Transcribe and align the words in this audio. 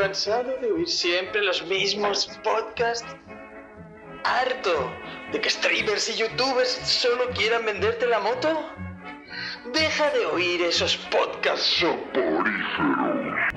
¿Cansado 0.00 0.56
de 0.62 0.72
oír 0.72 0.88
siempre 0.88 1.42
los 1.42 1.62
mismos 1.66 2.30
podcasts? 2.42 3.04
¿Harto 4.24 4.90
de 5.30 5.38
que 5.42 5.50
streamers 5.50 6.08
y 6.08 6.16
youtubers 6.16 6.70
solo 6.84 7.28
quieran 7.36 7.66
venderte 7.66 8.06
la 8.06 8.18
moto? 8.18 8.66
Deja 9.74 10.10
de 10.12 10.24
oír 10.24 10.62
esos 10.62 10.96
podcasts 10.96 11.66
soporíferos. 11.80 13.52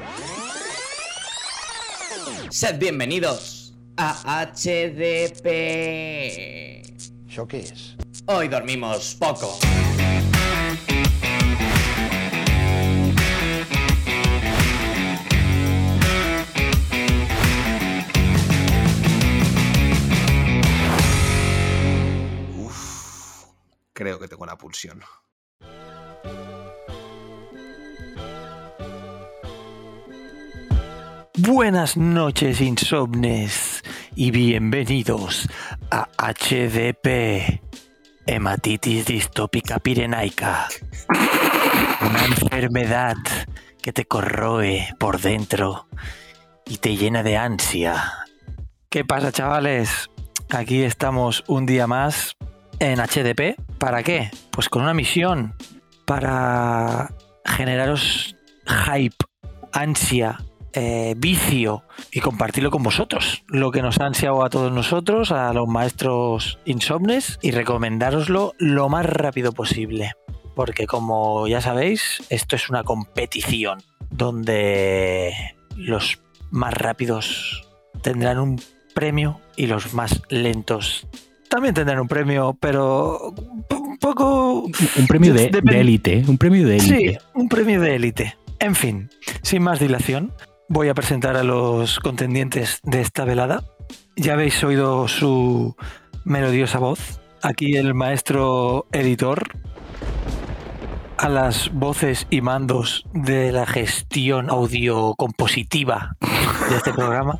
Sed 2.50 2.78
bienvenidos 2.78 3.74
a 3.96 4.46
HDP. 4.46 5.48
¿Eso 7.30 7.48
qué 7.48 7.60
es? 7.60 7.96
Hoy 8.26 8.50
dormimos 8.50 9.16
poco. 9.18 9.60
Creo 23.94 24.20
que 24.20 24.28
tengo 24.28 24.46
la 24.46 24.58
pulsión. 24.58 25.02
Buenas 31.36 31.98
noches, 31.98 32.62
insomnes, 32.62 33.84
y 34.16 34.32
bienvenidos 34.32 35.50
a 35.90 36.08
HDP, 36.18 37.60
hematitis 38.26 39.06
distópica 39.06 39.80
pirenaica. 39.80 40.68
Una 42.02 42.26
enfermedad 42.26 43.16
que 43.82 43.92
te 43.92 44.06
corroe 44.06 44.94
por 45.00 45.20
dentro 45.20 45.88
y 46.66 46.78
te 46.78 46.96
llena 46.96 47.24
de 47.24 47.38
ansia. 47.38 48.14
¿Qué 48.90 49.04
pasa, 49.04 49.32
chavales? 49.32 50.10
Aquí 50.50 50.84
estamos 50.84 51.44
un 51.48 51.66
día 51.66 51.88
más 51.88 52.38
en 52.84 53.00
HDP. 53.00 53.56
¿Para 53.78 54.04
qué? 54.04 54.30
Pues 54.52 54.70
con 54.70 54.82
una 54.82 54.94
misión 54.94 55.56
para 56.06 57.14
generaros 57.46 58.36
hype, 58.66 59.16
ansia, 59.72 60.40
eh, 60.74 61.16
vicio 61.18 61.84
y 62.12 62.20
compartirlo 62.20 62.72
con 62.72 62.84
vosotros. 62.84 63.44
Lo 63.48 63.72
que 63.72 63.82
nos 63.82 64.00
ha 64.00 64.06
ansiado 64.06 64.44
a 64.44 64.50
todos 64.50 64.72
nosotros, 64.72 65.32
a 65.32 65.54
los 65.54 65.68
maestros 65.68 66.60
insomnes, 66.66 67.40
y 67.42 67.52
recomendároslo 67.52 68.54
lo 68.58 68.90
más 68.90 69.06
rápido 69.06 69.54
posible. 69.54 70.12
Porque 70.54 70.86
como 70.86 71.48
ya 71.48 71.62
sabéis, 71.62 72.22
esto 72.30 72.56
es 72.56 72.70
una 72.70 72.84
competición 72.84 73.82
donde 74.10 75.56
los 75.76 76.20
más 76.52 76.74
rápidos 76.74 77.66
tendrán 78.02 78.40
un 78.40 78.62
premio 78.94 79.40
y 79.56 79.68
los 79.68 79.94
más 79.94 80.22
lentos 80.30 81.08
también 81.54 81.76
tendrán 81.76 82.00
un 82.00 82.08
premio, 82.08 82.58
pero 82.60 83.32
un 83.70 83.98
poco... 84.00 84.64
Un 84.64 85.08
premio 85.08 85.36
de 85.36 85.52
élite, 85.80 86.24
un 86.28 86.40
premio 86.40 86.68
de 86.68 86.80
Sí, 86.80 86.94
élite. 86.96 87.20
un 87.36 87.48
premio 87.48 87.80
de 87.80 87.94
élite. 87.96 88.38
En 88.58 88.74
fin, 88.74 89.12
sin 89.44 89.62
más 89.62 89.80
dilación, 89.80 90.34
voy 90.68 90.90
a 90.90 90.96
presentar 90.96 91.38
a 91.38 91.44
los 91.44 92.00
contendientes 92.00 92.80
de 92.82 93.02
esta 93.02 93.24
velada. 93.24 93.64
Ya 94.16 94.34
habéis 94.34 94.64
oído 94.64 95.08
su 95.08 95.76
melodiosa 96.26 96.80
voz. 96.80 97.22
Aquí 97.44 97.76
el 97.76 97.94
maestro 97.94 98.88
editor 98.92 99.44
a 101.20 101.30
las 101.30 101.72
voces 101.72 102.26
y 102.32 102.42
mandos 102.42 103.06
de 103.14 103.52
la 103.52 103.68
gestión 103.68 104.50
audio 104.50 105.14
compositiva 105.14 106.16
de 106.72 106.78
este 106.78 106.94
programa. 106.94 107.40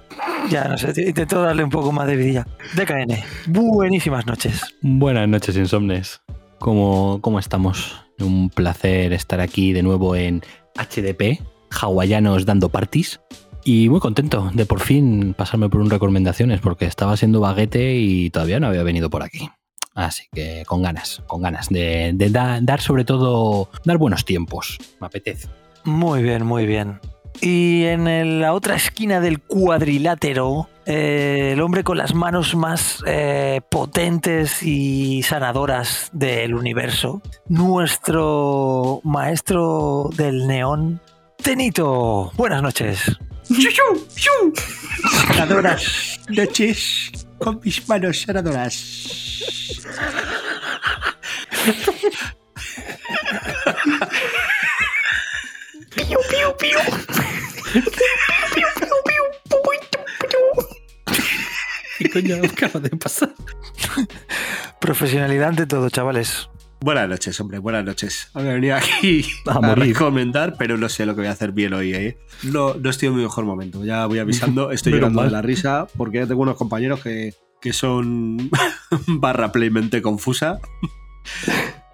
Ya 0.50 0.66
no 0.68 0.78
sé, 0.78 0.94
intento 1.08 1.42
darle 1.42 1.64
un 1.64 1.70
poco 1.70 1.92
más 1.92 2.08
de 2.08 2.16
vidilla. 2.16 2.46
DKN, 2.76 3.16
buenísimas 3.48 4.26
noches. 4.26 4.62
Buenas 4.82 5.28
noches, 5.28 5.56
insomnes. 5.58 6.22
¿Cómo, 6.60 7.20
¿Cómo 7.22 7.40
estamos? 7.40 8.02
Un 8.20 8.50
placer 8.50 9.14
estar 9.14 9.40
aquí 9.40 9.74
de 9.74 9.84
nuevo 9.84 10.16
en 10.16 10.42
HDP, 10.76 11.42
hawaianos 11.82 12.46
dando 12.46 12.70
parties. 12.70 13.20
Y 13.66 13.88
muy 13.90 14.00
contento 14.02 14.52
de 14.54 14.66
por 14.66 14.82
fin 14.82 15.34
pasarme 15.38 15.70
por 15.70 15.80
un 15.82 15.90
recomendaciones 15.90 16.60
porque 16.60 16.86
estaba 16.86 17.16
siendo 17.16 17.40
baguete 17.40 17.96
y 17.96 18.30
todavía 18.30 18.60
no 18.60 18.68
había 18.68 18.84
venido 18.84 19.10
por 19.10 19.24
aquí. 19.24 19.50
Así 19.96 20.24
que 20.34 20.64
con 20.66 20.82
ganas, 20.82 21.22
con 21.28 21.42
ganas 21.42 21.70
de, 21.70 22.12
de 22.14 22.30
da- 22.30 22.60
dar 22.62 22.82
sobre 22.82 23.06
todo, 23.06 23.70
dar 23.86 23.98
buenos 23.98 24.26
tiempos. 24.26 24.78
Me 25.00 25.08
apetece. 25.08 25.48
Muy 25.86 26.22
bien, 26.24 26.46
muy 26.46 26.66
bien. 26.66 27.00
Y 27.42 27.84
en 27.86 28.08
el- 28.08 28.40
la 28.42 28.54
otra 28.54 28.76
esquina 28.76 29.20
del 29.20 29.40
cuadrilátero, 29.42 30.70
eh, 30.86 31.52
el 31.54 31.62
hombre 31.62 31.84
con 31.84 31.98
las 31.98 32.14
manos 32.14 32.56
más 32.56 33.04
eh, 33.06 33.62
potentes 33.70 34.64
y 34.64 35.24
sanadoras 35.24 36.10
del 36.14 36.56
universo, 36.56 37.22
nuestro 37.50 39.02
maestro 39.04 40.10
del 40.16 40.48
neón, 40.48 41.02
Tenito. 41.42 42.32
Buenas 42.38 42.62
noches. 42.62 43.02
Sanadoras 45.28 46.18
noches 46.30 47.12
con 47.40 47.60
mis 47.62 47.86
manos 47.90 48.22
sanadoras. 48.22 48.80
Coño 62.14 62.36
acaba 62.36 62.80
de 62.82 62.90
pasar? 62.92 63.34
Profesionalidad 64.80 65.50
ante 65.50 65.66
todo, 65.66 65.90
chavales. 65.90 66.50
Buenas 66.80 67.08
noches, 67.08 67.40
hombre, 67.40 67.60
buenas 67.60 67.86
noches. 67.86 68.30
Había 68.34 68.54
venido 68.54 68.76
aquí 68.76 69.26
A 69.48 69.66
a, 69.66 69.76
recomendar, 69.76 70.56
pero 70.58 70.78
no 70.78 70.90
sé 70.90 71.06
lo 71.06 71.16
que 71.16 71.22
voy 71.22 71.28
a 71.28 71.32
hacer 71.32 71.54
bien 71.54 71.74
hoy, 71.74 71.94
¿eh? 71.94 72.18
No, 72.44 72.76
no 72.76 72.90
estoy 72.90 73.08
en 73.08 73.16
mi 73.16 73.24
mejor 73.24 73.46
momento. 73.46 73.84
Ya 73.84 74.06
voy 74.06 74.20
avisando, 74.20 74.72
estoy 74.72 74.94
llorando 74.94 75.22
mal. 75.22 75.30
de 75.30 75.32
la 75.32 75.42
risa 75.42 75.88
porque 75.98 76.20
ya 76.20 76.28
tengo 76.28 76.42
unos 76.42 76.58
compañeros 76.58 77.00
que, 77.02 77.34
que 77.62 77.74
son 77.74 78.50
barra 79.08 79.52
playmente 79.52 80.02
confusa. 80.02 80.60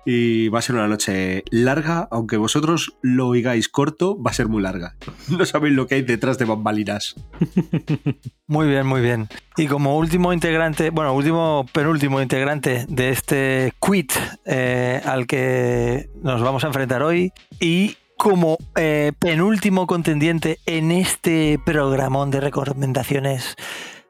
Y 0.05 0.47
va 0.49 0.59
a 0.59 0.61
ser 0.61 0.75
una 0.75 0.87
noche 0.87 1.43
larga, 1.51 2.07
aunque 2.11 2.37
vosotros 2.37 2.93
lo 3.01 3.27
oigáis 3.27 3.69
corto, 3.69 4.21
va 4.21 4.31
a 4.31 4.33
ser 4.33 4.47
muy 4.47 4.61
larga. 4.61 4.95
No 5.29 5.45
sabéis 5.45 5.75
lo 5.75 5.87
que 5.87 5.95
hay 5.95 6.01
detrás 6.01 6.37
de 6.37 6.45
bambalinas. 6.45 7.15
Muy 8.47 8.67
bien, 8.67 8.87
muy 8.87 9.01
bien. 9.01 9.29
Y 9.57 9.67
como 9.67 9.95
último 9.99 10.33
integrante, 10.33 10.89
bueno, 10.89 11.13
último, 11.13 11.67
penúltimo 11.71 12.19
integrante 12.19 12.87
de 12.89 13.09
este 13.09 13.73
quit 13.79 14.11
eh, 14.45 14.99
al 15.05 15.27
que 15.27 16.09
nos 16.23 16.41
vamos 16.41 16.63
a 16.63 16.67
enfrentar 16.67 17.03
hoy 17.03 17.31
y 17.59 17.95
como 18.17 18.57
eh, 18.75 19.11
penúltimo 19.19 19.85
contendiente 19.85 20.57
en 20.65 20.91
este 20.91 21.59
programón 21.63 22.31
de 22.31 22.41
recomendaciones 22.41 23.55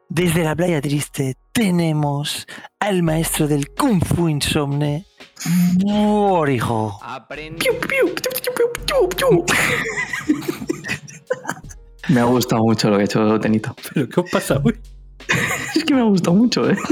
desde 0.09 0.43
la 0.43 0.55
playa 0.55 0.81
triste 0.81 1.35
tenemos 1.51 2.47
al 2.79 3.03
maestro 3.03 3.47
del 3.47 3.69
Kung 3.69 4.03
Fu 4.03 4.27
Insomne, 4.27 5.05
Morijo. 5.85 6.99
Aprende. 7.01 7.65
Me 12.09 12.19
ha 12.21 12.23
gustado 12.23 12.63
mucho 12.63 12.89
lo 12.89 12.97
que 12.97 13.03
ha 13.03 13.05
hecho 13.05 13.39
Tenito. 13.39 13.75
¿Pero 13.93 14.09
qué 14.09 14.19
os 14.19 14.31
pasa 14.31 14.59
hoy? 14.63 14.75
Es 15.75 15.83
que 15.83 15.93
me 15.93 16.01
ha 16.01 16.05
gustado 16.05 16.35
mucho, 16.35 16.69
¿eh? 16.69 16.75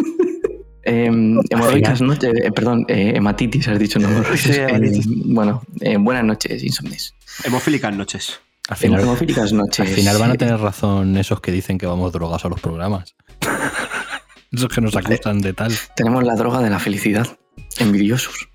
Em, 0.89 1.38
hemorroicas 1.50 2.01
noches, 2.01 2.31
eh, 2.41 2.50
perdón, 2.50 2.85
eh, 2.88 3.11
hematitis 3.13 3.67
has 3.67 3.77
dicho, 3.77 4.00
no. 4.00 4.07
Sí. 4.38 4.53
Em, 4.56 5.33
bueno, 5.35 5.61
eh, 5.81 5.97
buenas 5.97 6.23
noches, 6.23 6.63
insomnes. 6.63 7.13
Hemofílicas 7.44 7.94
noches. 7.94 8.39
Al 8.68 8.78
final, 8.78 9.02
Hemofílicas 9.02 9.54
noches. 9.54 9.80
al 9.88 9.88
final 9.96 10.18
van 10.18 10.31
a 10.31 10.36
tener 10.36 10.58
razón 10.60 11.16
esos 11.18 11.40
que 11.40 11.52
dicen 11.52 11.78
que 11.78 11.86
vamos 11.86 12.12
drogados 12.12 12.44
a 12.46 12.50
los 12.50 12.60
programas. 12.60 13.16
Esos 14.52 14.69
que 14.69 14.80
nos 14.80 14.96
acusan 14.96 15.40
de 15.42 15.54
tal. 15.54 15.74
Tenemos 15.96 16.24
la 16.24 16.36
droga 16.36 16.62
de 16.62 16.69
la 16.69 16.80
felicidad. 16.80 17.28
Envidiosos. 17.80 18.48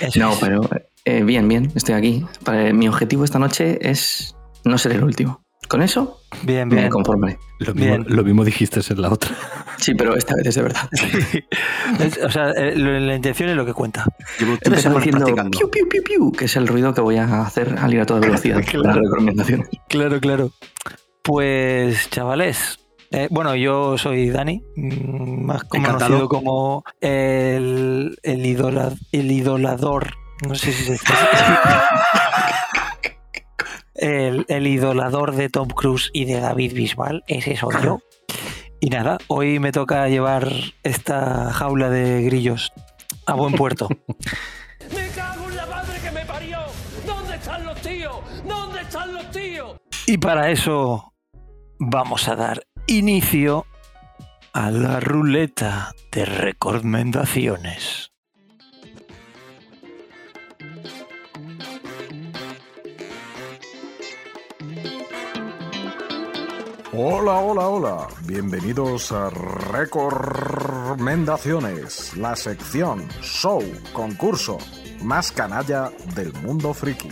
Eso 0.00 0.18
No, 0.18 0.32
es. 0.32 0.38
pero 0.40 0.68
eh, 1.04 1.22
bien, 1.22 1.46
bien, 1.48 1.70
estoy 1.76 1.94
aquí. 1.94 2.26
Para- 2.44 2.72
mi 2.72 2.88
objetivo 2.88 3.24
esta 3.24 3.38
noche 3.38 3.78
es 3.88 4.34
no 4.64 4.78
ser 4.78 4.92
el 4.92 5.04
último. 5.04 5.44
Con 5.68 5.82
eso 5.82 6.20
Bien, 6.42 6.66
me 6.68 6.76
bien. 6.76 6.88
conformaré. 6.90 7.38
Lo 7.58 7.74
mismo, 7.74 7.86
Bien. 7.96 8.04
lo 8.08 8.24
mismo 8.24 8.44
dijiste 8.44 8.80
en 8.88 9.02
la 9.02 9.10
otra. 9.10 9.30
Sí, 9.76 9.94
pero 9.94 10.16
esta 10.16 10.34
vez 10.36 10.46
es 10.46 10.54
de 10.54 10.62
verdad. 10.62 10.88
Es- 12.00 12.18
o 12.24 12.30
sea, 12.30 12.50
eh, 12.52 12.74
la 12.76 13.14
intención 13.14 13.48
es 13.50 13.56
lo 13.56 13.66
que 13.66 13.74
cuenta. 13.74 14.04
Llevo 14.38 14.56
tres 14.62 14.82
semanas 14.82 15.04
diciendo 15.04 15.26
practicando. 15.26 15.58
piu, 15.58 15.70
piu, 15.70 15.88
piu, 15.88 16.02
piu, 16.02 16.32
que 16.32 16.44
es 16.46 16.56
el 16.56 16.66
ruido 16.66 16.94
que 16.94 17.00
voy 17.00 17.16
a 17.16 17.42
hacer 17.42 17.76
al 17.78 17.92
ir 17.92 18.00
a 18.00 18.06
toda 18.06 18.20
velocidad. 18.20 18.62
Claro. 18.66 19.02
Claro, 19.88 20.20
claro. 20.20 20.50
Pues, 21.22 22.08
chavales. 22.10 22.78
eh, 23.10 23.28
bueno, 23.30 23.54
yo 23.56 23.96
soy 23.98 24.30
Dani, 24.30 24.62
mm, 24.76 25.44
más 25.44 25.62
Encantado. 25.72 25.98
conocido 25.98 26.28
como 26.28 26.84
el, 27.00 28.18
el, 28.22 28.46
idola- 28.46 28.94
el 29.12 29.30
idolador. 29.30 30.14
No 30.46 30.54
sé 30.54 30.72
si 30.72 30.84
se 30.84 30.92
dice. 30.92 31.04
el, 33.98 34.46
el 34.48 34.66
idolador 34.66 35.34
de 35.34 35.48
Tom 35.48 35.68
Cruise 35.68 36.10
y 36.12 36.24
de 36.24 36.40
David 36.40 36.72
Bisbal, 36.74 37.24
ese 37.26 37.56
soy 37.56 37.74
yo. 37.82 38.00
Y 38.80 38.90
nada, 38.90 39.18
hoy 39.26 39.58
me 39.58 39.72
toca 39.72 40.08
llevar 40.08 40.48
esta 40.84 41.52
jaula 41.52 41.90
de 41.90 42.22
grillos 42.22 42.72
a 43.26 43.34
buen 43.34 43.54
puerto. 43.54 43.88
¡Me 44.94 45.08
cago 45.08 45.48
en 45.48 45.56
la 45.56 45.66
madre 45.66 45.98
que 46.00 46.10
me 46.12 46.24
parió! 46.24 46.58
¿Dónde 47.04 47.34
están 47.34 47.64
los 47.64 47.80
tíos? 47.82 48.16
¿Dónde 48.46 48.80
están 48.80 49.14
los 49.14 49.30
tíos? 49.30 49.76
Y 50.06 50.18
para 50.18 50.50
eso 50.50 51.12
vamos 51.78 52.28
a 52.28 52.36
dar 52.36 52.62
inicio 52.86 53.66
a 54.52 54.70
la 54.70 55.00
ruleta 55.00 55.92
de 56.12 56.24
recomendaciones. 56.24 58.07
Hola, 67.00 67.38
hola, 67.38 67.68
hola. 67.68 68.08
Bienvenidos 68.24 69.12
a 69.12 69.30
Recomendaciones, 69.30 72.16
la 72.16 72.34
sección, 72.34 73.06
show, 73.22 73.62
concurso 73.92 74.58
más 75.04 75.30
canalla 75.30 75.92
del 76.16 76.32
mundo 76.42 76.74
friki. 76.74 77.10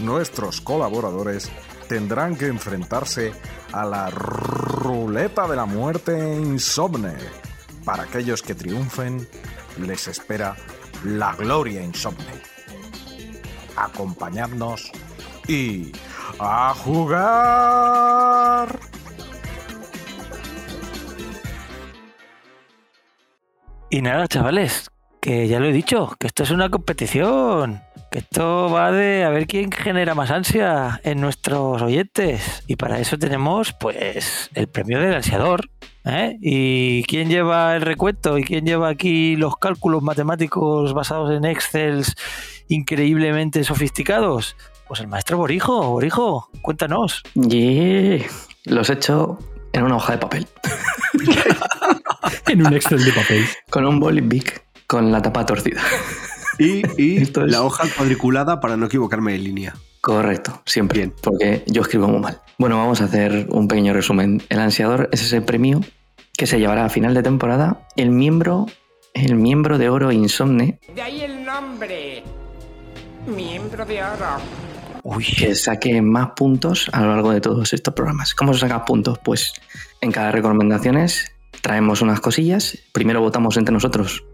Nuestros 0.00 0.60
colaboradores 0.60 1.50
tendrán 1.88 2.36
que 2.36 2.48
enfrentarse 2.48 3.32
a 3.72 3.86
la 3.86 4.10
ruleta 4.10 5.48
de 5.48 5.56
la 5.56 5.64
muerte 5.64 6.34
insomne. 6.34 7.14
Para 7.86 8.02
aquellos 8.02 8.42
que 8.42 8.54
triunfen, 8.54 9.26
les 9.78 10.08
espera 10.08 10.56
la 11.04 11.34
gloria 11.36 11.82
insomne. 11.82 12.42
Acompañadnos 13.76 14.92
y 15.48 15.90
a 16.38 16.74
jugar. 16.74 18.78
Y 23.92 24.00
nada, 24.00 24.26
chavales, 24.26 24.90
que 25.20 25.48
ya 25.48 25.60
lo 25.60 25.66
he 25.66 25.72
dicho, 25.72 26.16
que 26.18 26.26
esto 26.26 26.44
es 26.44 26.50
una 26.50 26.70
competición. 26.70 27.82
Que 28.10 28.20
esto 28.20 28.70
va 28.70 28.90
de 28.90 29.22
a 29.22 29.28
ver 29.28 29.46
quién 29.46 29.70
genera 29.70 30.14
más 30.14 30.30
ansia 30.30 30.98
en 31.04 31.20
nuestros 31.20 31.82
oyentes. 31.82 32.64
Y 32.66 32.76
para 32.76 33.00
eso 33.00 33.18
tenemos, 33.18 33.74
pues, 33.74 34.48
el 34.54 34.66
premio 34.66 34.98
del 34.98 35.12
ansiador. 35.12 35.68
¿eh? 36.06 36.38
¿Y 36.40 37.02
quién 37.02 37.28
lleva 37.28 37.76
el 37.76 37.82
recuento? 37.82 38.38
¿Y 38.38 38.44
quién 38.44 38.64
lleva 38.64 38.88
aquí 38.88 39.36
los 39.36 39.58
cálculos 39.58 40.02
matemáticos 40.02 40.94
basados 40.94 41.30
en 41.30 41.44
Excel 41.44 42.02
increíblemente 42.68 43.62
sofisticados? 43.62 44.56
Pues 44.88 45.00
el 45.00 45.08
maestro 45.08 45.36
Borijo. 45.36 45.90
Borijo, 45.90 46.48
cuéntanos. 46.62 47.22
Yeah. 47.34 48.24
Los 48.64 48.88
he 48.88 48.94
hecho 48.94 49.38
en 49.74 49.82
una 49.82 49.96
hoja 49.96 50.14
de 50.14 50.18
papel. 50.18 50.48
en 52.48 52.66
un 52.66 52.72
Excel 52.72 53.04
de 53.04 53.12
papel. 53.12 53.44
Con 53.70 53.86
un 53.86 54.00
boli 54.00 54.20
big, 54.20 54.62
con 54.86 55.12
la 55.12 55.22
tapa 55.22 55.46
torcida. 55.46 55.80
Y, 56.58 56.82
la 57.34 57.62
hoja 57.62 57.84
cuadriculada 57.96 58.60
para 58.60 58.76
no 58.76 58.86
equivocarme 58.86 59.32
de 59.32 59.38
línea. 59.38 59.74
Correcto, 60.00 60.62
siempre. 60.66 60.98
Bien. 60.98 61.14
Porque 61.22 61.62
yo 61.66 61.82
escribo 61.82 62.08
muy 62.08 62.20
mal. 62.20 62.40
Bueno, 62.58 62.76
vamos 62.76 63.00
a 63.00 63.04
hacer 63.04 63.46
un 63.50 63.68
pequeño 63.68 63.92
resumen. 63.92 64.42
El 64.48 64.58
ansiador 64.58 65.08
es 65.12 65.22
ese 65.22 65.40
premio 65.40 65.80
que 66.36 66.46
se 66.46 66.58
llevará 66.58 66.84
a 66.84 66.88
final 66.88 67.14
de 67.14 67.22
temporada 67.22 67.86
el 67.96 68.10
miembro, 68.10 68.66
el 69.14 69.36
miembro 69.36 69.78
de 69.78 69.90
oro 69.90 70.10
insomne 70.10 70.80
De 70.94 71.02
ahí 71.02 71.22
el 71.22 71.44
nombre. 71.44 72.22
Miembro 73.26 73.84
de 73.84 74.02
oro. 74.02 74.38
Uy, 75.04 75.24
que 75.24 75.54
saque 75.54 76.00
más 76.00 76.30
puntos 76.36 76.88
a 76.92 77.00
lo 77.02 77.08
largo 77.08 77.32
de 77.32 77.40
todos 77.40 77.72
estos 77.72 77.94
programas. 77.94 78.34
¿Cómo 78.34 78.54
se 78.54 78.60
saca 78.60 78.84
puntos? 78.84 79.18
Pues 79.18 79.52
en 80.00 80.10
cada 80.10 80.32
recomendaciones 80.32 81.31
traemos 81.62 82.02
unas 82.02 82.20
cosillas. 82.20 82.78
Primero 82.92 83.20
votamos 83.22 83.56
entre 83.56 83.72
nosotros 83.72 84.24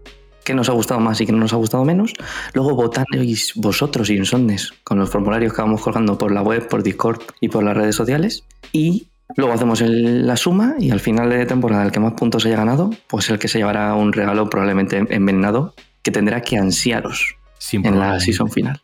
qué 0.43 0.53
nos 0.55 0.67
ha 0.69 0.73
gustado 0.73 0.99
más 0.99 1.21
y 1.21 1.25
qué 1.25 1.31
no 1.31 1.37
nos 1.37 1.53
ha 1.53 1.57
gustado 1.57 1.85
menos. 1.85 2.13
Luego 2.53 2.75
votáis 2.75 3.53
vosotros, 3.55 4.09
insomnes, 4.09 4.73
con 4.83 4.97
los 4.99 5.09
formularios 5.09 5.53
que 5.53 5.61
vamos 5.61 5.81
colgando 5.81 6.17
por 6.17 6.31
la 6.31 6.41
web, 6.41 6.67
por 6.67 6.81
Discord 6.83 7.21
y 7.39 7.49
por 7.49 7.63
las 7.63 7.77
redes 7.77 7.95
sociales. 7.95 8.43
Y 8.71 9.07
luego 9.35 9.53
hacemos 9.53 9.79
el- 9.81 10.25
la 10.25 10.35
suma 10.37 10.75
y 10.79 10.89
al 10.89 10.99
final 10.99 11.29
de 11.29 11.45
temporada 11.45 11.83
el 11.85 11.91
que 11.91 11.99
más 11.99 12.13
puntos 12.13 12.45
haya 12.47 12.57
ganado, 12.57 12.89
pues 13.07 13.29
el 13.29 13.37
que 13.37 13.47
se 13.47 13.59
llevará 13.59 13.93
un 13.93 14.11
regalo 14.11 14.49
probablemente 14.49 14.97
envenenado 15.09 15.75
que 16.01 16.11
tendrá 16.11 16.41
que 16.41 16.57
ansiaros 16.57 17.35
Sin 17.59 17.85
en 17.85 17.99
la 17.99 18.19
season 18.19 18.49
final. 18.49 18.81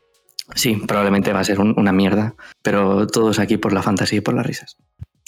Sí, 0.53 0.75
probablemente 0.85 1.33
va 1.33 1.39
a 1.39 1.43
ser 1.43 1.59
un- 1.59 1.73
una 1.79 1.91
mierda, 1.91 2.35
pero 2.61 3.07
todos 3.07 3.39
aquí 3.39 3.57
por 3.57 3.73
la 3.73 3.81
fantasía 3.81 4.19
y 4.19 4.21
por 4.21 4.35
las 4.35 4.45
risas. 4.45 4.77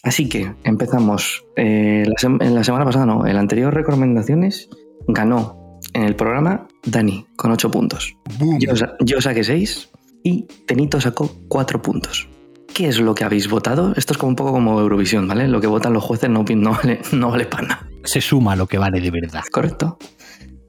Así 0.07 0.29
que 0.29 0.53
empezamos. 0.63 1.43
Eh, 1.55 2.05
la 2.05 2.45
en 2.45 2.55
la 2.55 2.63
semana 2.63 2.85
pasada, 2.85 3.05
no, 3.05 3.27
en 3.27 3.33
la 3.33 3.39
anterior 3.41 3.73
recomendaciones 3.73 4.69
ganó 5.07 5.79
en 5.93 6.03
el 6.03 6.15
programa 6.15 6.67
Dani 6.85 7.25
con 7.35 7.51
8 7.51 7.69
puntos. 7.71 8.15
Yo, 8.59 8.75
sa- 8.75 8.95
yo 9.01 9.19
saqué 9.21 9.43
6 9.43 9.89
y 10.23 10.43
Tenito 10.65 11.01
sacó 11.01 11.29
4 11.49 11.81
puntos. 11.81 12.29
¿Qué 12.73 12.87
es 12.87 12.99
lo 12.99 13.15
que 13.15 13.23
habéis 13.23 13.49
votado? 13.49 13.93
Esto 13.95 14.13
es 14.13 14.17
como 14.19 14.29
un 14.29 14.35
poco 14.35 14.51
como 14.51 14.79
Eurovisión, 14.79 15.27
¿vale? 15.27 15.47
Lo 15.47 15.59
que 15.59 15.67
votan 15.67 15.93
los 15.93 16.03
jueces 16.03 16.29
no, 16.29 16.45
no 16.47 16.71
vale, 16.71 16.99
no 17.11 17.29
vale 17.31 17.45
para 17.45 17.67
nada. 17.67 17.89
Se 18.03 18.21
suma 18.21 18.55
lo 18.55 18.67
que 18.67 18.77
vale 18.77 19.01
de 19.01 19.09
verdad. 19.11 19.43
¿Correcto? 19.51 19.97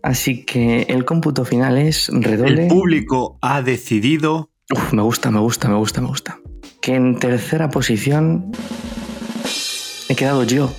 Así 0.03 0.45
que 0.45 0.83
el 0.89 1.05
cómputo 1.05 1.45
final 1.45 1.77
es 1.79 2.09
redoble. 2.13 2.63
El 2.65 2.69
público 2.69 3.39
ha 3.43 3.63
decidido. 3.63 4.51
Uf, 4.73 4.93
me 4.93 5.03
gusta, 5.03 5.31
me 5.31 5.41
gusta, 5.41 5.69
me 5.69 5.77
gusta, 5.77 6.01
me 6.01 6.09
gusta. 6.09 6.39
Que 6.81 6.95
en 6.95 7.19
tercera 7.19 7.69
posición 7.69 8.53
he 10.09 10.15
quedado 10.17 10.45
yo. 10.45 10.73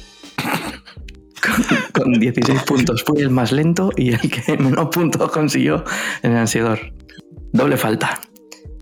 Con, 1.94 2.04
con 2.04 2.14
16 2.20 2.64
puntos. 2.64 3.04
Fui 3.04 3.22
el 3.22 3.30
más 3.30 3.52
lento 3.52 3.92
y 3.96 4.14
el 4.14 4.20
que 4.30 4.58
menos 4.60 4.90
puntos 4.90 5.32
consiguió 5.32 5.84
en 6.22 6.32
el 6.32 6.38
ansiador. 6.38 6.80
Doble 7.54 7.78
falta. 7.78 8.20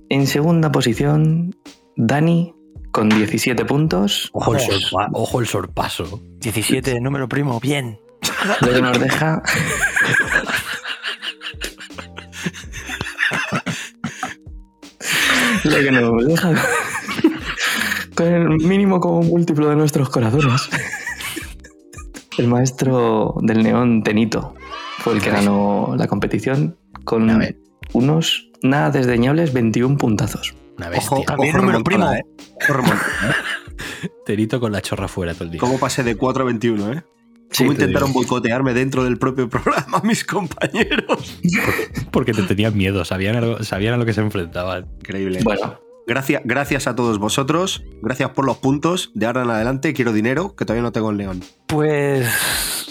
En 0.10 0.26
segunda 0.28 0.72
posición, 0.72 1.56
Dani 1.96 2.54
con 2.92 3.10
17 3.10 3.64
puntos. 3.66 4.30
Ojo 4.34 4.56
el, 4.56 4.62
sorpa- 4.62 5.10
ojo 5.14 5.40
el 5.40 5.48
sorpaso. 5.48 6.22
17, 6.40 7.00
número 7.00 7.28
primo, 7.30 7.60
bien. 7.60 8.00
Lo 8.62 8.74
que 8.74 8.82
nos 8.82 9.00
deja. 9.00 9.42
Lo 15.64 15.78
que 15.78 15.92
nos 15.92 16.26
deja. 16.26 16.54
Con 18.18 18.28
el 18.28 18.48
mínimo 18.50 19.00
como 19.00 19.22
múltiplo 19.22 19.70
de 19.70 19.76
nuestros 19.76 20.10
corazones. 20.10 20.70
El 22.40 22.48
maestro 22.48 23.36
del 23.42 23.64
neón 23.64 24.04
Tenito 24.04 24.56
fue 25.00 25.14
el 25.14 25.22
que 25.22 25.32
ganó 25.32 25.96
la 25.98 26.08
competición 26.08 26.78
con 27.04 27.28
unos 27.94 28.52
nada 28.62 28.92
desdeñables 28.92 29.54
21 29.54 29.98
puntazos. 29.98 30.56
Una 30.78 30.88
Ojo, 30.90 31.16
bestia. 31.16 31.26
También 31.26 31.56
ojo 31.56 31.66
número 31.66 31.84
primo. 31.84 32.12
¿eh? 32.12 32.22
Ojo 32.62 32.74
remontada, 32.74 33.32
¿eh? 33.32 34.10
Terito 34.26 34.60
con 34.60 34.72
la 34.72 34.82
chorra 34.82 35.08
fuera 35.08 35.34
todo 35.34 35.46
el 35.46 35.52
día. 35.52 35.60
¿Cómo 35.60 35.80
pasé 35.80 36.04
de 36.04 36.16
4 36.16 36.44
a 36.44 36.46
21, 36.46 36.94
eh? 36.94 37.04
¿Cómo 37.58 37.70
te 37.70 37.76
intentaron 37.76 38.14
boicotearme 38.14 38.74
dentro 38.74 39.04
del 39.04 39.18
propio 39.18 39.50
programa 39.50 40.02
mis 40.04 40.24
compañeros? 40.24 41.40
Porque 42.12 42.34
te 42.34 42.44
tenían 42.44 42.78
miedo, 42.78 43.04
sabían 43.04 43.36
a 43.38 43.42
lo, 43.42 43.64
sabían 43.64 43.96
a 43.96 43.98
lo 43.98 44.06
que 44.06 44.14
se 44.14 44.22
enfrentaban. 44.22 44.86
Increíble. 45.00 45.40
Bueno, 45.44 45.80
Gracias, 46.08 46.42
gracias 46.46 46.88
a 46.88 46.96
todos 46.96 47.20
vosotros. 47.20 47.84
Gracias 48.02 48.30
por 48.32 48.46
los 48.46 48.58
puntos. 48.58 49.12
De 49.14 49.26
ahora 49.26 49.44
en 49.44 49.50
adelante 49.50 49.94
quiero 49.94 50.14
dinero, 50.14 50.56
que 50.56 50.64
todavía 50.66 50.82
no 50.84 50.92
tengo 50.94 51.12
en 51.12 51.18
León. 51.18 51.44
Pues 51.68 52.26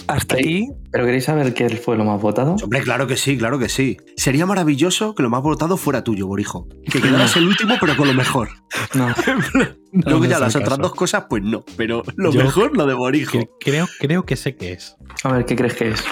hasta 0.07 0.37
aquí. 0.37 0.69
¿pero 0.93 1.05
queréis 1.07 1.25
saber 1.25 1.55
qué 1.55 1.69
fue 1.71 1.97
lo 1.97 2.05
más 2.05 2.21
votado? 2.21 2.57
Hombre, 2.63 2.83
claro 2.83 3.07
que 3.07 3.17
sí, 3.17 3.39
claro 3.39 3.59
que 3.59 3.69
sí. 3.71 3.97
Sería 4.17 4.45
maravilloso 4.47 5.15
que 5.15 5.23
lo 5.23 5.31
más 5.31 5.43
votado 5.43 5.77
fuera 5.79 6.05
tuyo, 6.05 6.27
Borijo. 6.27 6.69
Que 6.93 7.01
quedaras 7.01 7.37
el 7.37 7.47
último, 7.49 7.75
pero 7.81 7.97
con 7.97 8.07
lo 8.07 8.15
mejor. 8.15 8.51
No. 8.95 9.09
Luego 9.93 10.21
no 10.21 10.25
ya 10.27 10.39
las 10.39 10.55
el 10.55 10.63
otras 10.63 10.79
dos 10.79 10.95
cosas, 10.95 11.25
pues 11.29 11.43
no. 11.43 11.65
Pero 11.77 12.03
lo 12.17 12.31
Yo- 12.33 12.43
mejor, 12.45 12.77
lo 12.77 12.87
de 12.87 12.95
Borijo. 12.95 13.33
Que- 13.33 13.49
creo, 13.59 13.87
creo 13.99 14.25
que 14.27 14.37
sé 14.37 14.57
qué 14.57 14.73
es. 14.73 14.95
A 15.25 15.33
ver, 15.33 15.47
¿qué 15.47 15.57
crees 15.57 15.75
que 15.75 15.89
es? 15.89 16.05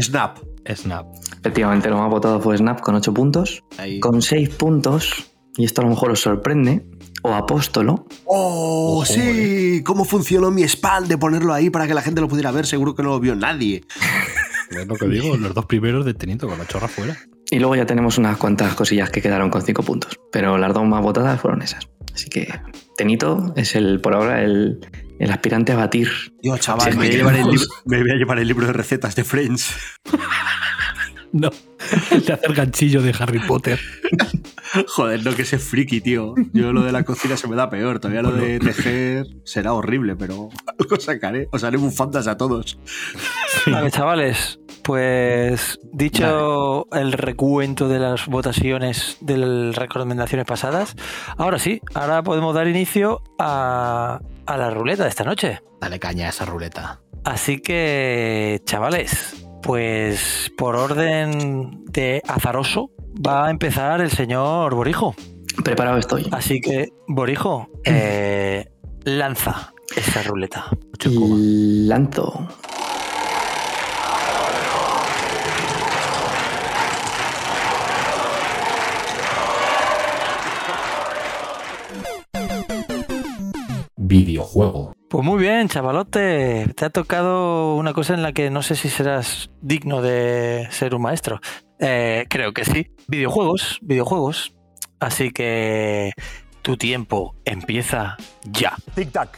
Snap. 0.00 0.38
Snap. 0.74 1.06
Efectivamente, 1.40 1.88
lo 1.88 1.98
más 1.98 2.10
votado 2.10 2.40
fue 2.40 2.56
Snap 2.58 2.80
con 2.80 2.94
8 2.96 3.14
puntos. 3.14 3.62
Ahí. 3.78 4.00
Con 4.00 4.22
6 4.22 4.48
puntos, 4.50 5.30
y 5.56 5.64
esto 5.64 5.80
a 5.80 5.84
lo 5.84 5.90
mejor 5.90 6.10
os 6.10 6.20
sorprende, 6.20 6.84
o 7.22 7.32
Apóstolo, 7.34 8.06
¡Oh, 8.24 9.04
sí! 9.06 9.82
¿Cómo 9.84 10.04
funcionó 10.04 10.50
mi 10.50 10.62
spam 10.64 11.06
de 11.06 11.18
ponerlo 11.18 11.52
ahí 11.54 11.70
para 11.70 11.86
que 11.86 11.94
la 11.94 12.02
gente 12.02 12.20
lo 12.20 12.28
pudiera 12.28 12.50
ver? 12.50 12.66
Seguro 12.66 12.94
que 12.94 13.02
no 13.02 13.10
lo 13.10 13.20
vio 13.20 13.34
nadie. 13.36 13.84
Es 14.70 14.86
lo 14.86 14.94
que 14.96 15.06
digo, 15.06 15.36
los 15.36 15.52
dos 15.54 15.66
primeros 15.66 16.06
de 16.06 16.14
Tenito 16.14 16.48
con 16.48 16.56
la 16.56 16.66
chorra 16.66 16.88
fuera. 16.88 17.14
y 17.50 17.58
luego 17.58 17.76
ya 17.76 17.84
tenemos 17.84 18.16
unas 18.16 18.38
cuantas 18.38 18.74
cosillas 18.74 19.10
que 19.10 19.20
quedaron 19.20 19.50
con 19.50 19.60
5 19.60 19.82
puntos. 19.82 20.18
Pero 20.32 20.56
las 20.56 20.72
dos 20.72 20.86
más 20.86 21.02
votadas 21.02 21.38
fueron 21.38 21.60
esas. 21.60 21.90
Así 22.14 22.30
que 22.30 22.48
Tenito 22.96 23.52
es 23.54 23.76
el, 23.76 24.00
por 24.00 24.14
ahora 24.14 24.40
el, 24.42 24.80
el 25.18 25.30
aspirante 25.30 25.72
a 25.72 25.76
batir. 25.76 26.08
Yo, 26.42 26.56
chaval, 26.56 26.90
Sí, 26.90 26.98
me, 26.98 27.04
voy 27.04 27.14
a 27.14 27.18
llevar 27.18 27.34
el 27.36 27.46
me 27.84 28.00
voy 28.00 28.10
a 28.12 28.14
llevar 28.14 28.38
el 28.38 28.48
libro 28.48 28.66
de 28.66 28.72
recetas 28.72 29.14
de 29.14 29.24
Friends. 29.24 29.74
No, 31.34 31.48
El 32.10 32.24
de 32.24 32.32
hacer 32.32 32.54
ganchillo 32.54 33.02
de 33.02 33.14
Harry 33.18 33.40
Potter. 33.40 33.78
Joder, 34.88 35.24
no 35.24 35.34
que 35.34 35.42
ese 35.42 35.58
friki, 35.58 36.00
tío. 36.00 36.34
Yo 36.52 36.72
lo 36.72 36.82
de 36.82 36.92
la 36.92 37.04
cocina 37.04 37.36
se 37.36 37.46
me 37.48 37.56
da 37.56 37.68
peor. 37.68 37.98
Todavía 37.98 38.22
lo 38.22 38.32
de 38.32 38.58
tejer 38.58 39.26
será 39.44 39.74
horrible, 39.74 40.16
pero 40.16 40.48
algo 40.78 41.00
sacaré. 41.00 41.48
Os 41.52 41.64
haré 41.64 41.76
bufandas 41.76 42.26
a 42.26 42.36
todos. 42.36 42.78
Vale, 43.66 43.90
chavales, 43.90 44.60
pues 44.82 45.78
dicho 45.92 46.86
el 46.92 47.12
recuento 47.12 47.88
de 47.88 47.98
las 47.98 48.26
votaciones 48.26 49.18
de 49.20 49.36
las 49.36 49.76
recomendaciones 49.76 50.46
pasadas, 50.46 50.96
ahora 51.36 51.58
sí, 51.58 51.80
ahora 51.94 52.22
podemos 52.22 52.54
dar 52.54 52.66
inicio 52.66 53.22
a, 53.38 54.20
a 54.46 54.56
la 54.56 54.70
ruleta 54.70 55.02
de 55.04 55.10
esta 55.10 55.24
noche. 55.24 55.60
Dale 55.80 55.98
caña 55.98 56.26
a 56.26 56.30
esa 56.30 56.44
ruleta. 56.44 57.00
Así 57.24 57.60
que, 57.60 58.60
chavales, 58.64 59.46
pues 59.62 60.52
por 60.56 60.76
orden 60.76 61.84
de 61.86 62.22
azaroso 62.26 62.90
va 63.24 63.46
a 63.46 63.50
empezar 63.50 64.00
el 64.00 64.10
señor 64.10 64.74
Borijo. 64.74 65.14
Preparado 65.64 65.98
estoy. 65.98 66.28
Así 66.32 66.60
que, 66.60 66.88
Borijo, 67.06 67.68
eh, 67.84 68.66
lanza 69.04 69.72
esa 69.96 70.22
ruleta. 70.22 70.66
Lanzo. 71.04 72.48
Videojuego. 83.96 84.92
Pues 85.12 85.26
muy 85.26 85.42
bien, 85.42 85.68
chavalote. 85.68 86.72
Te 86.74 86.86
ha 86.86 86.88
tocado 86.88 87.76
una 87.76 87.92
cosa 87.92 88.14
en 88.14 88.22
la 88.22 88.32
que 88.32 88.48
no 88.48 88.62
sé 88.62 88.76
si 88.76 88.88
serás 88.88 89.50
digno 89.60 90.00
de 90.00 90.68
ser 90.70 90.94
un 90.94 91.02
maestro. 91.02 91.38
Eh, 91.78 92.24
creo 92.30 92.54
que 92.54 92.64
sí. 92.64 92.92
Videojuegos, 93.08 93.78
videojuegos. 93.82 94.54
Así 95.00 95.30
que 95.30 96.14
tu 96.62 96.78
tiempo 96.78 97.36
empieza 97.44 98.16
ya. 98.44 98.74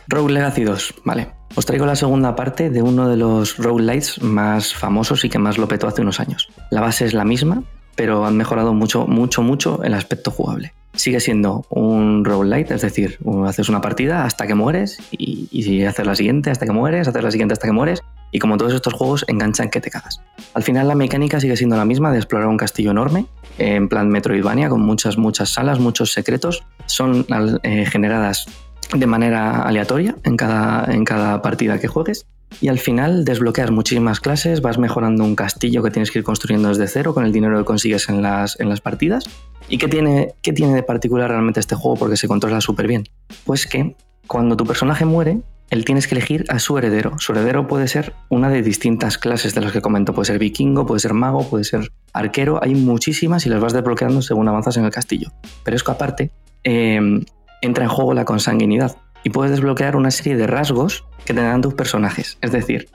Rogue 0.07 0.35
Legacy 0.35 0.63
2, 0.63 0.95
vale. 1.05 1.33
Os 1.57 1.67
traigo 1.67 1.87
la 1.87 1.97
segunda 1.97 2.37
parte 2.37 2.71
de 2.71 2.81
uno 2.81 3.09
de 3.09 3.17
los 3.17 3.57
roguelites 3.57 4.23
más 4.23 4.75
famosos 4.75 5.25
y 5.25 5.29
que 5.29 5.41
más 5.41 5.59
lo 5.59 5.67
petó 5.67 5.89
hace 5.89 6.03
unos 6.03 6.21
años. 6.21 6.51
La 6.71 6.83
base 6.83 7.05
es 7.05 7.15
la 7.15 7.25
misma, 7.25 7.65
pero 7.97 8.25
han 8.27 8.37
mejorado 8.37 8.75
mucho, 8.75 9.09
mucho, 9.09 9.43
mucho 9.43 9.83
el 9.83 9.95
aspecto 9.95 10.31
jugable. 10.31 10.73
Sigue 10.95 11.21
siendo 11.21 11.67
un 11.71 12.25
roguelite, 12.25 12.75
es 12.75 12.83
decir, 12.83 13.19
haces 13.47 13.69
una 13.69 13.81
partida 13.81 14.25
hasta 14.25 14.47
que 14.47 14.55
mueres 14.55 14.99
y, 15.11 15.49
y 15.51 15.85
haces 15.85 16.07
la 16.07 16.15
siguiente 16.15 16.51
hasta 16.51 16.67
que 16.67 16.73
mueres, 16.73 17.09
haces 17.09 17.23
la 17.23 17.31
siguiente 17.31 17.53
hasta 17.53 17.67
que 17.67 17.73
mueres 17.73 18.03
y 18.35 18.41
como 18.41 18.57
todos 18.57 18.75
estos 18.75 18.93
juegos 18.93 19.25
enganchan 19.29 19.71
que 19.71 19.81
te 19.81 19.91
cagas. 19.91 20.21
Al 20.55 20.65
final 20.65 20.89
la 20.89 20.97
mecánica 20.97 21.39
sigue 21.39 21.57
siendo 21.57 21.77
la 21.77 21.85
misma 21.85 22.11
de 22.11 22.19
explorar 22.19 22.49
un 22.49 22.57
castillo 22.57 22.91
enorme, 22.91 23.27
en 23.59 23.89
plan 23.89 24.09
Metroidvania, 24.09 24.69
con 24.69 24.81
muchas, 24.81 25.17
muchas 25.17 25.51
salas, 25.51 25.79
muchos 25.79 26.13
secretos. 26.13 26.65
Son 26.87 27.25
eh, 27.63 27.87
generadas 27.87 28.47
de 28.93 29.07
manera 29.07 29.63
aleatoria 29.63 30.17
en 30.25 30.37
cada, 30.37 30.93
en 30.93 31.05
cada 31.05 31.43
partida 31.43 31.79
que 31.79 31.87
juegues. 31.87 32.27
Y 32.61 32.69
al 32.69 32.79
final 32.79 33.25
desbloqueas 33.25 33.71
muchísimas 33.71 34.21
clases, 34.21 34.61
vas 34.63 34.79
mejorando 34.79 35.25
un 35.25 35.37
castillo 35.37 35.83
que 35.83 35.91
tienes 35.91 36.11
que 36.11 36.21
ir 36.21 36.25
construyendo 36.25 36.69
desde 36.69 36.87
cero 36.87 37.15
con 37.15 37.25
el 37.25 37.33
dinero 37.33 37.59
que 37.59 37.65
consigues 37.65 38.09
en 38.09 38.23
las, 38.23 38.59
en 38.61 38.69
las 38.69 38.81
partidas. 38.81 39.25
¿Y 39.69 39.79
qué 39.79 39.89
tiene, 39.89 40.35
qué 40.43 40.53
tiene 40.53 40.75
de 40.75 40.83
particular 40.83 41.31
realmente 41.31 41.61
este 41.61 41.75
juego? 41.75 41.97
Porque 41.97 42.17
se 42.17 42.29
controla 42.29 42.61
súper 42.61 42.87
bien. 42.87 43.05
Pues 43.45 43.67
que 43.67 43.97
cuando 44.27 44.57
tu 44.57 44.67
personaje 44.67 45.05
muere, 45.05 45.41
él 45.71 45.85
tienes 45.85 46.07
que 46.07 46.15
elegir 46.15 46.45
a 46.49 46.59
su 46.59 46.77
heredero. 46.79 47.19
Su 47.19 47.33
heredero 47.33 47.67
puede 47.67 47.89
ser 47.89 48.13
una 48.29 48.51
de 48.51 48.63
distintas 48.63 49.19
clases 49.19 49.55
de 49.55 49.61
las 49.61 49.73
que 49.73 49.81
comento. 49.81 50.15
Puede 50.15 50.27
ser 50.27 50.39
vikingo, 50.39 50.87
puede 50.87 51.01
ser 51.01 51.15
mago, 51.15 51.49
puede 51.49 51.65
ser 51.65 51.91
arquero. 52.13 52.63
Hay 52.63 52.75
muchísimas 52.75 53.47
y 53.47 53.49
las 53.49 53.61
vas 53.61 53.73
desbloqueando 53.73 54.23
según 54.23 54.49
avanzas 54.49 54.77
en 54.77 54.85
el 54.85 54.91
castillo. 54.91 55.33
Pero 55.65 55.77
es 55.77 55.83
que 55.83 55.91
aparte 55.91 56.31
eh, 56.63 57.01
entra 57.63 57.85
en 57.85 57.91
juego 57.91 58.15
la 58.15 58.25
consanguinidad 58.25 58.97
y 59.25 59.31
puedes 59.31 59.51
desbloquear 59.51 59.97
una 59.97 60.11
serie 60.11 60.37
de 60.37 60.47
rasgos 60.47 61.05
que 61.25 61.35
tendrán 61.35 61.63
tus 61.63 61.75
personajes. 61.75 62.39
Es 62.43 62.53
decir, 62.53 62.89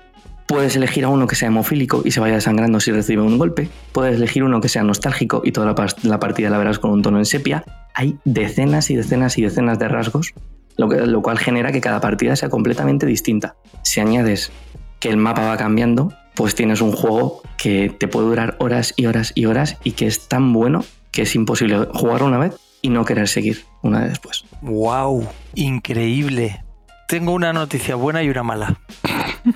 puedes 0.48 0.76
elegir 0.76 1.04
a 1.04 1.10
uno 1.10 1.28
que 1.28 1.36
sea 1.36 1.50
hemofílico 1.50 2.02
y 2.06 2.12
se 2.12 2.20
vaya 2.20 2.36
desangrando 2.36 2.80
si 2.80 2.92
recibe 2.92 3.22
un 3.22 3.38
golpe. 3.38 3.70
Puedes 3.92 4.16
elegir 4.16 4.44
uno 4.44 4.62
que 4.62 4.70
sea 4.70 4.84
nostálgico 4.84 5.42
y 5.44 5.52
toda 5.52 5.68
la, 5.68 6.20
partida 6.20 6.50
la 6.50 6.58
verás 6.58 6.80
con 6.80 6.92
un 6.92 7.02
tono 7.02 7.18
en 7.18 7.26
sepia. 7.26 7.64
Hay 7.94 8.18
decenas 8.24 8.90
y 8.90 8.96
decenas 8.96 9.38
y 9.38 9.42
decenas 9.42 9.80
de 9.80 9.88
rasgos 9.88 10.34
lo, 10.78 10.88
lo 10.88 11.22
cual 11.22 11.40
genera 11.40 11.72
que 11.72 11.82
cada 11.82 12.00
partida 12.00 12.36
sea 12.36 12.50
completamente 12.50 13.06
distinta. 13.06 13.56
Si 13.84 14.00
añades 14.00 14.52
que 15.00 15.10
el 15.10 15.18
mapa 15.18 15.46
va 15.46 15.58
cambiando, 15.58 16.14
pues 16.36 16.56
tienes 16.56 16.82
un 16.82 16.94
juego 16.94 17.42
que 17.58 17.90
te 17.90 18.08
puede 18.08 18.28
durar 18.28 18.56
horas 18.60 18.94
y 18.96 19.08
horas 19.08 19.34
y 19.36 19.46
horas 19.46 19.78
y 19.84 19.92
que 19.92 20.08
es 20.08 20.28
tan 20.28 20.54
bueno 20.54 20.86
que 21.12 21.24
es 21.24 21.36
imposible 21.36 21.88
jugar 21.94 22.24
una 22.24 22.38
vez 22.38 22.56
y 22.82 22.90
no 22.90 23.06
querer 23.06 23.28
seguir 23.28 23.66
una 23.82 24.00
vez 24.02 24.10
después. 24.10 24.46
¡Wow! 24.62 25.28
Increíble. 25.56 26.64
Tengo 27.08 27.34
una 27.34 27.54
noticia 27.54 27.96
buena 27.96 28.22
y 28.24 28.30
una 28.30 28.44
mala. 28.44 28.80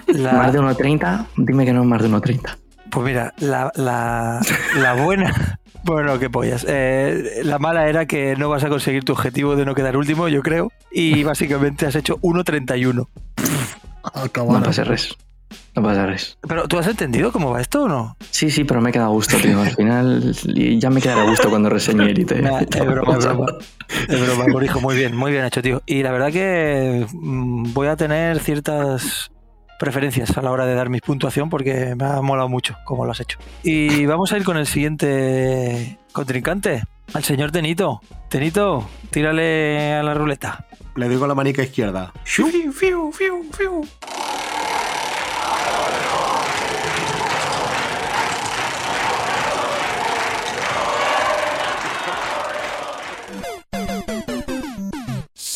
La... 0.08 0.34
¿Más 0.34 0.54
de 0.54 0.60
1.30? 0.60 1.28
Dime 1.38 1.66
que 1.66 1.74
no 1.74 1.82
es 1.82 1.88
más 1.88 2.02
de 2.02 2.10
1.30. 2.10 2.58
Pues 2.90 3.06
mira, 3.06 3.34
la, 3.38 3.72
la, 3.76 4.42
la 4.78 4.94
buena. 4.94 5.60
Bueno, 5.86 6.18
qué 6.18 6.30
pollas. 6.30 6.66
Eh, 6.68 7.42
la 7.44 7.60
mala 7.60 7.90
era 7.90 8.06
que 8.06 8.38
no 8.38 8.48
vas 8.48 8.64
a 8.64 8.70
conseguir 8.70 9.04
tu 9.04 9.12
objetivo 9.12 9.58
de 9.58 9.66
no 9.66 9.76
quedar 9.76 9.98
último, 9.98 10.30
yo 10.30 10.42
creo. 10.42 10.72
Y 10.92 11.24
básicamente 11.26 11.86
has 11.86 11.96
hecho 11.96 12.20
1.31. 12.22 13.06
No 14.48 14.64
pasa 14.64 14.86
res. 14.86 15.18
No 15.76 15.84
pasa 15.84 16.06
res. 16.06 16.38
Pero 16.48 16.68
¿tú 16.68 16.78
has 16.78 16.88
entendido 16.88 17.32
cómo 17.32 17.52
va 17.52 17.62
esto 17.62 17.84
o 17.84 17.88
no? 17.88 18.16
Sí, 18.30 18.50
sí, 18.50 18.64
pero 18.64 18.82
me 18.82 18.90
he 18.90 18.94
quedado 18.94 19.10
a 19.10 19.14
gusto, 19.14 19.38
tío. 19.38 19.60
Al 19.62 19.72
final 19.72 20.34
ya 20.80 20.90
me 20.90 21.02
quedaré 21.02 21.22
a 21.22 21.30
gusto 21.30 21.50
cuando 21.50 21.70
reseñe 21.70 22.10
Elite. 22.10 22.42
Nah, 22.44 22.60
es 22.62 22.86
broma, 22.86 23.18
es 23.18 23.26
broma. 23.26 23.46
Es 24.10 24.22
broma. 24.22 24.46
Muy 24.82 24.96
bien, 24.96 25.16
muy 25.16 25.32
bien 25.32 25.46
hecho, 25.46 25.62
tío. 25.62 25.82
Y 25.86 26.04
la 26.04 26.12
verdad 26.12 26.32
que 26.32 27.06
mm, 27.14 27.74
voy 27.74 27.88
a 27.88 27.96
tener 27.96 28.40
ciertas 28.40 29.32
preferencias 29.80 30.38
a 30.38 30.42
la 30.42 30.52
hora 30.52 30.66
de 30.66 30.76
dar 30.76 30.90
mi 30.90 31.00
puntuación 31.00 31.50
porque 31.50 31.96
me 31.96 32.06
ha 32.06 32.22
molado 32.22 32.50
mucho 32.50 32.78
cómo 32.86 33.06
lo 33.06 33.12
has 33.12 33.20
hecho. 33.20 33.38
Y 33.64 34.06
vamos 34.06 34.32
a 34.32 34.38
ir 34.38 34.44
con 34.44 34.58
el 34.58 34.68
siguiente 34.68 36.00
contrincante, 36.12 36.84
al 37.14 37.24
señor 37.24 37.52
Tenito. 37.52 38.02
Tenito, 38.30 38.88
tírale 39.12 39.94
a 39.94 40.04
la 40.04 40.14
ruleta. 40.14 40.66
Le 40.96 41.08
doy 41.08 41.18
con 41.18 41.28
la 41.28 41.36
manica 41.36 41.64
izquierda. 41.64 42.14
Fiu, 42.24 42.48
fiu, 42.72 43.12
fiu, 43.12 43.44
fiu. 43.52 43.82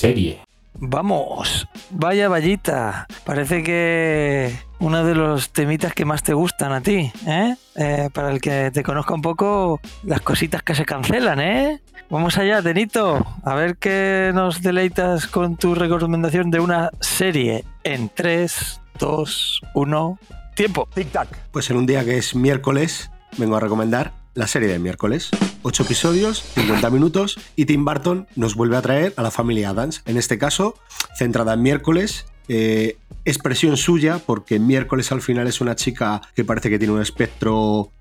Serie. 0.08 0.40
Vamos, 0.80 1.68
vaya 1.90 2.30
vallita. 2.30 3.08
Parece 3.26 3.62
que 3.62 4.56
uno 4.80 5.04
de 5.04 5.16
los 5.16 5.50
temitas 5.50 5.94
que 5.94 6.06
más 6.06 6.24
te 6.24 6.34
gustan 6.34 6.72
a 6.72 6.82
ti, 6.82 7.12
¿eh? 7.26 7.56
Eh, 7.76 8.10
Para 8.14 8.32
el 8.32 8.40
que 8.40 8.72
te 8.72 8.84
conozca 8.84 9.14
un 9.14 9.22
poco, 9.22 9.82
las 10.04 10.22
cositas 10.22 10.64
que 10.64 10.76
se 10.76 10.86
cancelan, 10.86 11.42
¿eh? 11.42 11.82
Vamos 12.10 12.38
allá, 12.38 12.62
Tenito. 12.62 13.26
A 13.44 13.56
ver 13.56 13.76
qué 13.78 14.32
nos 14.34 14.62
deleitas 14.62 15.28
con 15.28 15.58
tu 15.58 15.76
recomendación 15.76 16.52
de 16.52 16.62
una 16.62 16.90
serie 17.02 17.66
en 17.84 18.10
3, 18.10 18.82
2, 19.00 19.62
1. 19.74 20.20
Tiempo. 20.56 20.88
Tic-tac. 20.96 21.28
Pues 21.52 21.70
en 21.70 21.78
un 21.78 21.86
día 21.86 22.06
que 22.06 22.18
es 22.18 22.34
miércoles, 22.34 23.12
vengo 23.38 23.58
a 23.58 23.60
recomendar 23.60 24.14
la 24.38 24.46
serie 24.46 24.70
de 24.70 24.77
miércoles. 24.77 25.32
Ocho 25.63 25.82
episodios, 25.82 26.44
50 26.53 26.91
minutos, 26.91 27.39
y 27.56 27.65
Tim 27.65 27.84
Burton 27.84 28.27
nos 28.36 28.53
vuelve 28.53 28.77
a 28.77 28.84
traer 28.84 29.13
a 29.17 29.24
la 29.24 29.32
familia 29.32 29.72
Adams. 29.72 30.03
En 30.06 30.15
este 30.15 30.38
caso, 30.38 30.75
centrada 31.17 31.56
en 31.56 31.63
miércoles. 31.63 32.27
eh, 32.48 32.98
expresión 33.25 33.75
suya, 33.75 34.22
porque 34.25 34.58
miércoles 34.58 35.12
al 35.12 35.22
final 35.22 35.48
es 35.48 35.60
una 35.60 35.75
chica 35.75 36.22
que 36.34 36.46
parece 36.46 36.70
que 36.70 36.77
tiene 36.77 36.94
un 36.94 37.01
espectro 37.01 37.91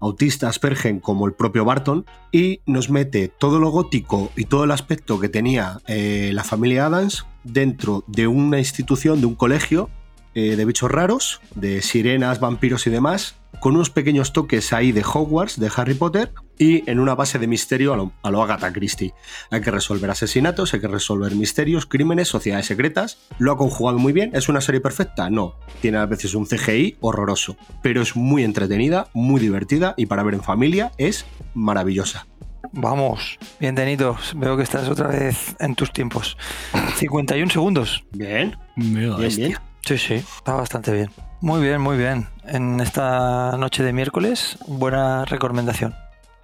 autista 0.00 0.48
Aspergen 0.48 0.98
como 0.98 1.26
el 1.26 1.34
propio 1.34 1.64
Barton 1.64 2.04
y 2.32 2.60
nos 2.66 2.90
mete 2.90 3.28
todo 3.28 3.60
lo 3.60 3.70
gótico 3.70 4.32
y 4.34 4.46
todo 4.46 4.64
el 4.64 4.72
aspecto 4.72 5.20
que 5.20 5.28
tenía 5.28 5.78
eh, 5.86 6.30
la 6.32 6.42
familia 6.42 6.86
Adams 6.86 7.26
dentro 7.44 8.02
de 8.08 8.26
una 8.26 8.58
institución, 8.58 9.20
de 9.20 9.26
un 9.26 9.36
colegio 9.36 9.88
eh, 10.34 10.56
de 10.56 10.64
bichos 10.64 10.90
raros, 10.90 11.40
de 11.54 11.82
sirenas, 11.82 12.40
vampiros 12.40 12.86
y 12.86 12.90
demás, 12.90 13.36
con 13.60 13.74
unos 13.74 13.90
pequeños 13.90 14.32
toques 14.32 14.72
ahí 14.72 14.92
de 14.92 15.02
Hogwarts, 15.02 15.58
de 15.58 15.70
Harry 15.76 15.94
Potter, 15.94 16.32
y 16.58 16.88
en 16.90 17.00
una 17.00 17.14
base 17.14 17.38
de 17.38 17.46
misterio 17.46 17.92
a 17.92 17.96
lo, 17.96 18.12
a 18.22 18.30
lo 18.30 18.42
Agatha 18.42 18.72
Christie. 18.72 19.14
Hay 19.50 19.60
que 19.60 19.70
resolver 19.70 20.10
asesinatos, 20.10 20.74
hay 20.74 20.80
que 20.80 20.88
resolver 20.88 21.34
misterios, 21.34 21.86
crímenes, 21.86 22.28
sociedades 22.28 22.66
secretas. 22.66 23.18
Lo 23.38 23.52
ha 23.52 23.56
conjugado 23.56 23.98
muy 23.98 24.12
bien. 24.12 24.30
¿Es 24.34 24.48
una 24.48 24.60
serie 24.60 24.80
perfecta? 24.80 25.30
No. 25.30 25.56
Tiene 25.80 25.98
a 25.98 26.06
veces 26.06 26.34
un 26.34 26.46
CGI 26.46 26.98
horroroso, 27.00 27.56
pero 27.82 28.02
es 28.02 28.14
muy 28.16 28.44
entretenida, 28.44 29.08
muy 29.12 29.40
divertida 29.40 29.94
y 29.96 30.06
para 30.06 30.22
ver 30.22 30.34
en 30.34 30.42
familia 30.42 30.92
es 30.98 31.26
maravillosa. 31.54 32.26
Vamos, 32.72 33.38
bien, 33.60 33.74
Tenito. 33.74 34.16
Veo 34.36 34.56
que 34.56 34.62
estás 34.62 34.88
otra 34.88 35.08
vez 35.08 35.54
en 35.58 35.74
tus 35.74 35.92
tiempos. 35.92 36.38
51 36.96 37.50
segundos. 37.50 38.04
Bien, 38.12 38.56
bien, 38.76 39.16
bien. 39.16 39.56
Sí, 39.84 39.98
sí, 39.98 40.14
está 40.14 40.54
bastante 40.54 40.92
bien. 40.92 41.10
Muy 41.42 41.60
bien, 41.60 41.80
muy 41.80 41.96
bien. 41.96 42.28
En 42.44 42.78
esta 42.78 43.56
noche 43.58 43.82
de 43.82 43.92
miércoles, 43.92 44.58
buena 44.68 45.24
recomendación. 45.24 45.92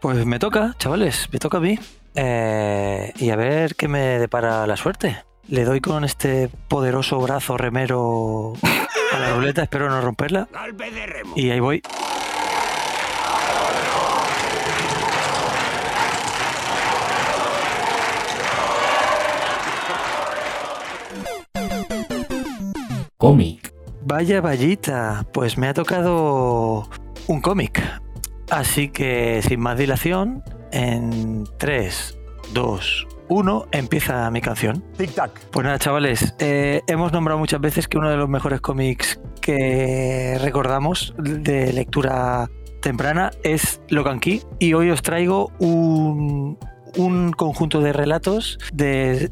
Pues 0.01 0.27
me 0.27 0.41
toca, 0.41 0.75
chavales, 0.77 1.29
me 1.33 1.39
toca 1.39 1.59
a 1.59 1.61
mí. 1.61 1.79
Eh, 2.17 3.13
y 3.17 3.31
a 3.31 3.37
ver 3.37 3.77
qué 3.77 3.87
me 3.87 4.19
depara 4.19 4.67
la 4.67 4.77
suerte. 4.77 5.23
Le 5.47 5.65
doy 5.65 5.81
con 5.81 6.03
este 6.03 6.51
poderoso 6.67 7.21
brazo 7.21 7.57
remero 7.57 8.55
a 9.13 9.19
la 9.21 9.35
ruleta, 9.35 9.63
espero 9.63 9.89
no 9.89 10.01
romperla. 10.01 10.49
Y 11.37 11.51
ahí 11.51 11.61
voy. 11.61 11.81
Cómic. 23.17 23.68
Vaya 24.11 24.41
vallita, 24.41 25.27
pues 25.35 25.59
me 25.59 25.69
ha 25.69 25.75
tocado 25.75 26.89
un 27.27 27.43
cómic. 27.43 27.83
Así 28.49 28.89
que 28.89 29.43
sin 29.47 29.61
más 29.61 29.77
dilación, 29.77 30.43
en 30.73 31.45
3, 31.59 32.19
2, 32.55 33.07
1 33.29 33.67
empieza 33.71 34.31
mi 34.31 34.41
canción. 34.41 34.83
Tic 34.97 35.13
tac. 35.13 35.39
Pues 35.51 35.63
nada, 35.63 35.79
chavales, 35.79 36.35
eh, 36.39 36.81
hemos 36.87 37.13
nombrado 37.13 37.39
muchas 37.39 37.61
veces 37.61 37.87
que 37.87 37.99
uno 37.99 38.09
de 38.09 38.17
los 38.17 38.31
mejores 38.31 38.63
cómics 38.63 39.21
que 39.43 40.39
recordamos 40.41 41.15
de 41.19 41.75
lectura 41.75 42.49
temprana 42.81 43.31
es 43.43 43.83
Locan 43.91 44.21
Key 44.21 44.41
y 44.59 44.73
hoy 44.73 44.89
os 44.89 45.03
traigo 45.03 45.53
un, 45.59 46.59
un 46.97 47.33
conjunto 47.33 47.81
de 47.81 47.93
relatos 47.93 48.59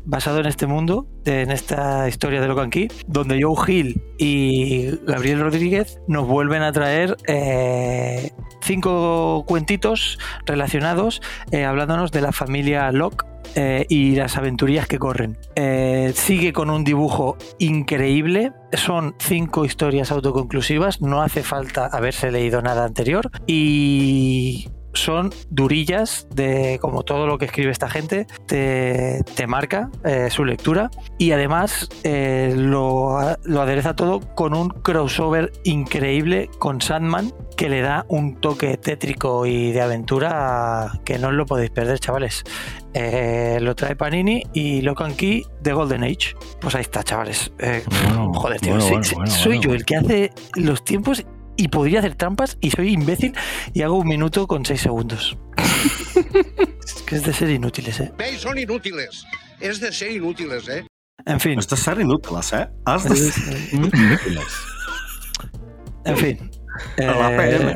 basado 0.04 0.40
en 0.40 0.46
este 0.46 0.66
mundo, 0.66 1.06
en 1.24 1.50
esta 1.50 2.08
historia 2.08 2.40
de 2.40 2.48
Locan 2.48 2.70
donde 3.06 3.40
Joe 3.42 3.56
Hill 3.66 4.02
y 4.18 4.90
Gabriel 5.06 5.40
Rodríguez 5.40 5.98
nos 6.08 6.26
vuelven 6.26 6.62
a 6.62 6.72
traer 6.72 7.16
eh, 7.26 8.30
cinco 8.62 9.44
cuentitos 9.46 10.18
relacionados 10.44 11.20
eh, 11.50 11.64
hablándonos 11.64 12.12
de 12.12 12.20
la 12.20 12.32
familia 12.32 12.90
Locke 12.92 13.24
eh, 13.54 13.86
y 13.88 14.16
las 14.16 14.36
aventurías 14.36 14.86
que 14.86 14.98
corren. 14.98 15.38
Sigue 16.14 16.52
con 16.52 16.70
un 16.70 16.84
dibujo 16.84 17.36
increíble. 17.58 18.52
Son 18.72 19.14
cinco 19.18 19.64
historias 19.64 20.10
autoconclusivas. 20.10 21.00
No 21.00 21.22
hace 21.22 21.42
falta 21.42 21.86
haberse 21.86 22.30
leído 22.30 22.60
nada 22.60 22.84
anterior. 22.84 23.30
Y 23.46 24.68
son 24.96 25.32
durillas 25.50 26.26
de 26.34 26.78
como 26.80 27.02
todo 27.02 27.26
lo 27.26 27.38
que 27.38 27.46
escribe 27.46 27.70
esta 27.70 27.88
gente 27.88 28.26
te, 28.46 29.22
te 29.34 29.46
marca 29.46 29.90
eh, 30.04 30.28
su 30.30 30.44
lectura 30.44 30.90
y 31.18 31.32
además 31.32 31.88
eh, 32.04 32.54
lo, 32.56 33.18
lo 33.44 33.60
adereza 33.62 33.94
todo 33.96 34.20
con 34.34 34.54
un 34.54 34.68
crossover 34.68 35.52
increíble 35.64 36.48
con 36.58 36.80
Sandman 36.80 37.32
que 37.56 37.68
le 37.68 37.80
da 37.80 38.04
un 38.08 38.36
toque 38.40 38.76
tétrico 38.76 39.46
y 39.46 39.72
de 39.72 39.80
aventura 39.80 41.00
que 41.04 41.18
no 41.18 41.28
os 41.28 41.34
lo 41.34 41.46
podéis 41.46 41.70
perder 41.70 41.98
chavales. 41.98 42.44
Eh, 42.92 43.58
lo 43.60 43.74
trae 43.74 43.96
Panini 43.96 44.42
y 44.52 44.82
Locan 44.82 45.14
Key 45.14 45.44
de 45.60 45.72
Golden 45.72 46.02
Age. 46.04 46.34
Pues 46.60 46.74
ahí 46.74 46.82
está 46.82 47.02
chavales. 47.02 47.52
Eh, 47.58 47.82
Bueno, 48.08 48.32
joder 48.34 48.60
tío 48.60 48.72
bueno, 48.72 48.84
sí, 48.84 48.90
bueno, 48.90 49.04
sí, 49.04 49.14
bueno, 49.14 49.30
soy 49.30 49.60
yo 49.60 49.72
el 49.72 49.84
que 49.84 49.96
hace 49.96 50.32
los 50.54 50.84
tiempos 50.84 51.24
y 51.56 51.68
podría 51.68 51.98
hacer 52.00 52.14
trampas 52.14 52.58
y 52.60 52.70
soy 52.70 52.92
imbécil 52.92 53.34
y 53.72 53.82
hago 53.82 53.96
un 53.96 54.08
minuto 54.08 54.46
con 54.46 54.64
seis 54.64 54.80
segundos. 54.80 55.36
es 55.56 57.02
que 57.06 57.16
es 57.16 57.24
de 57.24 57.32
ser 57.32 57.50
inútiles, 57.50 58.00
¿eh? 58.00 58.12
¿Veis? 58.18 58.40
Son 58.40 58.58
inútiles. 58.58 59.24
Es 59.60 59.80
de 59.80 59.92
ser 59.92 60.12
inútiles, 60.12 60.68
¿eh? 60.68 60.86
En 61.24 61.40
fin, 61.40 61.58
Esto 61.58 61.74
es 61.74 61.80
ser 61.82 62.00
inútiles, 62.00 62.52
¿eh? 62.52 62.68
Has 62.84 63.04
de 63.08 63.16
ser- 63.16 63.56
en 66.04 66.16
fin. 66.16 66.50
Eh, 66.98 67.04
¿eh? 67.04 67.74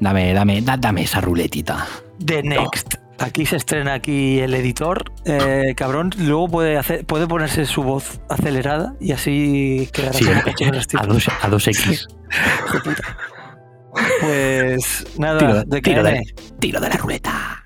Dame, 0.00 0.32
dame, 0.32 0.62
da- 0.62 0.76
dame 0.76 1.02
esa 1.02 1.20
ruletita. 1.20 1.86
The 2.24 2.42
Next. 2.42 2.94
Aquí 3.20 3.46
se 3.46 3.56
estrena 3.56 3.94
aquí 3.94 4.38
el 4.38 4.54
editor, 4.54 5.12
eh, 5.24 5.74
cabrón. 5.76 6.10
Luego 6.18 6.48
puede 6.48 6.78
hacer, 6.78 7.04
puede 7.04 7.26
ponerse 7.26 7.66
su 7.66 7.82
voz 7.82 8.20
acelerada 8.28 8.94
y 9.00 9.12
así 9.12 9.88
quedará 9.92 10.12
Sí, 10.12 10.24
los 10.24 10.86
a 10.94 11.06
dos, 11.06 11.28
a 11.42 11.48
dos 11.48 11.66
X. 11.66 12.06
Pues 14.20 15.06
nada, 15.18 15.38
Tiro, 15.38 15.64
de 15.64 15.80
tiro, 15.80 16.02
de, 16.04 16.22
tiro 16.60 16.80
de 16.80 16.88
la 16.88 16.96
ruleta. 16.96 17.64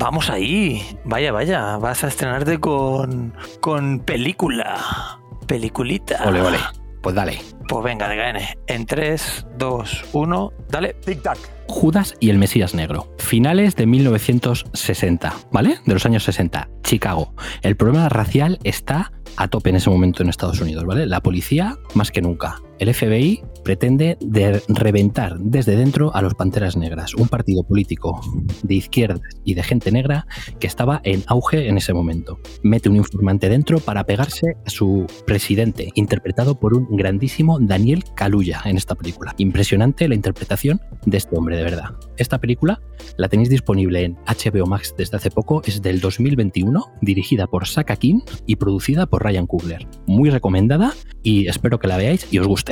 Vamos 0.00 0.30
ahí. 0.30 0.82
Vaya, 1.04 1.30
vaya. 1.30 1.76
Vas 1.76 2.04
a 2.04 2.08
estrenarte 2.08 2.58
con, 2.58 3.34
con 3.60 4.00
película. 4.00 5.20
Peliculita. 5.46 6.26
Ole, 6.26 6.40
ole. 6.40 6.58
Pues 7.02 7.14
dale. 7.14 7.38
Pues 7.68 7.84
venga, 7.84 8.08
de 8.08 8.16
KN. 8.16 8.38
En 8.66 8.86
3, 8.86 9.46
2, 9.58 10.04
1, 10.14 10.52
dale. 10.70 10.94
Tic 11.04 11.20
tac. 11.20 11.38
Judas 11.68 12.14
y 12.18 12.30
el 12.30 12.38
Mesías 12.38 12.74
Negro. 12.74 13.14
Finales 13.18 13.76
de 13.76 13.84
1960, 13.84 15.34
¿vale? 15.52 15.78
De 15.84 15.92
los 15.92 16.06
años 16.06 16.24
60. 16.24 16.70
Chicago. 16.82 17.34
El 17.60 17.76
problema 17.76 18.08
racial 18.08 18.58
está 18.64 19.12
a 19.36 19.48
tope 19.48 19.68
en 19.68 19.76
ese 19.76 19.90
momento 19.90 20.22
en 20.22 20.30
Estados 20.30 20.62
Unidos, 20.62 20.84
¿vale? 20.86 21.04
La 21.04 21.20
policía 21.20 21.76
más 21.92 22.10
que 22.10 22.22
nunca. 22.22 22.56
El 22.80 22.94
FBI 22.94 23.42
pretende 23.62 24.16
de 24.22 24.62
reventar 24.68 25.38
desde 25.38 25.76
dentro 25.76 26.14
a 26.16 26.22
los 26.22 26.34
Panteras 26.34 26.78
Negras, 26.78 27.14
un 27.14 27.28
partido 27.28 27.62
político 27.62 28.18
de 28.62 28.74
izquierdas 28.74 29.20
y 29.44 29.52
de 29.52 29.62
gente 29.62 29.92
negra 29.92 30.26
que 30.58 30.66
estaba 30.66 31.02
en 31.04 31.22
auge 31.26 31.68
en 31.68 31.76
ese 31.76 31.92
momento. 31.92 32.38
Mete 32.62 32.88
un 32.88 32.96
informante 32.96 33.50
dentro 33.50 33.80
para 33.80 34.04
pegarse 34.04 34.56
a 34.66 34.70
su 34.70 35.06
presidente, 35.26 35.90
interpretado 35.94 36.58
por 36.58 36.72
un 36.74 36.96
grandísimo 36.96 37.58
Daniel 37.60 38.02
Kaluuya 38.16 38.62
en 38.64 38.78
esta 38.78 38.94
película. 38.94 39.34
Impresionante 39.36 40.08
la 40.08 40.14
interpretación 40.14 40.80
de 41.04 41.18
este 41.18 41.36
hombre, 41.36 41.58
de 41.58 41.64
verdad. 41.64 41.90
Esta 42.16 42.38
película 42.38 42.80
la 43.18 43.28
tenéis 43.28 43.50
disponible 43.50 44.04
en 44.04 44.16
HBO 44.26 44.66
Max 44.66 44.94
desde 44.96 45.18
hace 45.18 45.30
poco, 45.30 45.60
es 45.66 45.82
del 45.82 46.00
2021, 46.00 46.82
dirigida 47.02 47.46
por 47.46 47.66
Saka 47.66 47.96
King 47.96 48.20
y 48.46 48.56
producida 48.56 49.04
por 49.04 49.22
Ryan 49.22 49.46
Coogler. 49.46 49.86
Muy 50.06 50.30
recomendada 50.30 50.94
y 51.22 51.46
espero 51.46 51.78
que 51.78 51.88
la 51.88 51.98
veáis 51.98 52.26
y 52.30 52.38
os 52.38 52.46
guste. 52.46 52.69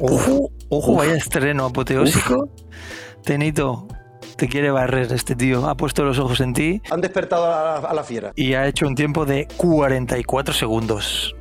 Ojo, 0.00 0.50
ojo, 0.68 0.94
vaya 0.96 1.14
estreno 1.14 1.66
apoteósico. 1.66 2.48
Tenito, 3.24 3.86
te 4.36 4.48
quiere 4.48 4.70
barrer 4.70 5.12
este 5.12 5.36
tío. 5.36 5.68
Ha 5.68 5.76
puesto 5.76 6.02
los 6.04 6.18
ojos 6.18 6.40
en 6.40 6.52
ti 6.54 6.82
Han 6.90 7.00
despertado 7.00 7.44
a 7.46 7.80
la, 7.80 7.88
a 7.88 7.94
la 7.94 8.02
fiera. 8.02 8.32
y 8.34 8.54
ha 8.54 8.66
hecho 8.66 8.86
un 8.86 8.94
tiempo 8.94 9.24
de 9.26 9.46
44 9.56 10.52
segundos. 10.54 11.34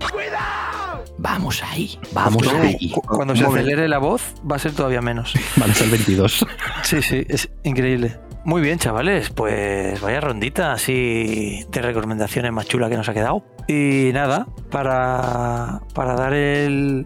Vamos 1.18 1.62
ahí, 1.64 2.00
vamos 2.14 2.48
ahí. 2.48 2.90
cu- 2.92 3.02
Cuando 3.02 3.36
se 3.36 3.44
acelere 3.46 3.88
la 3.88 4.00
voz, 4.00 4.34
va 4.50 4.56
a 4.56 4.60
ser 4.60 4.72
todavía 4.74 5.02
menos. 5.02 5.34
Van 5.56 5.70
a 5.70 5.74
ser 5.74 5.88
22. 5.90 6.46
Sí, 6.84 7.02
sí, 7.04 7.24
es 7.30 7.48
increíble. 7.64 8.18
Muy 8.44 8.62
bien, 8.62 8.80
chavales, 8.80 9.30
pues 9.30 10.02
vaya 10.02 10.20
rondita 10.20 10.72
así 10.72 11.64
de 11.70 11.82
recomendaciones 11.82 12.52
más 12.52 12.66
chula 12.66 12.90
que 12.90 12.98
nos 12.98 13.08
ha 13.08 13.14
quedado. 13.14 13.44
Y 13.68 14.10
nada, 14.14 14.48
para, 14.72 15.82
para 15.94 16.16
dar 16.16 16.34
el, 16.34 17.06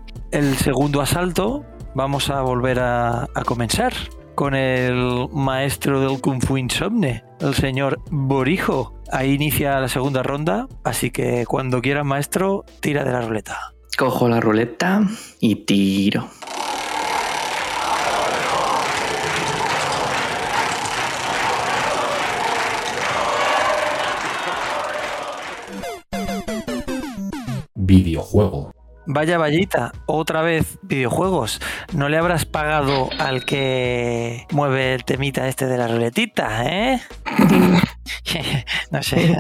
segundo 0.58 1.02
asalto, 1.02 1.66
vamos 1.94 2.30
a 2.30 2.42
volver 2.42 2.80
a, 2.80 3.24
a 3.24 3.44
comenzar 3.46 3.94
con 4.34 4.56
el 4.56 5.28
maestro 5.34 6.00
del 6.00 6.22
Kung 6.22 6.42
Fu 6.42 6.58
Insomne, 6.58 7.24
el 7.42 7.54
señor 7.54 8.00
Borijo. 8.10 8.94
Ahí 9.12 9.34
inicia 9.34 9.80
la 9.80 9.90
segunda 9.90 10.24
ronda, 10.24 10.68
así 10.86 11.12
que 11.12 11.46
cuando 11.46 11.82
quieras, 11.82 12.06
maestro, 12.06 12.64
tira 12.80 13.04
de 13.04 13.12
la 13.12 13.22
ruleta. 13.22 13.74
Cojo 13.98 14.30
la 14.30 14.40
ruleta 14.40 15.02
y 15.40 15.56
tiro. 15.66 16.30
Videojuego. 27.86 28.72
Vaya 29.06 29.38
vallita, 29.38 29.92
otra 30.08 30.42
vez 30.42 30.80
videojuegos. 30.82 31.62
¿No 31.94 32.10
le 32.10 32.18
habrás 32.18 32.46
pagado 32.46 33.10
al 33.20 33.46
que 33.46 34.48
mueve 34.52 34.96
el 34.96 35.06
temita 35.06 35.48
este 35.48 35.68
de 35.68 35.78
la 35.78 35.88
ruletita, 35.88 36.66
eh? 36.66 37.00
no 38.92 39.04
sé, 39.04 39.38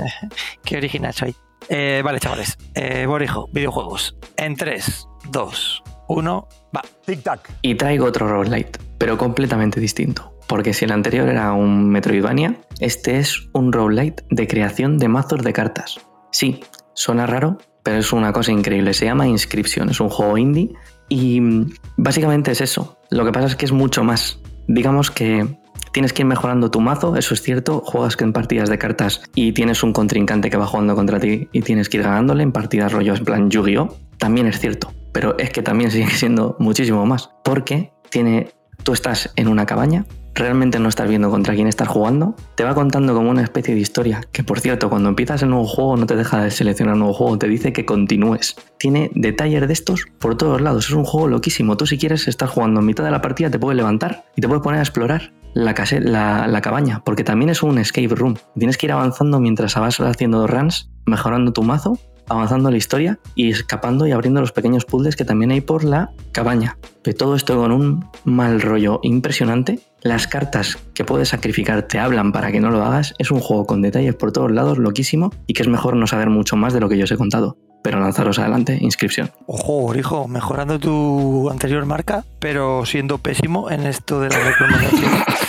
qué 0.63 0.77
original 0.77 1.13
soy. 1.13 1.36
Eh, 1.69 2.03
vale, 2.05 2.19
chavales. 2.19 2.55
Eh, 2.75 3.08
Borijo, 3.08 3.49
videojuegos. 3.51 4.15
En 4.38 4.55
3, 4.55 5.08
2, 5.31 5.84
1, 6.10 6.47
va. 6.75 6.81
Tic 7.03 7.23
tac. 7.23 7.49
Y 7.63 7.73
traigo 7.73 8.05
otro 8.05 8.27
roguelite, 8.27 8.79
pero 8.99 9.17
completamente 9.17 9.79
distinto. 9.79 10.36
Porque 10.47 10.75
si 10.75 10.86
el 10.86 10.91
anterior 10.91 11.27
era 11.27 11.53
un 11.53 11.89
Metroidvania, 11.89 12.55
este 12.79 13.17
es 13.17 13.49
un 13.53 13.73
roguelite 13.73 14.23
de 14.29 14.45
creación 14.45 14.99
de 14.99 15.08
mazos 15.08 15.43
de 15.43 15.53
cartas. 15.53 15.99
Sí, 16.31 16.63
suena 16.93 17.25
raro, 17.25 17.58
pero 17.85 17.99
es 17.99 18.11
una 18.11 18.33
cosa 18.33 18.51
increíble. 18.51 18.95
Se 18.95 19.05
llama 19.05 19.27
Inscription, 19.27 19.89
es 19.89 19.99
un 19.99 20.09
juego 20.09 20.39
indie 20.39 20.73
y 21.07 21.39
mm, 21.39 21.69
básicamente 21.97 22.51
es 22.51 22.59
eso. 22.59 22.97
Lo 23.11 23.23
que 23.23 23.31
pasa 23.31 23.45
es 23.45 23.55
que 23.55 23.65
es 23.65 23.71
mucho 23.71 24.03
más. 24.03 24.39
digamos 24.67 25.11
que 25.11 25.47
tienes 25.93 26.11
que 26.11 26.23
ir 26.23 26.25
mejorando 26.25 26.71
tu 26.71 26.81
mazo, 26.81 27.15
eso 27.15 27.35
es 27.35 27.43
cierto. 27.43 27.83
Juegas 27.85 28.17
en 28.19 28.33
partidas 28.33 28.69
de 28.69 28.79
cartas 28.79 29.21
y 29.35 29.51
tienes 29.51 29.83
un 29.83 29.93
contrincante 29.93 30.49
que 30.49 30.57
va 30.57 30.65
jugando 30.65 30.95
contra 30.95 31.19
ti 31.19 31.47
y 31.51 31.61
tienes 31.61 31.87
que 31.87 31.97
ir 31.97 32.03
ganándole 32.03 32.41
en 32.41 32.51
partidas 32.51 32.91
rollos 32.91 33.19
en 33.19 33.25
plan 33.25 33.51
Yu-Gi-Oh! 33.51 33.95
También 34.17 34.47
es 34.47 34.59
cierto. 34.59 34.91
Pero 35.11 35.37
es 35.37 35.51
que 35.51 35.61
también 35.61 35.91
sigue 35.91 36.09
siendo 36.09 36.55
muchísimo 36.57 37.05
más. 37.05 37.29
Porque 37.43 37.91
tiene. 38.09 38.49
Tú 38.83 38.93
estás 38.93 39.31
en 39.35 39.47
una 39.47 39.65
cabaña, 39.67 40.05
realmente 40.35 40.79
no 40.79 40.89
estás 40.89 41.09
viendo 41.09 41.31
contra 41.31 41.55
quién 41.55 41.67
estás 41.67 41.87
jugando, 41.87 42.35
te 42.55 42.63
va 42.63 42.75
contando 42.75 43.15
como 43.15 43.31
una 43.31 43.41
especie 43.41 43.73
de 43.73 43.79
historia, 43.79 44.21
que 44.31 44.43
por 44.43 44.59
cierto, 44.59 44.89
cuando 44.89 45.09
empiezas 45.09 45.41
el 45.41 45.49
nuevo 45.49 45.65
juego 45.65 45.97
no 45.97 46.05
te 46.05 46.15
deja 46.15 46.43
de 46.43 46.51
seleccionar 46.51 46.93
un 46.93 46.99
nuevo 46.99 47.13
juego, 47.13 47.37
te 47.37 47.47
dice 47.47 47.73
que 47.73 47.85
continúes. 47.85 48.55
Tiene 48.77 49.09
detalles 49.15 49.65
de 49.65 49.73
estos 49.73 50.05
por 50.19 50.37
todos 50.37 50.61
lados, 50.61 50.85
es 50.87 50.91
un 50.91 51.05
juego 51.05 51.27
loquísimo. 51.29 51.77
Tú 51.77 51.87
si 51.87 51.97
quieres 51.97 52.27
estar 52.27 52.49
jugando 52.49 52.81
en 52.81 52.85
mitad 52.85 53.03
de 53.03 53.11
la 53.11 53.21
partida 53.21 53.49
te 53.49 53.57
puedes 53.57 53.77
levantar 53.77 54.25
y 54.35 54.41
te 54.41 54.47
puedes 54.47 54.61
poner 54.61 54.79
a 54.79 54.83
explorar 54.83 55.31
la, 55.53 55.73
la, 56.01 56.47
la 56.47 56.61
cabaña, 56.61 57.01
porque 57.05 57.23
también 57.23 57.49
es 57.49 57.63
un 57.63 57.77
escape 57.77 58.13
room. 58.13 58.35
Tienes 58.57 58.77
que 58.77 58.87
ir 58.87 58.91
avanzando 58.91 59.39
mientras 59.39 59.75
vas 59.75 59.99
haciendo 60.01 60.45
runs, 60.47 60.91
mejorando 61.05 61.53
tu 61.53 61.63
mazo, 61.63 61.97
avanzando 62.27 62.71
la 62.71 62.77
historia 62.77 63.19
y 63.35 63.51
escapando 63.51 64.07
y 64.07 64.11
abriendo 64.11 64.41
los 64.41 64.51
pequeños 64.51 64.85
puzzles 64.85 65.15
que 65.15 65.25
también 65.25 65.51
hay 65.51 65.61
por 65.61 65.83
la 65.83 66.11
cabaña. 66.31 66.77
De 67.03 67.13
todo 67.13 67.35
esto 67.35 67.57
con 67.57 67.71
un 67.71 68.05
mal 68.23 68.61
rollo 68.61 68.99
impresionante. 69.03 69.79
Las 70.01 70.27
cartas 70.27 70.77
que 70.93 71.03
puedes 71.03 71.29
sacrificar 71.29 71.83
te 71.83 71.99
hablan 71.99 72.31
para 72.31 72.51
que 72.51 72.59
no 72.59 72.69
lo 72.69 72.83
hagas. 72.83 73.13
Es 73.17 73.31
un 73.31 73.39
juego 73.39 73.65
con 73.65 73.81
detalles 73.81 74.15
por 74.15 74.31
todos 74.31 74.51
lados, 74.51 74.77
loquísimo, 74.77 75.31
y 75.47 75.53
que 75.53 75.63
es 75.63 75.67
mejor 75.67 75.95
no 75.95 76.07
saber 76.07 76.29
mucho 76.29 76.55
más 76.55 76.73
de 76.73 76.79
lo 76.79 76.89
que 76.89 76.97
yo 76.97 77.05
os 77.05 77.11
he 77.11 77.17
contado. 77.17 77.57
Pero 77.83 77.99
lanzaros 77.99 78.39
adelante, 78.39 78.77
inscripción. 78.81 79.31
Ojo, 79.45 79.95
hijo, 79.95 80.27
mejorando 80.27 80.79
tu 80.79 81.49
anterior 81.49 81.85
marca, 81.85 82.23
pero 82.39 82.85
siendo 82.85 83.19
pésimo 83.19 83.69
en 83.69 83.85
esto 83.85 84.19
de 84.19 84.29
la 84.29 84.39
recomendación. 84.39 85.11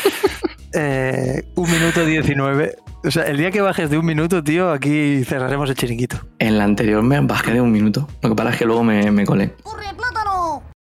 Eh, 0.79 1.43
un 1.55 1.71
minuto 1.71 2.05
19. 2.05 2.77
O 3.07 3.11
sea, 3.13 3.23
el 3.23 3.37
día 3.37 3.53
que 3.53 3.61
bajes 3.61 3.89
de 3.89 3.99
un 3.99 4.05
minuto, 4.05 4.43
tío, 4.43 4.73
aquí 4.73 5.23
cerraremos 5.25 5.71
el 5.71 5.77
chiringuito. 5.77 6.19
En 6.41 6.59
la 6.59 6.65
anterior 6.65 7.05
me 7.05 7.21
bajé 7.21 7.53
de 7.53 7.61
un 7.61 7.71
minuto. 7.71 8.09
Lo 8.21 8.31
que 8.31 8.35
pasa 8.35 8.51
es 8.51 8.57
que 8.57 8.65
luego 8.65 8.83
me, 8.83 9.13
me 9.13 9.25
colé. 9.25 9.55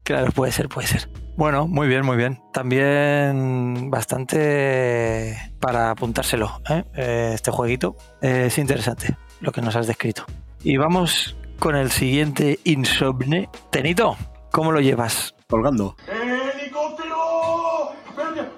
Claro, 0.04 0.32
puede 0.32 0.52
ser, 0.52 0.70
puede 0.70 0.88
ser. 0.88 1.10
Bueno, 1.36 1.68
muy 1.68 1.88
bien, 1.88 2.06
muy 2.06 2.18
bien. 2.18 2.40
También 2.54 3.90
bastante 3.90 5.36
para 5.60 5.90
apuntárselo, 5.90 6.62
¿eh? 6.70 6.84
Eh, 6.94 7.32
este 7.34 7.50
jueguito. 7.50 7.96
Eh, 8.22 8.44
es 8.48 8.58
interesante 8.60 9.18
lo 9.40 9.52
que 9.52 9.64
nos 9.64 9.76
has 9.76 9.88
descrito. 9.88 10.24
Y 10.64 10.78
vamos 10.78 11.36
con 11.58 11.76
el 11.76 11.90
siguiente 11.90 12.60
insomne. 12.66 13.50
Tenito, 13.72 14.16
¿cómo 14.52 14.72
lo 14.72 14.80
llevas? 14.80 15.34
Colgando. 15.48 15.96
¡Helicóptero! 16.08 17.16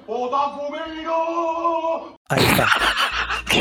¡Botafumeiro! 0.06 2.18
Ahí 2.28 2.44
está. 2.44 2.68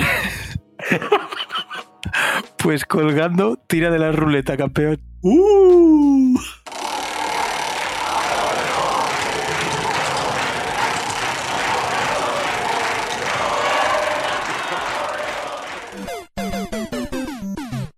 pues 2.59 2.85
colgando, 2.85 3.57
tira 3.67 3.91
de 3.91 3.99
la 3.99 4.13
ruleta, 4.13 4.57
campeón. 4.57 5.01
¡Uh! 5.23 6.39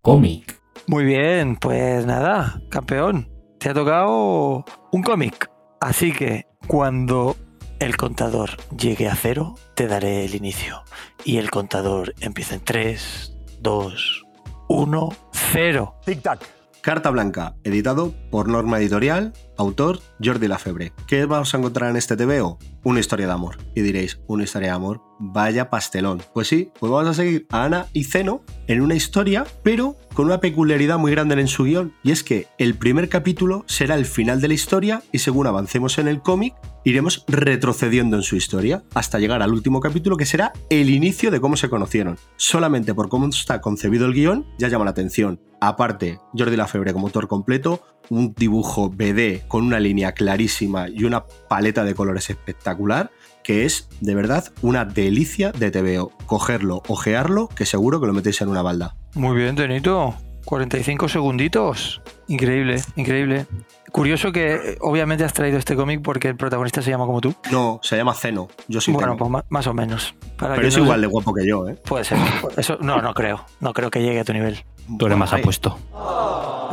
Cómic. 0.02 0.60
Muy 0.86 1.04
bien, 1.04 1.56
pues 1.56 2.04
nada, 2.04 2.60
campeón. 2.70 3.30
Te 3.58 3.70
ha 3.70 3.74
tocado 3.74 4.64
un 4.92 5.02
cómic. 5.02 5.50
Así 5.80 6.12
que 6.12 6.46
cuando 6.66 7.36
el 7.78 7.96
contador 7.96 8.50
llegue 8.76 9.08
a 9.08 9.16
cero, 9.16 9.56
te 9.74 9.86
daré 9.86 10.24
el 10.24 10.34
inicio. 10.34 10.82
Y 11.24 11.38
el 11.38 11.50
contador 11.50 12.14
empieza 12.20 12.54
en 12.54 12.64
3, 12.64 13.36
2, 13.60 14.26
1, 14.68 15.08
0. 15.52 15.94
Tic-tac. 16.06 16.40
Carta 16.84 17.08
Blanca, 17.08 17.56
editado 17.64 18.12
por 18.30 18.46
Norma 18.46 18.78
Editorial, 18.78 19.32
autor 19.56 20.00
Jordi 20.22 20.48
Lafebre. 20.48 20.92
¿Qué 21.06 21.24
vamos 21.24 21.54
a 21.54 21.56
encontrar 21.56 21.88
en 21.88 21.96
este 21.96 22.14
TVO? 22.14 22.58
Una 22.82 23.00
historia 23.00 23.26
de 23.26 23.32
amor. 23.32 23.56
Y 23.74 23.80
diréis, 23.80 24.20
¿una 24.26 24.44
historia 24.44 24.68
de 24.68 24.74
amor? 24.74 25.00
Vaya 25.18 25.70
pastelón. 25.70 26.22
Pues 26.34 26.48
sí, 26.48 26.72
pues 26.78 26.92
vamos 26.92 27.08
a 27.08 27.14
seguir 27.14 27.46
a 27.50 27.64
Ana 27.64 27.86
y 27.94 28.04
Zeno 28.04 28.42
en 28.66 28.82
una 28.82 28.94
historia, 28.94 29.46
pero 29.62 29.96
con 30.12 30.26
una 30.26 30.40
peculiaridad 30.40 30.98
muy 30.98 31.10
grande 31.10 31.40
en 31.40 31.48
su 31.48 31.64
guion, 31.64 31.94
y 32.02 32.10
es 32.10 32.22
que 32.22 32.48
el 32.58 32.74
primer 32.74 33.08
capítulo 33.08 33.64
será 33.66 33.94
el 33.94 34.04
final 34.04 34.42
de 34.42 34.48
la 34.48 34.54
historia 34.54 35.02
y 35.10 35.20
según 35.20 35.46
avancemos 35.46 35.96
en 35.96 36.06
el 36.06 36.20
cómic, 36.20 36.54
iremos 36.84 37.24
retrocediendo 37.26 38.16
en 38.16 38.22
su 38.22 38.36
historia 38.36 38.84
hasta 38.94 39.18
llegar 39.18 39.42
al 39.42 39.52
último 39.52 39.80
capítulo 39.80 40.16
que 40.16 40.26
será 40.26 40.52
el 40.70 40.90
inicio 40.90 41.30
de 41.30 41.40
cómo 41.40 41.56
se 41.56 41.68
conocieron. 41.68 42.18
Solamente 42.36 42.94
por 42.94 43.08
cómo 43.08 43.26
está 43.26 43.60
concebido 43.60 44.06
el 44.06 44.12
guion 44.12 44.46
ya 44.58 44.68
llama 44.68 44.84
la 44.84 44.92
atención. 44.92 45.40
Aparte, 45.60 46.18
Jordi 46.36 46.56
Lafebre 46.56 46.92
como 46.92 47.06
autor 47.06 47.26
completo, 47.26 47.82
un 48.10 48.34
dibujo 48.34 48.90
BD 48.90 49.46
con 49.48 49.64
una 49.64 49.80
línea 49.80 50.12
clarísima 50.12 50.88
y 50.88 51.04
una 51.04 51.24
paleta 51.48 51.84
de 51.84 51.94
colores 51.94 52.28
espectacular, 52.28 53.10
que 53.42 53.64
es 53.64 53.88
de 54.00 54.14
verdad 54.14 54.52
una 54.60 54.84
delicia 54.84 55.52
de 55.52 55.70
TVO. 55.70 56.12
Cogerlo, 56.26 56.82
ojearlo, 56.88 57.48
que 57.48 57.64
seguro 57.64 58.00
que 58.00 58.06
lo 58.06 58.12
metéis 58.12 58.42
en 58.42 58.48
una 58.48 58.62
balda. 58.62 58.94
Muy 59.14 59.36
bien, 59.36 59.56
Tenito. 59.56 60.14
45 60.44 61.08
segunditos. 61.08 62.02
Increíble, 62.28 62.82
increíble. 62.96 63.46
Curioso 63.94 64.32
que 64.32 64.76
obviamente 64.80 65.22
has 65.22 65.32
traído 65.32 65.56
este 65.56 65.76
cómic 65.76 66.02
porque 66.02 66.26
el 66.26 66.34
protagonista 66.36 66.82
se 66.82 66.90
llama 66.90 67.06
como 67.06 67.20
tú. 67.20 67.32
No, 67.52 67.78
se 67.80 67.96
llama 67.96 68.12
Zeno. 68.12 68.48
Yo 68.66 68.80
sí 68.80 68.90
bueno, 68.90 69.12
tengo. 69.14 69.30
pues 69.30 69.44
más 69.50 69.68
o 69.68 69.72
menos. 69.72 70.16
Para 70.36 70.56
Pero 70.56 70.66
es 70.66 70.76
no- 70.76 70.82
igual 70.82 71.00
de 71.00 71.06
guapo 71.06 71.32
que 71.32 71.46
yo, 71.46 71.68
¿eh? 71.68 71.76
Puede 71.76 72.02
ser. 72.02 72.18
Eso, 72.56 72.76
no, 72.80 73.00
no 73.00 73.14
creo. 73.14 73.44
No 73.60 73.72
creo 73.72 73.92
que 73.92 74.02
llegue 74.02 74.18
a 74.18 74.24
tu 74.24 74.32
nivel. 74.32 74.64
Tú 74.98 75.06
eres 75.06 75.16
más 75.16 75.32
apuesto. 75.32 75.78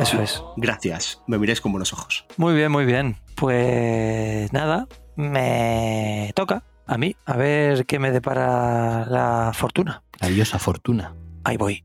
Eso 0.00 0.20
es. 0.20 0.42
Gracias, 0.56 1.22
me 1.28 1.38
miréis 1.38 1.60
con 1.60 1.70
buenos 1.70 1.92
ojos. 1.92 2.24
Muy 2.38 2.54
bien, 2.54 2.72
muy 2.72 2.84
bien. 2.86 3.14
Pues 3.36 4.52
nada, 4.52 4.88
me 5.14 6.32
toca 6.34 6.64
a 6.88 6.98
mí 6.98 7.14
a 7.24 7.36
ver 7.36 7.86
qué 7.86 8.00
me 8.00 8.10
depara 8.10 9.06
la 9.06 9.52
fortuna. 9.54 10.02
La 10.18 10.26
diosa 10.26 10.58
fortuna. 10.58 11.14
Ahí 11.44 11.56
voy. 11.56 11.84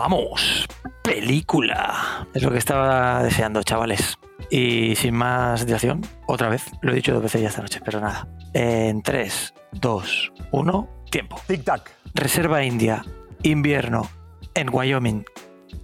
Vamos, 0.00 0.66
película. 1.02 2.26
Es 2.32 2.42
lo 2.42 2.50
que 2.50 2.56
estaba 2.56 3.22
deseando, 3.22 3.62
chavales. 3.62 4.16
Y 4.48 4.96
sin 4.96 5.14
más 5.14 5.66
dilación, 5.66 6.00
otra 6.26 6.48
vez, 6.48 6.64
lo 6.80 6.92
he 6.92 6.94
dicho 6.94 7.12
dos 7.12 7.22
veces 7.22 7.42
ya 7.42 7.48
esta 7.48 7.60
noche, 7.60 7.82
pero 7.84 8.00
nada. 8.00 8.26
En 8.54 9.02
3, 9.02 9.52
2, 9.72 10.32
1, 10.52 10.88
tiempo. 11.10 11.38
Tic-tac. 11.46 11.90
Reserva 12.14 12.64
India, 12.64 13.04
invierno, 13.42 14.08
en 14.54 14.70
Wyoming, 14.72 15.26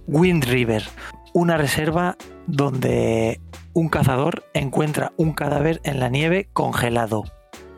Wind 0.07 0.45
River, 0.45 0.83
una 1.33 1.57
reserva 1.57 2.17
donde 2.47 3.39
un 3.73 3.87
cazador 3.87 4.45
encuentra 4.55 5.13
un 5.17 5.33
cadáver 5.33 5.79
en 5.83 5.99
la 5.99 6.09
nieve 6.09 6.49
congelado. 6.53 7.23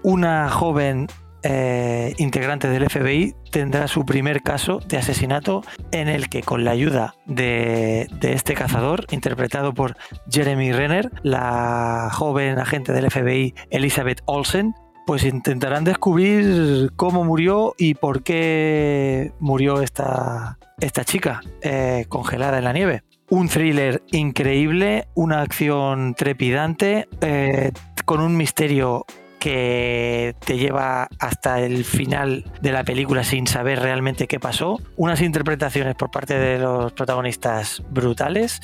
Una 0.04 0.50
joven 0.50 1.08
eh, 1.44 2.14
integrante 2.18 2.68
del 2.68 2.90
FBI 2.90 3.36
tendrá 3.52 3.88
su 3.88 4.06
primer 4.06 4.42
caso 4.42 4.80
de 4.88 4.98
asesinato 4.98 5.64
en 5.92 6.08
el 6.08 6.30
que 6.30 6.42
con 6.42 6.64
la 6.64 6.72
ayuda 6.72 7.16
de, 7.26 8.08
este 8.22 8.54
cazador, 8.54 9.06
interpretado 9.12 9.74
por 9.74 9.96
Jeremy 10.30 10.72
Renner, 10.72 11.12
la 11.24 12.10
joven 12.12 12.60
agente 12.60 12.94
del 12.94 13.10
FBI 13.10 13.56
Elizabeth 13.70 14.22
Olsen, 14.26 14.76
pues 15.06 15.24
intentarán 15.24 15.84
descubrir 15.84 16.92
cómo 16.96 17.24
murió 17.24 17.74
y 17.78 17.96
por 17.96 18.22
qué 18.22 19.32
murió 19.40 19.82
esta, 19.82 20.60
esta 20.80 21.04
chica 21.04 21.42
eh, 21.62 22.06
congelada 22.10 22.60
en 22.60 22.64
la 22.66 22.74
nieve. 22.74 23.04
Un 23.30 23.48
thriller 23.48 24.04
increíble, 24.12 25.08
una 25.16 25.42
acción 25.42 26.16
trepidante, 26.16 27.08
eh, 27.22 27.72
con 28.06 28.22
un 28.22 28.36
misterio 28.36 29.06
que 29.40 30.36
te 30.46 30.58
lleva 30.58 31.08
hasta 31.20 31.60
el 31.62 31.86
final 31.86 32.46
de 32.62 32.72
la 32.72 32.84
película 32.84 33.24
sin 33.24 33.48
saber 33.48 33.80
realmente 33.80 34.28
qué 34.28 34.40
pasó, 34.40 34.80
unas 34.98 35.22
interpretaciones 35.22 35.96
por 35.96 36.12
parte 36.12 36.38
de 36.38 36.60
los 36.60 36.92
protagonistas 36.92 37.82
brutales 37.90 38.62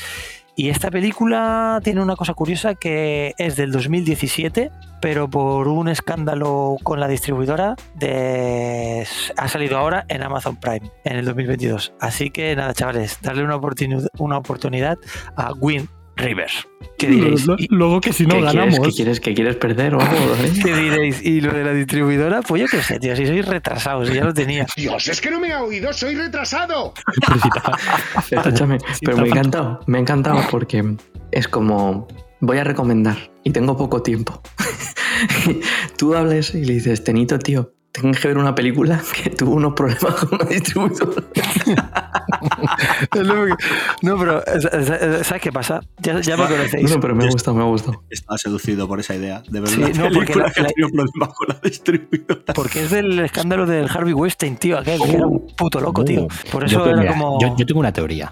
y 0.58 0.70
esta 0.70 0.90
película 0.90 1.82
tiene 1.84 2.02
una 2.02 2.16
cosa 2.16 2.34
curiosa 2.34 2.76
que 2.76 3.34
es 3.38 3.58
del 3.58 3.74
2017, 3.74 4.72
pero 5.02 5.30
por 5.30 5.68
un 5.68 5.90
escándalo 5.90 6.78
con 6.82 7.02
la 7.02 7.10
distribuidora 7.10 7.76
de... 7.94 9.06
ha 9.36 9.48
salido 9.50 9.78
ahora 9.78 10.06
en 10.08 10.24
Amazon 10.24 10.56
Prime 10.56 10.90
en 11.04 11.18
el 11.18 11.26
2022. 11.26 11.94
Así 12.00 12.30
que 12.30 12.56
nada, 12.56 12.74
chavales, 12.74 13.20
darle 13.22 13.44
una 13.44 13.58
oportunidad, 13.58 14.08
una 14.18 14.38
oportunidad 14.38 14.98
a 15.36 15.52
Wind 15.52 15.90
Rivers. 16.18 16.68
¿Qué 16.98 17.08
diréis? 17.08 17.46
Lo- 17.46 17.58
Luego 17.70 18.00
que 18.00 18.14
si 18.14 18.24
no 18.26 18.36
¿Qué 18.36 18.42
quieres, 18.42 18.54
ganamos. 18.56 18.80
¿Qué 18.88 18.94
quieres? 18.94 19.20
¿Qué 19.20 19.34
quieres 19.34 19.56
perder 19.58 19.96
o 19.96 20.00
algo? 20.02 20.16
eh? 20.44 20.52
¿Qué 20.64 20.74
diréis? 20.76 21.22
¿Y 21.24 21.42
lo 21.42 21.52
de 21.54 21.64
la 21.66 21.74
distribuidora? 21.74 22.42
Pues 22.42 22.62
yo 22.62 22.68
qué 22.70 22.82
sé, 22.82 23.00
tío, 23.00 23.16
si 23.16 23.26
sois 23.28 23.46
retrasados, 23.46 24.12
ya 24.14 24.24
lo 24.24 24.34
tenía. 24.34 24.66
Dios, 24.78 25.08
es 25.10 25.20
que 25.20 25.30
no 25.30 25.40
me 25.40 25.52
ha 25.52 25.62
oído, 25.62 25.92
soy 25.92 26.16
retrasado. 26.16 26.94
Pero 28.30 28.42
Escúchame, 28.42 28.78
me 29.02 29.14
ha 29.14 29.26
encantado, 29.26 29.80
me 29.88 29.98
ha 29.98 30.02
encantado 30.02 30.40
porque 30.50 30.96
es 31.32 31.48
como 31.50 32.08
voy 32.40 32.58
a 32.60 32.64
recomendar 32.64 33.18
y 33.44 33.52
tengo 33.52 33.76
poco 33.76 34.02
tiempo. 34.02 34.42
Tú 35.98 36.16
hables 36.16 36.54
y 36.56 36.64
le 36.66 36.74
dices, 36.76 37.04
Tenito, 37.04 37.40
tío, 37.40 37.74
tengo 37.96 38.12
que 38.14 38.28
ver 38.28 38.38
una 38.38 38.54
película 38.54 39.02
que 39.24 39.30
tuvo 39.30 39.54
unos 39.56 39.74
problemas 39.74 40.14
con 40.16 40.36
una 40.40 40.46
distribuidora. 40.50 41.24
No, 44.02 44.18
pero 44.18 44.42
¿sabes 45.24 45.42
qué 45.42 45.52
pasa? 45.52 45.82
Ya, 46.00 46.20
ya 46.22 46.38
me 46.38 46.46
conocéis. 46.48 46.90
No, 46.94 47.00
pero 47.00 47.16
me 47.16 47.26
ha 47.26 47.30
gustado, 47.30 47.56
me 47.58 47.64
ha 47.64 47.66
gustado. 47.68 48.04
Estaba 48.10 48.38
seducido 48.38 48.88
por 48.88 49.00
esa 49.00 49.16
idea, 49.16 49.42
de 49.48 49.66
Sí, 49.68 49.80
verdad. 49.82 49.96
no, 50.10 50.10
porque 50.14 50.36
la- 50.36 50.52
que 50.52 50.62
la- 50.62 50.70
problemas 50.70 51.30
con 51.36 51.48
la 51.50 51.60
distribuidora. 51.64 52.54
Porque 52.54 52.84
es 52.84 52.92
del 52.92 53.20
escándalo 53.20 53.66
del 53.66 53.88
Harvey 53.90 54.14
Weinstein, 54.14 54.58
tío, 54.58 54.78
aquel 54.80 55.00
que 55.02 55.16
era 55.16 55.26
un 55.28 55.48
puto 55.56 55.80
loco, 55.80 56.04
tío. 56.04 56.28
Por 56.52 56.64
eso 56.66 56.86
era 56.88 56.98
mira, 56.98 57.12
como... 57.14 57.40
yo, 57.42 57.56
yo 57.58 57.66
tengo 57.66 57.80
una 57.80 57.92
teoría. 57.94 58.30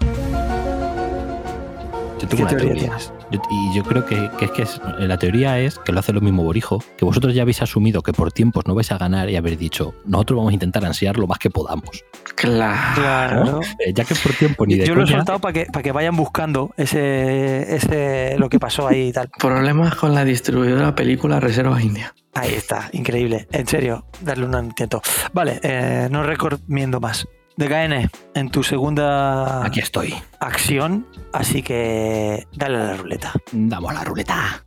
Yo 2.24 2.28
tengo 2.28 2.46
¿Qué 2.48 2.54
una 2.54 2.62
teoría 2.62 2.74
teoría. 2.88 2.96
tienes? 2.98 3.12
Yo- 3.30 3.42
y 3.50 3.74
yo 3.76 3.82
creo 3.84 4.04
que, 4.06 4.30
que 4.38 4.44
es 4.46 4.50
que 4.50 4.62
es- 4.62 4.80
la 4.98 5.18
teoría 5.18 5.58
es 5.60 5.78
que 5.78 5.92
lo 5.92 6.00
hace 6.00 6.12
lo 6.12 6.20
mismo 6.20 6.42
Borijo, 6.44 6.82
que 6.96 7.04
vosotros 7.04 7.34
ya 7.34 7.42
habéis 7.42 7.62
asumido 7.62 8.02
que 8.02 8.12
por 8.12 8.32
tiempos 8.32 8.64
no 8.66 8.74
vais 8.74 8.90
a 8.92 8.98
ganar 8.98 9.28
y 9.30 9.36
habéis 9.36 9.58
dicho, 9.58 9.94
nosotros 10.04 10.36
vamos 10.38 10.50
a 10.50 10.54
intentar 10.54 10.84
ansiar 10.84 11.16
lo 11.18 11.26
más 11.26 11.38
que 11.38 11.50
podamos. 11.50 12.04
Claro. 12.34 13.60
Eh, 13.78 13.92
ya 13.94 14.04
que 14.04 14.14
por 14.14 14.32
tiempo 14.32 14.66
ni 14.66 14.76
de 14.76 14.86
Yo 14.86 14.94
lo 14.94 15.04
he 15.04 15.06
soltado 15.06 15.38
para 15.38 15.52
que, 15.52 15.66
para 15.66 15.82
que 15.82 15.92
vayan 15.92 16.16
buscando 16.16 16.72
ese, 16.76 17.74
ese 17.74 18.36
lo 18.38 18.48
que 18.48 18.58
pasó 18.58 18.86
ahí 18.88 19.08
y 19.08 19.12
tal. 19.12 19.28
Problemas 19.38 19.94
con 19.94 20.14
la 20.14 20.24
distribuidora 20.24 20.94
película 20.94 21.40
Reserva 21.40 21.80
India. 21.82 22.14
Ahí 22.34 22.54
está, 22.54 22.88
increíble. 22.92 23.46
En 23.52 23.66
serio, 23.66 24.06
darle 24.20 24.46
un 24.46 24.64
intento. 24.64 25.00
Vale, 25.32 25.60
eh, 25.62 26.08
no 26.10 26.22
recomiendo 26.24 27.00
más. 27.00 27.26
DKN, 27.56 28.10
en 28.34 28.50
tu 28.50 28.62
segunda 28.62 29.64
aquí 29.64 29.80
estoy. 29.80 30.14
acción, 30.40 31.06
así 31.32 31.62
que 31.62 32.46
dale 32.52 32.76
a 32.76 32.80
la 32.80 32.96
ruleta. 32.96 33.32
Damos 33.52 33.90
a 33.90 33.94
la 33.94 34.04
ruleta. 34.04 34.64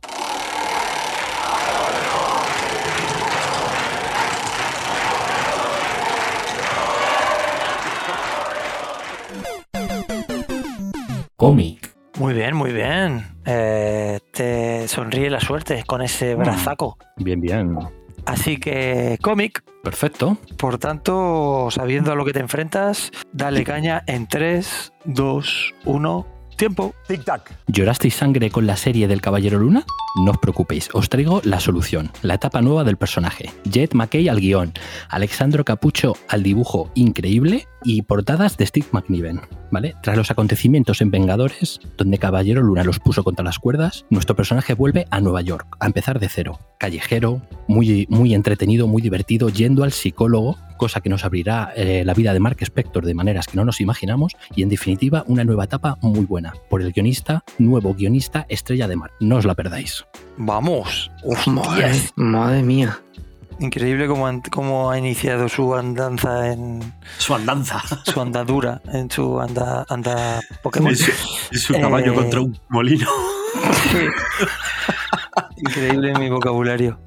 cómic, 11.36 11.94
Muy 12.18 12.34
bien, 12.34 12.56
muy 12.56 12.72
bien. 12.72 13.24
Eh, 13.46 14.18
te 14.32 14.88
sonríe 14.88 15.30
la 15.30 15.40
suerte 15.40 15.84
con 15.86 16.02
ese 16.02 16.34
brazaco. 16.34 16.98
Bien, 17.16 17.40
bien. 17.40 17.78
Así 18.26 18.58
que 18.58 19.18
cómic, 19.22 19.62
Perfecto. 19.82 20.38
por 20.58 20.78
tanto, 20.78 21.68
sabiendo 21.70 22.12
a 22.12 22.14
lo 22.14 22.24
que 22.24 22.32
te 22.32 22.40
enfrentas, 22.40 23.10
dale 23.32 23.64
caña 23.64 24.02
en 24.06 24.26
3, 24.26 24.92
2, 25.04 25.74
1, 25.84 26.26
tiempo. 26.58 26.94
¿Llorasteis 27.68 28.14
sangre 28.14 28.50
con 28.50 28.66
la 28.66 28.76
serie 28.76 29.08
del 29.08 29.22
Caballero 29.22 29.58
Luna? 29.58 29.86
No 30.22 30.32
os 30.32 30.38
preocupéis, 30.38 30.90
os 30.92 31.08
traigo 31.08 31.40
la 31.44 31.60
solución, 31.60 32.10
la 32.22 32.34
etapa 32.34 32.60
nueva 32.60 32.84
del 32.84 32.96
personaje. 32.96 33.50
Jet 33.64 33.94
McKay 33.94 34.28
al 34.28 34.40
guion, 34.40 34.72
Alexandro 35.08 35.64
Capucho 35.64 36.14
al 36.28 36.42
dibujo 36.42 36.90
increíble 36.94 37.66
y 37.84 38.02
portadas 38.02 38.56
de 38.56 38.66
Steve 38.66 38.86
McNiven. 38.92 39.40
¿Vale? 39.70 39.94
Tras 40.02 40.16
los 40.16 40.30
acontecimientos 40.30 41.00
en 41.02 41.10
Vengadores, 41.10 41.78
donde 41.96 42.18
Caballero 42.18 42.62
Luna 42.62 42.84
los 42.84 42.98
puso 42.98 43.22
contra 43.22 43.44
las 43.44 43.58
cuerdas, 43.58 44.06
nuestro 44.10 44.34
personaje 44.34 44.74
vuelve 44.74 45.06
a 45.10 45.20
Nueva 45.20 45.42
York, 45.42 45.76
a 45.78 45.86
empezar 45.86 46.18
de 46.18 46.28
cero. 46.28 46.58
Callejero, 46.78 47.42
muy, 47.68 48.06
muy 48.08 48.34
entretenido, 48.34 48.88
muy 48.88 49.02
divertido, 49.02 49.50
yendo 49.50 49.84
al 49.84 49.92
psicólogo, 49.92 50.56
cosa 50.78 51.02
que 51.02 51.10
nos 51.10 51.26
abrirá 51.26 51.72
eh, 51.76 52.02
la 52.06 52.14
vida 52.14 52.32
de 52.32 52.40
Mark 52.40 52.56
Spector 52.62 53.04
de 53.04 53.12
maneras 53.12 53.46
que 53.46 53.56
no 53.56 53.66
nos 53.66 53.82
imaginamos, 53.82 54.34
y 54.56 54.62
en 54.62 54.70
definitiva 54.70 55.24
una 55.26 55.44
nueva 55.44 55.64
etapa 55.64 55.98
muy 56.00 56.24
buena, 56.24 56.54
por 56.70 56.80
el 56.80 56.92
guionista, 56.92 57.44
nuevo 57.58 57.92
guionista, 57.92 58.46
estrella 58.48 58.88
de 58.88 58.96
mar. 58.96 59.10
No 59.20 59.36
os 59.36 59.44
la 59.44 59.54
perdáis. 59.54 60.06
Vamos. 60.38 61.10
Madre, 61.46 61.84
Hostias. 61.84 62.12
madre 62.16 62.62
mía. 62.62 62.98
Increíble 63.60 64.06
cómo, 64.06 64.30
cómo 64.52 64.90
ha 64.92 64.98
iniciado 64.98 65.48
su 65.48 65.74
andanza 65.74 66.52
en 66.52 66.80
Su 67.18 67.34
andanza. 67.34 67.82
su 68.04 68.20
andadura, 68.20 68.80
en 68.92 69.10
su 69.10 69.40
anda, 69.40 69.84
anda 69.88 70.40
Pokémon. 70.62 70.92
Es, 70.92 71.08
es 71.50 71.62
su 71.62 71.72
caballo 71.74 72.12
Eh, 72.12 72.14
contra 72.14 72.40
un 72.40 72.56
molino. 72.68 73.08
Increíble 75.56 76.14
mi 76.18 76.30
vocabulario. 76.30 76.98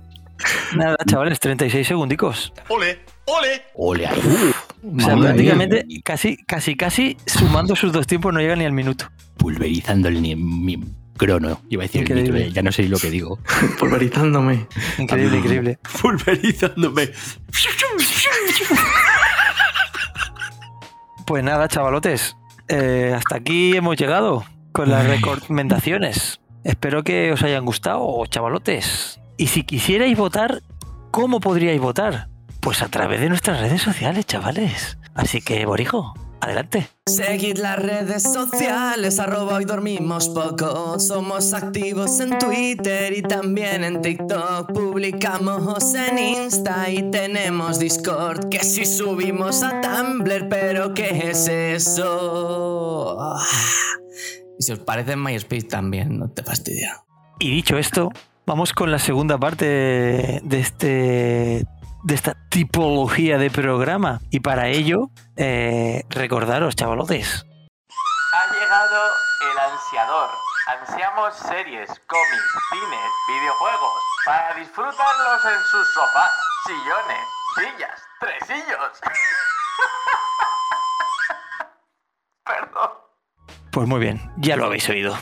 Nada, 0.76 0.98
chavales, 1.08 1.40
36 1.40 1.88
segundicos. 1.88 2.52
¡Ole! 2.68 3.00
¡Ole! 3.26 3.62
Ole 3.76 4.08
ahí. 4.08 4.20
O 4.20 5.00
sea, 5.00 5.16
Madre 5.16 5.30
prácticamente 5.34 5.86
casi, 6.04 6.38
casi, 6.38 6.76
casi 6.76 7.18
sumando 7.28 7.76
sus 7.76 7.92
dos 7.94 8.08
tiempos 8.08 8.34
no 8.34 8.40
llega 8.40 8.56
ni 8.56 8.66
al 8.66 8.72
minuto. 8.74 9.06
Pulverizando 9.38 10.08
el 10.08 10.22
ni- 10.22 10.36
mi 10.36 10.84
crono. 11.18 11.62
Iba 11.70 11.84
a 11.84 11.86
decir 11.88 12.12
el 12.12 12.24
micro, 12.24 12.38
ya 12.40 12.62
no 12.64 12.72
sé 12.72 12.84
lo 12.90 12.98
que 12.98 13.10
digo. 13.12 13.38
Pulverizándome. 13.80 14.68
Increíble, 14.98 15.38
increíble. 15.38 15.80
Pulverizándome. 16.02 17.12
Pues 21.26 21.44
nada, 21.44 21.68
chavalotes, 21.68 22.36
eh, 22.68 23.14
hasta 23.16 23.38
aquí 23.38 23.76
hemos 23.78 23.96
llegado 23.98 24.44
con 24.72 24.90
las 24.90 25.06
recomendaciones. 25.08 26.42
Espero 26.64 27.04
que 27.04 27.32
os 27.32 27.42
hayan 27.44 27.66
gustado, 27.66 28.26
chavalotes. 28.26 29.20
Y 29.38 29.48
si 29.48 29.64
quisierais 29.64 30.18
votar, 30.18 30.62
¿cómo 31.12 31.40
podríais 31.40 31.80
votar? 31.80 32.28
Pues 32.62 32.84
a 32.84 32.90
través 32.90 33.20
de 33.20 33.28
nuestras 33.28 33.60
redes 33.60 33.82
sociales, 33.82 34.28
chavales. 34.28 35.00
Así 35.16 35.42
que, 35.42 35.66
Borijo, 35.66 36.14
adelante. 36.42 36.88
Seguid 37.08 37.58
las 37.58 37.80
redes 37.80 38.22
sociales, 38.22 39.20
arroba 39.20 39.56
hoy 39.56 39.66
dormimos 39.66 40.30
poco. 40.30 41.00
Somos 41.00 41.54
activos 41.54 42.20
en 42.20 42.38
Twitter 42.38 43.18
y 43.18 43.24
también 43.24 43.84
en 43.84 44.02
TikTok. 44.02 44.72
Publicamos 44.74 45.96
en 45.96 46.20
Insta 46.20 46.88
y 46.88 47.10
tenemos 47.10 47.80
Discord. 47.80 48.50
Que 48.50 48.60
si 48.60 48.86
subimos 48.86 49.64
a 49.64 49.82
Tumblr, 49.82 50.48
pero 50.48 50.94
¿qué 50.94 51.32
es 51.32 51.48
eso? 51.48 53.18
Ah. 53.20 53.44
Y 54.60 54.64
si 54.64 54.72
os 54.72 54.80
parece 54.80 55.14
en 55.14 55.24
MySpace 55.24 55.64
también, 55.64 56.20
no 56.20 56.30
te 56.30 56.44
fastidia. 56.44 57.02
Y 57.40 57.50
dicho 57.50 57.80
esto, 57.80 58.12
vamos 58.46 58.72
con 58.72 58.92
la 58.92 59.00
segunda 59.00 59.40
parte 59.40 59.66
de 60.44 60.60
este 60.60 61.66
de 62.04 62.16
esta 62.16 62.36
tipología 62.50 63.38
de 63.38 63.50
programa. 63.50 64.20
Y 64.30 64.40
para 64.40 64.68
ello, 64.68 65.10
eh, 65.38 66.04
recordaros, 66.10 66.76
chavalotes. 66.76 67.46
Ha 68.34 68.54
llegado 68.54 69.02
el 69.52 69.60
ansiador. 69.60 70.30
Ansiamos 70.68 71.36
series, 71.36 71.90
cómics, 72.08 72.54
cine, 72.72 72.98
videojuegos 73.28 74.02
para 74.26 74.54
disfrutarlos 74.56 75.46
en 75.46 75.60
sus 75.70 75.94
sofás, 75.94 76.32
sillones, 76.66 77.28
sillas, 77.56 78.02
tresillos. 78.20 79.00
Perdón. 82.46 82.90
Pues 83.72 83.88
muy 83.88 84.00
bien, 84.00 84.32
ya 84.38 84.56
lo 84.56 84.66
habéis 84.66 84.88
oído. 84.90 85.18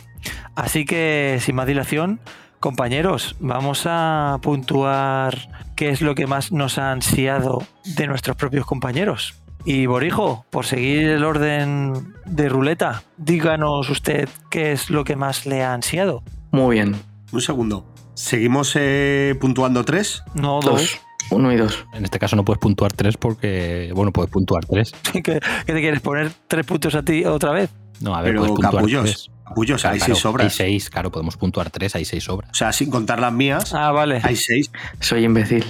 Así 0.56 0.86
que, 0.86 1.40
sin 1.42 1.56
más 1.56 1.68
dilación, 1.68 2.20
compañeros, 2.60 3.36
vamos 3.40 3.84
a 3.86 4.38
puntuar 4.42 5.38
qué 5.76 5.90
es 5.90 6.02
lo 6.02 6.16
que 6.16 6.28
más 6.28 6.52
nos 6.52 6.78
ha 6.78 6.92
ansiado 6.92 7.64
de 7.96 8.08
nuestros 8.08 8.36
propios 8.36 8.66
compañeros. 8.66 9.36
Y 9.66 9.86
Borijo, 9.88 10.46
por 10.50 10.66
seguir 10.66 11.10
el 11.10 11.24
orden 11.26 12.14
de 12.26 12.50
ruleta, 12.50 13.04
díganos 13.18 13.90
usted 13.90 14.30
qué 14.50 14.72
es 14.72 14.90
lo 14.90 15.04
que 15.04 15.16
más 15.16 15.46
le 15.46 15.64
ha 15.64 15.74
ansiado. 15.74 16.24
Muy 16.52 16.76
bien. 16.76 16.96
Un 17.32 17.42
segundo. 17.42 17.86
¿Seguimos 18.14 18.74
eh, 18.76 19.36
puntuando 19.40 19.84
tres? 19.86 20.24
No, 20.34 20.60
Dos. 20.62 20.66
dos. 20.66 21.00
Uno 21.32 21.52
y 21.52 21.58
dos. 21.58 21.86
En 21.94 22.04
este 22.04 22.18
caso 22.20 22.36
no 22.36 22.44
puedes 22.44 22.60
puntuar 22.60 22.94
tres 22.94 23.18
porque, 23.18 23.92
bueno, 23.94 24.12
puedes 24.12 24.32
puntuar 24.32 24.66
tres. 24.66 24.92
¿Qué, 25.14 25.22
qué 25.24 25.40
te 25.40 25.80
quieres 25.82 26.02
poner 26.02 26.32
tres 26.48 26.66
puntos 26.66 26.96
a 26.96 27.04
ti 27.04 27.26
otra 27.26 27.52
vez? 27.52 27.70
No, 28.02 28.16
a 28.16 28.22
ver, 28.22 28.32
Pero 28.32 28.40
puedes 28.42 28.54
puntuar 28.56 28.74
capullos. 28.76 29.04
tres. 29.04 29.30
Capullos, 29.46 29.86
hay 29.86 29.98
Claro, 29.98 30.14
seis 30.14 30.26
obras. 30.26 30.44
Hay 30.46 30.50
seis, 30.52 30.90
claro, 30.90 31.12
podemos 31.12 31.36
puntuar 31.36 31.70
tres, 31.72 31.96
hay 31.96 32.06
seis 32.06 32.30
obras. 32.30 32.52
O 32.52 32.56
sea, 32.56 32.72
sin 32.72 32.90
contar 32.92 33.20
las 33.20 33.34
mías, 33.34 33.74
Ah, 33.74 33.92
vale. 33.92 34.22
hay 34.24 34.36
seis. 34.36 34.72
Soy 35.00 35.24
imbécil. 35.26 35.66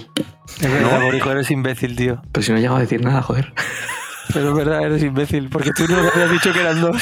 Es 0.62 0.72
verdad, 0.72 1.02
Borijo, 1.02 1.32
eres 1.32 1.50
imbécil, 1.52 1.96
tío. 1.96 2.22
Pero 2.32 2.44
si 2.46 2.52
no 2.52 2.58
he 2.58 2.62
llegado 2.62 2.78
a 2.78 2.82
decir 2.82 3.04
nada, 3.04 3.22
joder. 3.22 3.54
Pero 4.34 4.50
es 4.50 4.56
verdad, 4.56 4.84
eres 4.84 5.02
imbécil, 5.04 5.50
porque 5.50 5.72
tú 5.72 5.88
no 5.88 6.02
me 6.04 6.10
habías 6.10 6.32
dicho 6.32 6.52
que 6.54 6.60
eran 6.60 6.82
dos. 6.82 7.02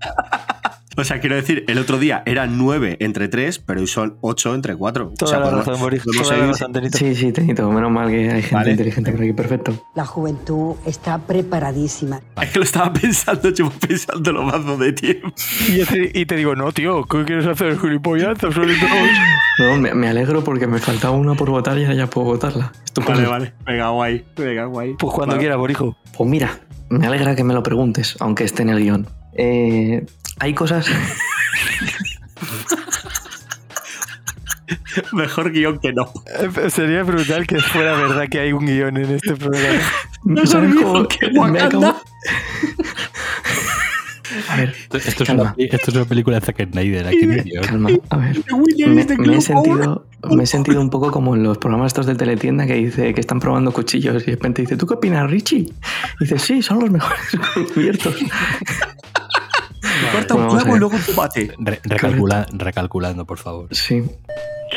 O 0.96 1.04
sea, 1.04 1.20
quiero 1.20 1.36
decir, 1.36 1.64
el 1.68 1.78
otro 1.78 1.98
día 1.98 2.22
eran 2.26 2.56
9 2.58 2.96
entre 3.00 3.28
3, 3.28 3.58
pero 3.58 3.80
hoy 3.80 3.86
son 3.86 4.16
8 4.22 4.54
entre 4.54 4.76
4. 4.76 5.12
Toda 5.18 5.26
o 5.26 5.28
sea, 5.28 5.38
la 5.38 5.44
podemos- 5.44 5.66
razón, 5.66 5.80
Boris. 5.82 6.02
podemos 6.04 6.22
Toda 6.26 6.36
la 6.38 6.42
seguir- 6.44 6.52
razón, 6.54 6.72
Tenito. 6.72 6.98
Sí, 6.98 7.14
sí, 7.14 7.32
Tenito, 7.32 7.70
menos 7.70 7.90
mal 7.90 8.08
que 8.08 8.30
hay 8.30 8.40
gente 8.42 8.54
Vale. 8.54 8.70
inteligente 8.70 9.12
por 9.12 9.20
aquí, 9.22 9.32
perfecto. 9.32 9.86
La 9.94 10.06
juventud 10.06 10.74
está 10.86 11.18
preparadísima. 11.18 12.20
Es 12.42 12.50
que 12.50 12.58
lo 12.58 12.64
estaba 12.64 12.92
pensando, 12.92 13.50
llevo 13.50 13.70
pensando 13.70 14.32
lo 14.32 14.42
mazo 14.44 14.76
de 14.78 14.92
tiempo. 14.92 15.28
Y, 15.68 15.84
te, 15.84 16.10
y 16.18 16.26
te 16.26 16.36
digo, 16.36 16.54
no, 16.54 16.72
tío, 16.72 17.04
¿qué 17.04 17.24
quieres 17.24 17.46
hacer? 17.46 17.76
Todo. 17.78 17.86
No, 19.58 19.76
me, 19.78 19.94
me 19.94 20.08
alegro 20.08 20.44
porque 20.44 20.66
me 20.66 20.78
faltaba 20.78 21.16
una 21.16 21.34
por 21.34 21.50
votar 21.50 21.78
y 21.78 21.84
ahora 21.84 21.94
ya 21.94 22.06
puedo 22.08 22.26
votarla. 22.26 22.72
Estupendo. 22.84 23.22
Vale, 23.22 23.28
vale. 23.28 23.52
Venga, 23.64 23.88
guay. 23.88 24.24
Venga, 24.36 24.66
guay. 24.66 24.94
Pues 24.98 25.12
cuando 25.14 25.32
Vale. 25.34 25.40
quieras, 25.40 25.58
Borijo. 25.58 25.96
Pues 26.16 26.28
mira, 26.28 26.60
me 26.90 27.06
alegra 27.06 27.34
que 27.34 27.42
me 27.42 27.54
lo 27.54 27.62
preguntes, 27.62 28.16
aunque 28.20 28.44
esté 28.44 28.62
en 28.62 28.68
el 28.70 28.80
guion. 28.82 29.06
Eh, 29.32 30.04
hay 30.38 30.54
cosas. 30.54 30.86
Mejor 35.12 35.52
guion 35.52 35.78
que 35.78 35.92
no. 35.92 36.10
Sería 36.70 37.02
brutal 37.02 37.46
que 37.46 37.60
fuera 37.60 37.94
verdad 37.94 38.28
que 38.30 38.40
hay 38.40 38.52
un 38.52 38.66
guion 38.66 38.96
en 38.96 39.12
este 39.12 39.34
programa. 39.36 39.80
¿Sabes 40.44 40.74
cómo? 40.74 41.06
que 41.06 41.26
Wakanda. 41.26 41.96
A 44.48 44.56
ver, 44.56 44.70
Esto, 44.70 44.98
esto 44.98 45.22
es 45.22 45.28
una, 45.30 45.54
esto 45.56 45.90
es 45.90 45.96
una 45.96 46.04
película 46.04 46.40
de 46.40 46.46
Zack 46.46 46.70
Snyder. 46.70 47.06
Aquí 47.06 47.26
calma. 47.62 47.90
A 48.10 48.16
ver, 48.16 48.42
me, 49.18 49.36
he 49.36 49.40
sentido, 49.40 50.06
me 50.30 50.44
he 50.44 50.46
sentido 50.46 50.80
un 50.80 50.90
poco 50.90 51.10
como 51.10 51.34
en 51.34 51.42
los 51.42 51.58
programas 51.58 51.88
estos 51.88 52.06
de 52.06 52.16
teletienda 52.16 52.66
que 52.66 52.74
dice 52.74 53.14
que 53.14 53.20
están 53.20 53.40
probando 53.40 53.72
cuchillos 53.72 54.22
y 54.22 54.26
de 54.26 54.32
repente 54.32 54.62
dice, 54.62 54.76
¿tú 54.76 54.86
qué 54.86 54.94
opinas, 54.94 55.30
Richie? 55.30 55.58
Y 56.20 56.24
dice, 56.24 56.38
sí, 56.38 56.62
son 56.62 56.80
los 56.80 56.90
mejores 56.90 57.20
cubiertos. 57.74 58.16
Corta 60.12 60.34
un 60.34 60.48
clavo 60.48 60.76
y 60.76 60.78
luego 60.78 60.96
tu 61.04 61.14
bate. 61.14 61.52
Re- 61.58 61.80
recalcula- 61.84 62.46
recalculando, 62.52 63.24
por 63.26 63.38
favor. 63.38 63.68
Sí, 63.74 64.02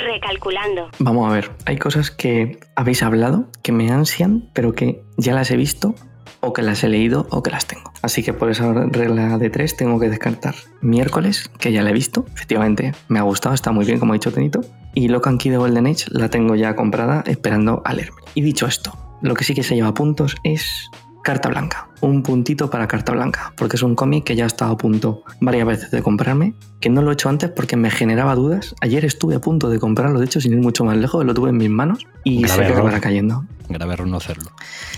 Recalculando. 0.05 0.89
Vamos 0.99 1.29
a 1.29 1.33
ver, 1.33 1.51
hay 1.65 1.77
cosas 1.77 2.11
que 2.11 2.59
habéis 2.75 3.01
hablado 3.03 3.49
que 3.63 3.71
me 3.71 3.89
ansian, 3.91 4.49
pero 4.53 4.73
que 4.73 5.01
ya 5.17 5.33
las 5.33 5.49
he 5.51 5.57
visto, 5.57 5.95
o 6.41 6.53
que 6.53 6.61
las 6.61 6.83
he 6.83 6.89
leído, 6.89 7.27
o 7.31 7.41
que 7.43 7.49
las 7.51 7.65
tengo. 7.65 7.91
Así 8.01 8.23
que 8.23 8.31
por 8.31 8.49
esa 8.51 8.71
regla 8.73 9.37
de 9.37 9.49
tres 9.49 9.75
tengo 9.75 9.99
que 9.99 10.09
descartar 10.09 10.55
miércoles, 10.81 11.49
que 11.59 11.71
ya 11.71 11.81
la 11.81 11.89
he 11.89 11.93
visto, 11.93 12.25
efectivamente 12.33 12.93
me 13.07 13.19
ha 13.19 13.23
gustado, 13.23 13.55
está 13.55 13.71
muy 13.71 13.83
bien, 13.85 13.99
como 13.99 14.13
ha 14.13 14.15
dicho 14.15 14.31
Tenito. 14.31 14.61
Y 14.93 15.07
Locan 15.09 15.37
Key 15.37 15.51
de 15.51 15.57
Golden 15.57 15.87
Age 15.87 16.05
la 16.09 16.29
tengo 16.29 16.55
ya 16.55 16.75
comprada, 16.75 17.23
esperando 17.25 17.81
a 17.83 17.93
leerme. 17.93 18.21
Y 18.35 18.41
dicho 18.41 18.67
esto, 18.67 18.95
lo 19.21 19.33
que 19.33 19.43
sí 19.43 19.53
que 19.55 19.63
se 19.63 19.75
lleva 19.75 19.93
puntos 19.93 20.35
es 20.43 20.89
Carta 21.29 21.49
Blanca. 21.49 21.87
Un 22.01 22.23
puntito 22.23 22.71
para 22.71 22.87
Carta 22.87 23.11
Blanca, 23.11 23.53
porque 23.55 23.75
es 23.75 23.83
un 23.83 23.93
cómic 23.93 24.23
que 24.23 24.35
ya 24.35 24.45
he 24.45 24.47
estado 24.47 24.71
a 24.71 24.77
punto 24.79 25.21
varias 25.39 25.67
veces 25.67 25.91
de 25.91 26.01
comprarme, 26.01 26.55
que 26.79 26.89
no 26.89 27.03
lo 27.03 27.11
he 27.11 27.13
hecho 27.13 27.29
antes 27.29 27.51
porque 27.51 27.75
me 27.75 27.91
generaba 27.91 28.33
dudas. 28.33 28.73
Ayer 28.81 29.05
estuve 29.05 29.35
a 29.35 29.39
punto 29.39 29.69
de 29.69 29.77
comprarlo, 29.77 30.17
de 30.17 30.25
hecho, 30.25 30.41
sin 30.41 30.53
ir 30.53 30.59
mucho 30.59 30.83
más 30.83 30.97
lejos, 30.97 31.23
lo 31.23 31.35
tuve 31.35 31.51
en 31.51 31.57
mis 31.57 31.69
manos 31.69 32.07
y 32.23 32.41
Grave 32.41 32.63
sé 32.63 32.65
que 32.65 32.73
acabará 32.73 32.99
cayendo. 32.99 33.45
Grave 33.67 33.93
error 33.93 34.07
no 34.07 34.17
hacerlo. 34.17 34.49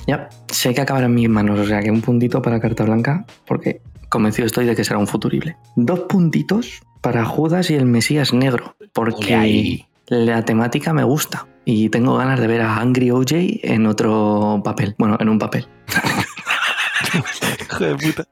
Ya, 0.08 0.30
sé 0.48 0.74
que 0.74 0.80
acabará 0.80 1.08
en 1.08 1.16
mis 1.16 1.28
manos, 1.28 1.60
o 1.60 1.66
sea 1.66 1.82
que 1.82 1.92
un 1.92 2.00
puntito 2.00 2.42
para 2.42 2.62
Carta 2.62 2.86
Blanca, 2.86 3.26
porque 3.46 3.82
convencido 4.08 4.46
estoy 4.46 4.66
de 4.66 4.74
que 4.74 4.86
será 4.86 5.00
un 5.00 5.08
futurible. 5.08 5.58
Dos 5.76 6.00
puntitos 6.08 6.82
para 7.02 7.26
Judas 7.26 7.70
y 7.72 7.76
el 7.76 7.88
Mesías 7.88 8.32
Negro, 8.32 8.78
porque 8.94 9.36
ahí. 9.36 9.86
la 10.08 10.46
temática 10.46 10.94
me 10.94 11.04
gusta 11.04 11.46
y 11.66 11.90
tengo 11.90 12.18
ganas 12.18 12.40
de 12.40 12.48
ver 12.48 12.62
a 12.62 12.78
Angry 12.78 13.12
OJ 13.12 13.34
en 13.64 13.86
otro 13.86 14.62
papel. 14.64 14.96
Bueno, 14.98 15.18
en 15.20 15.30
un 15.30 15.40
papel. 15.40 15.68
Hijo 17.62 17.84
de 17.84 17.96
puta. 17.96 18.28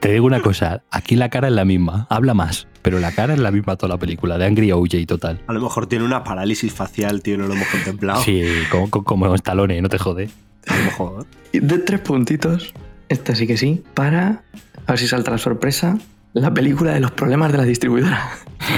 Te 0.00 0.12
digo 0.12 0.26
una 0.26 0.40
cosa, 0.40 0.82
aquí 0.90 1.14
la 1.16 1.28
cara 1.28 1.48
es 1.48 1.54
la 1.54 1.64
misma, 1.64 2.06
habla 2.10 2.34
más, 2.34 2.66
pero 2.82 2.98
la 2.98 3.12
cara 3.12 3.34
es 3.34 3.40
la 3.40 3.50
misma 3.50 3.76
toda 3.76 3.94
la 3.94 3.98
película, 3.98 4.36
de 4.36 4.46
Angry 4.46 4.72
OJ 4.72 5.06
total. 5.06 5.40
A 5.46 5.52
lo 5.52 5.60
mejor 5.60 5.86
tiene 5.86 6.04
una 6.04 6.24
parálisis 6.24 6.72
facial, 6.72 7.22
tío, 7.22 7.38
no 7.38 7.46
lo 7.46 7.54
hemos 7.54 7.68
contemplado. 7.68 8.22
Sí, 8.22 8.42
como, 8.70 8.90
como, 8.90 9.04
como 9.04 9.34
Stallone, 9.34 9.80
no 9.80 9.88
te 9.88 9.98
jode. 9.98 10.28
A 10.66 10.76
lo 10.76 10.84
mejor. 10.84 11.26
De 11.52 11.78
tres 11.78 12.00
puntitos, 12.00 12.74
esta 13.08 13.34
sí 13.34 13.46
que 13.46 13.56
sí, 13.56 13.84
para, 13.94 14.42
a 14.86 14.92
ver 14.92 14.98
si 14.98 15.06
salta 15.06 15.30
la 15.30 15.38
sorpresa, 15.38 15.98
la 16.34 16.52
película 16.52 16.92
de 16.92 17.00
los 17.00 17.10
problemas 17.12 17.52
de 17.52 17.58
la 17.58 17.64
distribuidora. 17.64 18.30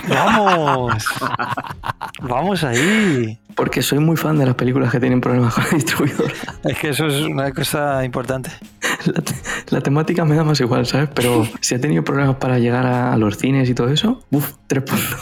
¡Vamos! 0.08 1.04
¡Vamos 2.22 2.64
ahí! 2.64 3.38
Porque 3.54 3.82
soy 3.82 4.00
muy 4.00 4.16
fan 4.16 4.36
de 4.38 4.46
las 4.46 4.56
películas 4.56 4.90
que 4.90 4.98
tienen 4.98 5.20
problemas 5.20 5.54
con 5.54 5.62
la 5.64 5.70
distribuidora. 5.70 6.32
Es 6.64 6.78
que 6.78 6.88
eso 6.88 7.06
es 7.06 7.22
una 7.22 7.52
cosa 7.52 8.04
importante. 8.04 8.50
La, 9.06 9.20
te- 9.20 9.34
la 9.68 9.80
temática 9.80 10.24
me 10.24 10.34
da 10.34 10.42
más 10.42 10.60
igual, 10.60 10.86
¿sabes? 10.86 11.10
Pero 11.14 11.46
si 11.60 11.74
ha 11.76 11.80
tenido 11.80 12.02
problemas 12.02 12.36
para 12.36 12.58
llegar 12.58 12.86
a, 12.86 13.12
a 13.12 13.16
los 13.16 13.36
cines 13.38 13.68
y 13.68 13.74
todo 13.74 13.88
eso, 13.90 14.24
uff, 14.30 14.54
tres 14.66 14.82
puntos. 14.82 15.16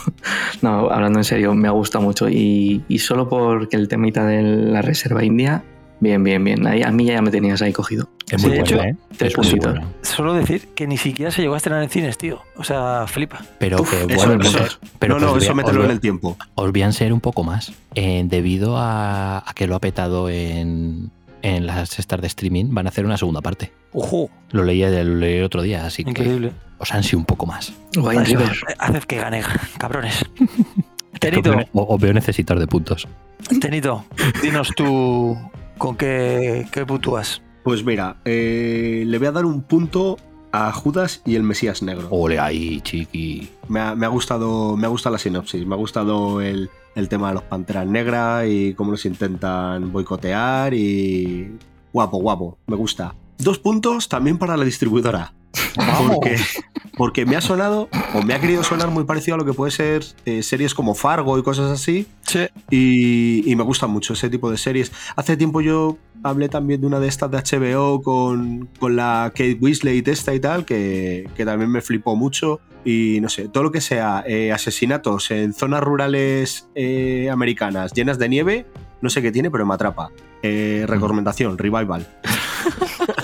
No, 0.62 0.90
hablando 0.90 1.18
en 1.18 1.24
serio, 1.24 1.54
me 1.54 1.68
ha 1.68 1.72
gustado 1.72 2.02
mucho. 2.04 2.28
Y, 2.30 2.82
y 2.88 2.98
solo 3.00 3.28
porque 3.28 3.76
el 3.76 3.88
temita 3.88 4.24
de 4.24 4.42
la 4.42 4.80
reserva 4.80 5.22
india, 5.24 5.64
bien, 6.00 6.24
bien, 6.24 6.42
bien. 6.42 6.66
Ahí, 6.66 6.82
a 6.82 6.90
mí 6.90 7.04
ya 7.04 7.20
me 7.20 7.30
tenías 7.30 7.60
ahí 7.60 7.72
cogido. 7.72 8.08
Es 8.32 8.42
muy 8.42 8.52
de 8.52 8.60
buena, 8.60 8.74
hecho, 8.76 8.82
¿eh? 8.82 8.96
tres 9.16 9.32
Es 9.32 9.38
muy 9.38 9.46
puntitos. 9.46 9.72
buena. 9.72 9.88
Solo 10.02 10.34
decir 10.34 10.68
que 10.74 10.86
ni 10.86 10.96
siquiera 10.96 11.30
se 11.30 11.42
llegó 11.42 11.54
a 11.54 11.56
estrenar 11.58 11.82
en 11.82 11.90
cines, 11.90 12.16
tío. 12.18 12.40
O 12.56 12.64
sea, 12.64 13.04
flipa. 13.06 13.40
Pero 13.58 13.80
Uf, 13.82 13.90
que 13.90 14.14
bueno, 14.14 14.42
eso- 14.42 14.58
pero 14.98 15.14
no, 15.14 15.20
que 15.20 15.24
no, 15.24 15.26
os 15.32 15.32
voy 15.34 15.42
eso 15.42 15.52
a- 15.52 15.54
mételo 15.54 15.84
en 15.84 15.90
el 15.90 16.00
tiempo. 16.00 16.36
Os 16.54 16.72
voy 16.72 16.82
a 16.82 16.92
ser 16.92 17.12
un 17.12 17.20
poco 17.20 17.44
más. 17.44 17.72
Eh, 17.94 18.22
debido 18.26 18.76
a, 18.78 19.38
a 19.38 19.52
que 19.54 19.66
lo 19.66 19.76
ha 19.76 19.80
petado 19.80 20.28
en, 20.30 21.10
en 21.42 21.66
las 21.66 21.98
stars 21.98 22.22
de 22.22 22.28
streaming, 22.28 22.66
van 22.74 22.86
a 22.86 22.88
hacer 22.88 23.04
una 23.04 23.16
segunda 23.16 23.40
parte. 23.40 23.70
¡Ojo! 23.92 24.30
Lo 24.50 24.64
leí, 24.64 24.82
el, 24.82 25.06
lo 25.08 25.16
leí 25.20 25.36
el 25.38 25.44
otro 25.44 25.60
día, 25.62 25.84
así 25.84 26.02
que 26.04 26.10
Increíble. 26.10 26.52
os 26.78 26.92
ansio 26.94 27.18
un 27.18 27.24
poco 27.26 27.44
más. 27.46 27.72
Haced 28.78 29.02
que 29.04 29.16
gane, 29.16 29.42
cabrones. 29.78 30.24
Os 31.12 31.20
Tenito, 31.20 31.50
veo, 31.54 31.66
os 31.72 32.00
veo 32.00 32.12
necesitar 32.14 32.58
de 32.58 32.66
puntos. 32.66 33.06
Tenito, 33.60 34.04
dinos 34.42 34.70
tú 34.76 35.36
con 35.78 35.96
qué, 35.96 36.66
qué 36.72 36.86
puntúas. 36.86 37.42
Pues 37.62 37.84
mira, 37.84 38.16
eh, 38.24 39.04
le 39.06 39.18
voy 39.18 39.26
a 39.28 39.32
dar 39.32 39.44
un 39.44 39.62
punto 39.62 40.18
a 40.50 40.72
Judas 40.72 41.22
y 41.24 41.36
el 41.36 41.42
Mesías 41.42 41.82
Negro. 41.82 42.08
Ole 42.10 42.38
ahí, 42.38 42.80
chiqui. 42.80 43.48
Me 43.68 43.80
ha, 43.80 43.94
me 43.94 44.06
ha 44.06 44.08
gustado, 44.08 44.76
me 44.76 44.86
ha 44.86 44.90
gustado 44.90 45.14
la 45.14 45.18
sinopsis, 45.18 45.66
me 45.66 45.74
ha 45.74 45.78
gustado 45.78 46.40
el, 46.40 46.70
el 46.94 47.08
tema 47.08 47.28
de 47.28 47.34
los 47.34 47.44
panteras 47.44 47.86
negras 47.86 48.46
y 48.48 48.74
cómo 48.74 48.90
los 48.90 49.04
intentan 49.06 49.92
boicotear 49.92 50.74
y 50.74 51.56
guapo, 51.92 52.18
guapo, 52.18 52.58
me 52.66 52.76
gusta. 52.76 53.14
Dos 53.38 53.58
puntos 53.58 54.08
también 54.08 54.38
para 54.38 54.56
la 54.56 54.64
distribuidora. 54.64 55.32
Porque, 56.08 56.36
porque 56.96 57.26
me 57.26 57.36
ha 57.36 57.40
sonado, 57.40 57.88
o 58.14 58.22
me 58.22 58.34
ha 58.34 58.40
querido 58.40 58.62
sonar 58.62 58.88
muy 58.88 59.04
parecido 59.04 59.34
a 59.34 59.38
lo 59.38 59.44
que 59.44 59.52
puede 59.52 59.70
ser 59.70 60.04
eh, 60.24 60.42
series 60.42 60.74
como 60.74 60.94
Fargo 60.94 61.38
y 61.38 61.42
cosas 61.42 61.70
así. 61.70 62.06
Sí. 62.22 62.46
Y, 62.70 63.50
y 63.50 63.56
me 63.56 63.62
gusta 63.62 63.86
mucho 63.86 64.14
ese 64.14 64.30
tipo 64.30 64.50
de 64.50 64.56
series. 64.56 64.92
Hace 65.16 65.36
tiempo 65.36 65.60
yo 65.60 65.98
hablé 66.22 66.48
también 66.48 66.80
de 66.80 66.86
una 66.86 67.00
de 67.00 67.08
estas 67.08 67.30
de 67.30 67.38
HBO 67.38 68.02
con, 68.02 68.68
con 68.78 68.96
la 68.96 69.32
Kate 69.34 69.58
Winslet 69.60 70.06
esta 70.08 70.34
y 70.34 70.40
tal, 70.40 70.64
que, 70.64 71.28
que 71.36 71.44
también 71.44 71.70
me 71.70 71.80
flipó 71.80 72.16
mucho. 72.16 72.60
Y 72.84 73.20
no 73.20 73.28
sé, 73.28 73.48
todo 73.48 73.62
lo 73.62 73.72
que 73.72 73.80
sea 73.80 74.24
eh, 74.26 74.52
asesinatos 74.52 75.30
en 75.30 75.52
zonas 75.52 75.82
rurales 75.82 76.68
eh, 76.74 77.28
americanas 77.30 77.92
llenas 77.92 78.18
de 78.18 78.28
nieve, 78.28 78.66
no 79.00 79.08
sé 79.08 79.22
qué 79.22 79.30
tiene, 79.30 79.50
pero 79.50 79.64
me 79.66 79.74
atrapa. 79.74 80.10
Eh, 80.42 80.84
recomendación, 80.88 81.58
revival. 81.58 82.06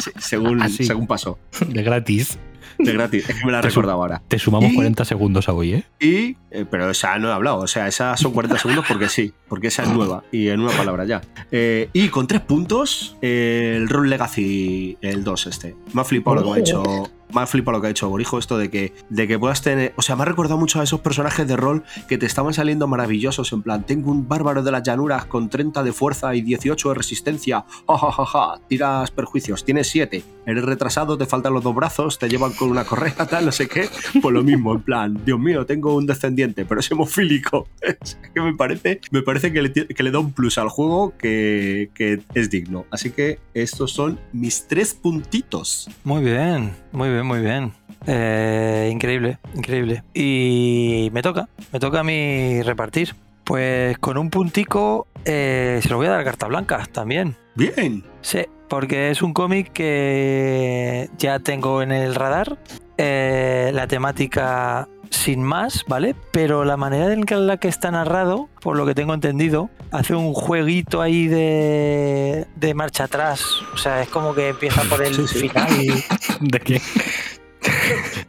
Sí, 0.01 0.11
según, 0.29 0.63
Así. 0.63 0.85
según 0.85 1.07
pasó. 1.07 1.39
De 1.67 1.83
gratis. 1.83 2.39
De 2.79 2.93
gratis. 2.93 3.29
Es 3.29 3.35
que 3.41 3.45
me 3.45 3.51
la 3.51 3.61
recordado 3.61 3.99
ahora. 4.01 4.23
Te 4.29 4.39
sumamos 4.39 4.71
Y- 4.71 4.75
40 4.77 5.05
segundos 5.05 5.49
a 5.49 5.53
hoy, 5.53 5.73
¿eh? 5.75 5.85
Y, 5.99 6.37
eh, 6.53 6.65
pero 6.71 6.89
esa 6.91 7.19
no 7.19 7.29
he 7.29 7.33
hablado, 7.33 7.59
o 7.59 7.67
sea, 7.67 7.89
esas 7.89 8.21
son 8.21 8.33
40 8.33 8.57
segundos 8.59 8.85
porque 8.87 9.09
sí, 9.09 9.33
porque 9.49 9.67
esa 9.67 9.83
es 9.83 9.89
nueva 9.89 10.23
y 10.31 10.47
en 10.49 10.61
una 10.61 10.71
palabra 10.71 11.05
ya. 11.05 11.21
Eh, 11.51 11.89
y 11.93 12.09
con 12.09 12.29
tres 12.29 12.41
puntos, 12.43 13.17
eh, 13.21 13.75
el 13.77 13.89
Rune 13.89 14.11
Legacy, 14.11 14.97
el 15.01 15.25
2 15.25 15.47
este. 15.49 15.75
Me 15.93 16.03
ha 16.03 16.05
flipado 16.05 16.37
lo 16.37 16.53
que 16.53 16.59
ha 16.59 16.61
hecho. 16.61 17.11
Me 17.35 17.43
ha 17.43 17.47
flipado 17.47 17.79
lo 17.79 17.83
que 17.83 17.89
ha 17.89 17.91
hecho 17.91 18.09
Borijo, 18.09 18.39
esto 18.39 18.59
de 18.59 18.71
que, 18.71 18.95
de 19.09 19.29
que 19.29 19.39
puedas 19.39 19.63
tener. 19.63 19.93
O 19.97 20.03
sea, 20.03 20.17
me 20.17 20.23
ha 20.23 20.27
recordado 20.27 20.59
mucho 20.59 20.81
a 20.81 20.85
esos 20.85 21.01
personajes 21.01 21.47
de 21.47 21.57
rol 21.57 21.85
que 22.09 22.19
te 22.19 22.27
estaban 22.27 22.55
saliendo 22.55 22.87
maravillosos. 22.87 23.53
En 23.53 23.63
plan, 23.63 23.85
tengo 23.85 24.11
un 24.11 24.29
bárbaro 24.29 24.63
de 24.63 24.71
las 24.71 24.83
llanuras 24.83 25.27
con 25.27 25.49
30 25.49 25.83
de 25.83 25.93
fuerza 25.93 26.35
y 26.35 26.43
18 26.43 26.89
de 26.89 26.95
resistencia. 26.95 27.65
Ja. 27.87 28.61
Tiras 28.69 29.11
perjuicios, 29.11 29.65
tienes 29.65 29.89
7. 29.89 30.23
Eres 30.47 30.65
retrasado, 30.65 31.19
te 31.19 31.27
faltan 31.27 31.53
los 31.53 31.63
dos 31.63 31.75
brazos, 31.75 32.19
te 32.19 32.29
llevan 32.29 32.53
con 32.53 32.71
una 32.71 32.85
correa, 32.85 33.15
tal, 33.15 33.45
no 33.47 33.53
sé 33.53 33.69
qué. 33.69 33.89
Pues 34.21 34.35
lo 34.35 34.43
mismo, 34.43 34.75
en 34.75 34.83
plan, 34.83 35.21
Dios 35.25 35.39
mío, 35.39 35.67
tengo 35.67 35.95
un 35.95 36.07
descendiente, 36.07 36.65
pero 36.65 36.81
es 36.81 36.91
hemofílico. 36.91 37.69
Es 38.01 38.19
que 38.35 38.41
me 38.41 38.55
parece, 38.55 39.01
me 39.11 39.23
parece 39.23 39.53
que, 39.53 39.63
le, 39.63 39.73
que 39.73 40.03
le 40.03 40.11
da 40.11 40.19
un 40.19 40.33
plus 40.33 40.59
al 40.59 40.69
juego 40.69 41.15
que, 41.19 41.91
que 41.95 42.21
es 42.35 42.51
digno. 42.51 42.87
Así 42.91 43.11
que 43.11 43.39
estos 43.55 43.93
son 43.93 44.19
mis 44.33 44.67
tres 44.67 44.95
puntitos. 44.95 45.89
Muy 46.05 46.23
bien, 46.23 46.73
muy 46.93 47.09
bien, 47.09 47.18
muy 47.23 47.41
bien. 47.41 47.73
Eh, 48.07 48.91
increíble, 48.93 49.39
increíble. 49.55 50.03
Y 50.15 51.11
me 51.13 51.23
toca, 51.23 51.49
me 51.73 51.81
toca 51.81 52.01
a 52.01 52.05
mí 52.05 52.63
repartir. 52.63 53.15
Pues 53.45 53.97
con 53.99 54.19
un 54.19 54.29
puntico 54.29 55.07
eh, 55.25 55.81
se 55.83 55.89
lo 55.89 55.97
voy 55.97 56.07
a 56.07 56.11
dar 56.11 56.21
a 56.21 56.25
carta 56.25 56.47
blanca 56.47 56.87
también. 56.93 57.37
Bien. 57.55 58.05
Sí, 58.21 58.45
porque 58.69 59.11
es 59.11 59.23
un 59.23 59.33
cómic 59.33 59.73
que 59.73 61.09
ya 61.19 61.39
tengo 61.39 61.83
en 61.83 61.93
el 61.93 62.15
radar. 62.15 62.59
Eh, 62.99 63.71
la 63.73 63.87
temática 63.87 64.89
sin 65.11 65.43
más, 65.43 65.85
¿vale? 65.89 66.15
Pero 66.33 66.65
la 66.65 66.77
manera 66.77 67.13
en 67.13 67.47
la 67.47 67.57
que 67.57 67.69
está 67.69 67.91
narrado, 67.91 68.49
por 68.61 68.77
lo 68.77 68.87
que 68.87 68.95
tengo 68.95 69.15
entendido, 69.15 69.71
hace 69.91 70.15
un 70.15 70.33
jueguito 70.33 71.01
ahí 71.01 71.27
de, 71.27 72.47
de 72.57 72.75
marcha 72.75 73.05
atrás. 73.05 73.43
O 73.73 73.77
sea, 73.77 74.03
es 74.03 74.09
como 74.09 74.35
que 74.35 74.49
empieza 74.49 74.83
por 74.83 75.03
el 75.03 75.29
final 75.29 75.81
y... 75.81 76.05
¿De 76.41 76.61
qué? 76.61 76.81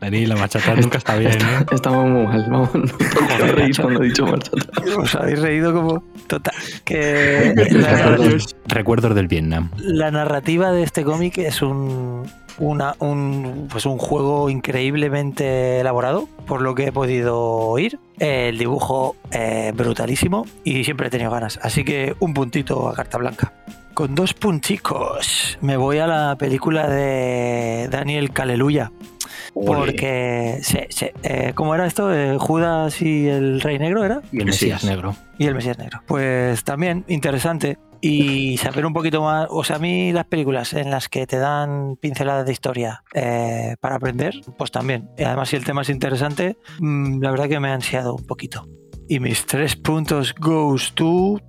Dani, 0.02 0.26
la 0.26 0.36
marcha 0.38 0.60
nunca 0.76 0.98
está 0.98 1.18
bien. 1.18 1.34
¿eh? 1.34 1.66
Estamos 1.72 2.08
muy 2.10 2.26
mal, 2.26 2.46
vamos. 2.50 2.70
No 2.74 2.84
podía 2.88 3.52
reír 3.54 3.76
cuando 3.82 4.02
he 4.02 4.06
dicho 4.08 4.26
marcha. 4.26 4.52
Os 4.98 5.16
habéis 5.16 5.40
reído 5.42 5.74
como... 5.74 6.04
Total. 6.28 6.54
Que 6.86 7.54
Recuerdos 8.68 9.16
del 9.16 9.28
Vietnam. 9.28 9.72
la 9.78 10.12
narrativa 10.12 10.72
de 10.72 10.84
este 10.84 11.04
cómic 11.04 11.38
es 11.40 11.62
un, 11.62 12.24
una- 12.60 12.96
un, 13.00 13.68
pues 13.70 13.86
un 13.86 13.98
juego 13.98 14.50
increíblemente 14.50 15.80
elaborado, 15.82 16.30
por 16.48 16.62
lo 16.62 16.76
que 16.76 16.86
he 16.86 16.92
podido 16.92 17.38
oír. 17.40 18.00
El 18.20 18.58
dibujo 18.58 19.16
eh, 19.32 19.74
brutalísimo 19.76 20.46
y 20.64 20.84
siempre 20.86 21.08
he 21.08 21.10
tenido 21.10 21.32
ganas. 21.32 21.60
Así 21.62 21.84
que 21.84 22.16
un 22.20 22.34
puntito 22.34 22.88
a 22.88 22.94
carta 22.96 23.18
blanca. 23.18 23.54
Con 23.94 24.16
dos 24.16 24.34
punticos 24.34 25.58
me 25.62 25.76
voy 25.76 25.98
a 25.98 26.08
la 26.08 26.36
película 26.38 26.88
de 26.88 27.90
Daniel 27.92 28.32
Caleluya. 28.32 28.92
Porque, 29.54 30.60
sí, 30.62 30.80
sí, 30.90 31.08
eh, 31.24 31.54
¿cómo 31.56 31.76
era 31.76 31.86
esto? 31.86 32.14
Eh, 32.14 32.38
Judas 32.38 33.02
y 33.02 33.28
el 33.28 33.62
Rey 33.62 33.80
Negro, 33.80 34.04
¿era? 34.04 34.22
Y 34.32 34.40
el 34.40 34.46
Mesías 34.46 34.84
negro. 34.84 35.16
Y 35.38 35.46
el 35.48 35.56
Mesías 35.56 35.78
Negro. 35.78 36.02
Pues 36.08 36.64
también 36.64 37.06
interesante. 37.08 37.78
Y 38.02 38.58
saber 38.58 38.86
un 38.86 38.94
poquito 38.94 39.22
más. 39.22 39.48
O 39.50 39.64
sea, 39.64 39.76
a 39.76 39.80
mí 39.80 40.14
las 40.14 40.26
películas 40.26 40.74
en 40.74 40.90
las 40.90 41.10
que 41.10 41.28
te 41.28 41.38
dan 41.38 41.98
pinceladas 41.98 42.46
de 42.46 42.54
historia 42.54 43.04
eh, 43.14 43.76
para 43.82 43.96
aprender, 43.96 44.36
pues 44.58 44.72
también. 44.72 45.10
Y 45.18 45.24
además, 45.24 45.50
si 45.50 45.58
el 45.58 45.66
tema 45.66 45.82
es 45.82 45.90
interesante, 45.90 46.58
mm, 46.80 47.22
la 47.22 47.32
verdad 47.32 47.50
que 47.50 47.60
me 47.60 47.70
ha 47.70 47.74
ansiado 47.74 48.16
un 48.16 48.26
poquito. 48.26 48.68
Y 49.10 49.20
mis 49.20 49.46
tres 49.46 49.76
puntos 49.76 50.34
goes 50.36 50.94
to 50.94 51.42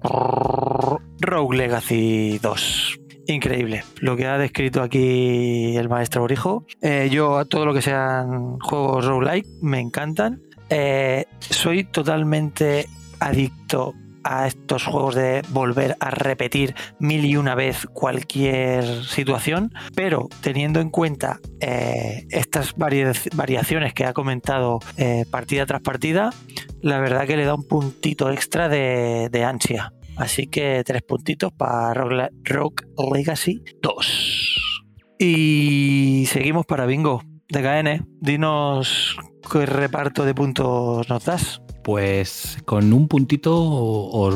Rogue 1.21 1.57
Legacy 1.57 2.39
2. 2.39 3.00
Increíble. 3.31 3.85
Lo 4.01 4.17
que 4.17 4.27
ha 4.27 4.39
descrito 4.39 4.83
aquí 4.83 5.77
el 5.77 5.89
maestro 5.89 6.23
Borijo. 6.23 6.65
Eh, 6.83 7.09
yo 7.13 7.39
a 7.39 7.45
todo 7.45 7.65
lo 7.65 7.73
que 7.73 7.83
sean 7.83 8.59
juegos 8.59 9.05
roguelike 9.07 9.47
me 9.63 9.79
encantan. 9.79 10.43
Eh, 10.69 11.27
soy 11.39 11.85
totalmente 11.85 12.87
adicto 13.21 13.95
a 14.23 14.47
estos 14.47 14.85
juegos 14.85 15.15
de 15.15 15.43
volver 15.51 15.97
a 16.01 16.11
repetir 16.11 16.75
mil 16.99 17.25
y 17.25 17.37
una 17.37 17.55
vez 17.55 17.87
cualquier 17.93 19.05
situación, 19.05 19.73
pero 19.95 20.29
teniendo 20.43 20.81
en 20.81 20.91
cuenta 20.91 21.39
eh, 21.61 22.27
estas 22.31 22.75
varia- 22.77 23.13
variaciones 23.35 23.95
que 23.95 24.05
ha 24.05 24.13
comentado 24.13 24.81
partida 25.31 25.65
tras 25.67 25.81
partida, 25.81 26.35
la 26.83 26.99
verdad 26.99 27.27
que 27.27 27.37
le 27.37 27.45
da 27.45 27.55
un 27.55 27.67
puntito 27.67 28.31
extra 28.31 28.69
de 28.69 29.45
ansia. 29.45 29.93
Así 30.21 30.47
que 30.49 30.83
tres 30.85 31.03
puntitos 31.03 31.51
para 31.53 31.95
Rock, 31.95 32.13
Le- 32.13 32.29
Rock 32.45 32.83
Legacy 33.15 33.63
2. 33.81 34.85
Y 35.19 36.25
seguimos 36.29 36.67
para 36.67 36.85
Bingo. 36.87 37.23
DKN, 37.49 38.07
dinos 38.21 39.17
qué 39.51 39.67
reparto 39.67 40.25
de 40.25 40.35
puntos 40.35 41.09
nos 41.09 41.25
das. 41.25 41.63
Pues 41.83 42.59
con 42.67 42.93
un 42.93 43.09
puntito 43.09 43.57
os, 43.59 44.35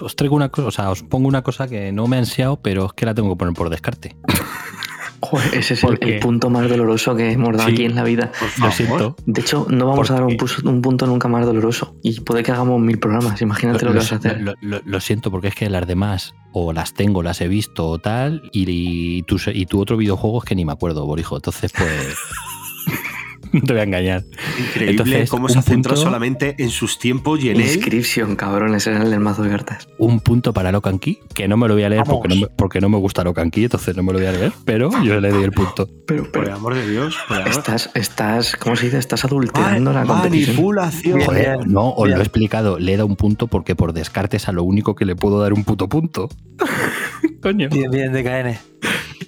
os 0.00 0.16
traigo 0.16 0.36
una 0.36 0.48
cosa, 0.48 0.68
o 0.68 0.70
sea, 0.70 0.90
os 0.90 1.02
pongo 1.02 1.26
una 1.28 1.42
cosa 1.42 1.66
que 1.68 1.90
no 1.92 2.06
me 2.06 2.16
ha 2.16 2.20
ansiado, 2.20 2.62
pero 2.62 2.86
es 2.86 2.92
que 2.92 3.04
la 3.04 3.14
tengo 3.14 3.30
que 3.30 3.36
poner 3.36 3.54
por 3.54 3.68
descarte. 3.68 4.16
Joder, 5.24 5.54
ese 5.54 5.74
es 5.74 5.82
el, 5.82 5.88
Porque- 5.90 6.14
el 6.14 6.20
punto 6.20 6.50
más 6.50 6.68
doloroso 6.68 7.14
que 7.16 7.30
hemos 7.32 7.56
dado 7.56 7.68
Sí, 7.68 7.74
aquí 7.74 7.84
en 7.84 7.94
la 7.94 8.04
vida. 8.04 8.30
Lo 8.60 8.70
siento. 8.70 9.16
De 9.26 9.40
hecho, 9.40 9.66
no 9.70 9.86
vamos 9.86 10.10
a 10.10 10.14
dar 10.14 10.24
un, 10.24 10.36
punto 10.82 11.06
nunca 11.06 11.28
más 11.28 11.46
doloroso. 11.46 11.94
Y 12.02 12.20
puede 12.20 12.42
que 12.42 12.52
hagamos 12.52 12.80
mil 12.80 12.98
programas. 12.98 13.40
Imagínate 13.42 13.84
lo, 13.84 13.92
que 13.92 13.98
vas 13.98 14.12
a 14.12 14.16
hacer. 14.16 14.40
lo- 14.40 14.54
lo- 14.60 14.80
lo 14.84 15.00
siento, 15.00 15.30
porque 15.30 15.48
es 15.48 15.54
que 15.54 15.68
las 15.70 15.86
demás 15.86 16.34
o 16.52 16.72
las 16.72 16.94
tengo, 16.94 17.22
las 17.22 17.40
he 17.40 17.48
visto 17.48 17.86
o 17.86 17.98
tal, 17.98 18.42
y, 18.52 18.64
y 18.68 19.22
tu, 19.22 19.38
y 19.52 19.66
tu 19.66 19.80
otro 19.80 19.96
videojuego 19.96 20.38
es 20.38 20.44
que 20.44 20.54
ni 20.54 20.64
me 20.64 20.72
acuerdo, 20.72 21.04
Borijo. 21.06 21.36
Entonces, 21.36 21.72
pues. 21.76 22.16
no 23.60 23.60
te 23.62 23.72
voy 23.72 23.80
a 23.80 23.84
engañar. 23.84 24.24
Increíble 24.58 24.90
Entonces, 24.90 25.30
cómo 25.30 25.48
se 25.48 25.62
centró 25.62 25.94
punto- 25.94 26.02
solamente 26.02 26.54
en 26.58 26.70
sus 26.70 26.98
tiempos 26.98 27.42
y 27.42 27.50
en 27.50 27.56
él. 27.60 27.62
Inscripción, 27.62 28.36
cabrón. 28.36 28.74
Ese 28.74 28.90
era 28.90 29.02
el 29.02 29.10
del 29.10 29.20
mazo 29.20 29.42
de 29.42 29.50
cartas. 29.50 29.88
Un 29.98 30.20
punto 30.20 30.52
para 30.52 30.72
Locan 30.72 30.98
Key, 30.98 31.18
que 31.34 31.48
no 31.48 31.56
me 31.56 31.68
lo 31.68 31.74
voy 31.74 31.84
a 31.84 31.88
leer 31.88 32.04
porque 32.04 32.28
no, 32.28 32.36
me, 32.36 32.46
porque 32.48 32.80
no 32.80 32.88
me 32.88 32.98
gusta 32.98 33.24
Locan 33.24 33.50
Key, 33.50 33.64
entonces 33.64 33.96
no 33.96 34.02
me 34.02 34.12
lo 34.12 34.18
voy 34.18 34.28
a 34.28 34.32
leer, 34.32 34.52
pero 34.64 34.90
yo 35.02 35.20
le 35.20 35.30
doy 35.30 35.44
el 35.44 35.52
punto. 35.52 35.88
Pero, 36.06 36.30
Por 36.30 36.44
el 36.44 36.50
amor 36.50 36.74
de 36.74 36.86
Dios, 36.86 37.16
por 37.26 37.38
el 37.38 37.44
amor. 37.44 37.56
Estás, 37.56 37.90
estás, 37.94 38.56
¿cómo 38.56 38.76
se 38.76 38.84
dice? 38.86 38.98
Estás 38.98 39.24
adulterando 39.24 39.90
la 39.90 40.04
competición. 40.04 40.56
Manipulación. 40.56 41.20
Joder, 41.22 41.66
no, 41.66 41.92
os 41.94 42.10
lo 42.10 42.16
he 42.16 42.20
explicado, 42.20 42.78
le 42.78 42.92
he 42.92 42.96
dado 42.98 43.06
un 43.06 43.16
punto 43.16 43.46
porque 43.46 43.74
por 43.74 43.94
descartes 43.94 44.46
a 44.46 44.52
lo 44.52 44.64
único 44.64 44.94
que 44.94 45.06
le 45.06 45.16
puedo 45.16 45.40
dar 45.40 45.54
un 45.54 45.64
puto 45.64 45.88
punto. 45.88 46.28
Coño. 47.42 47.68
Bien, 47.70 47.90
bien, 47.90 48.12
DKN. 48.12 48.58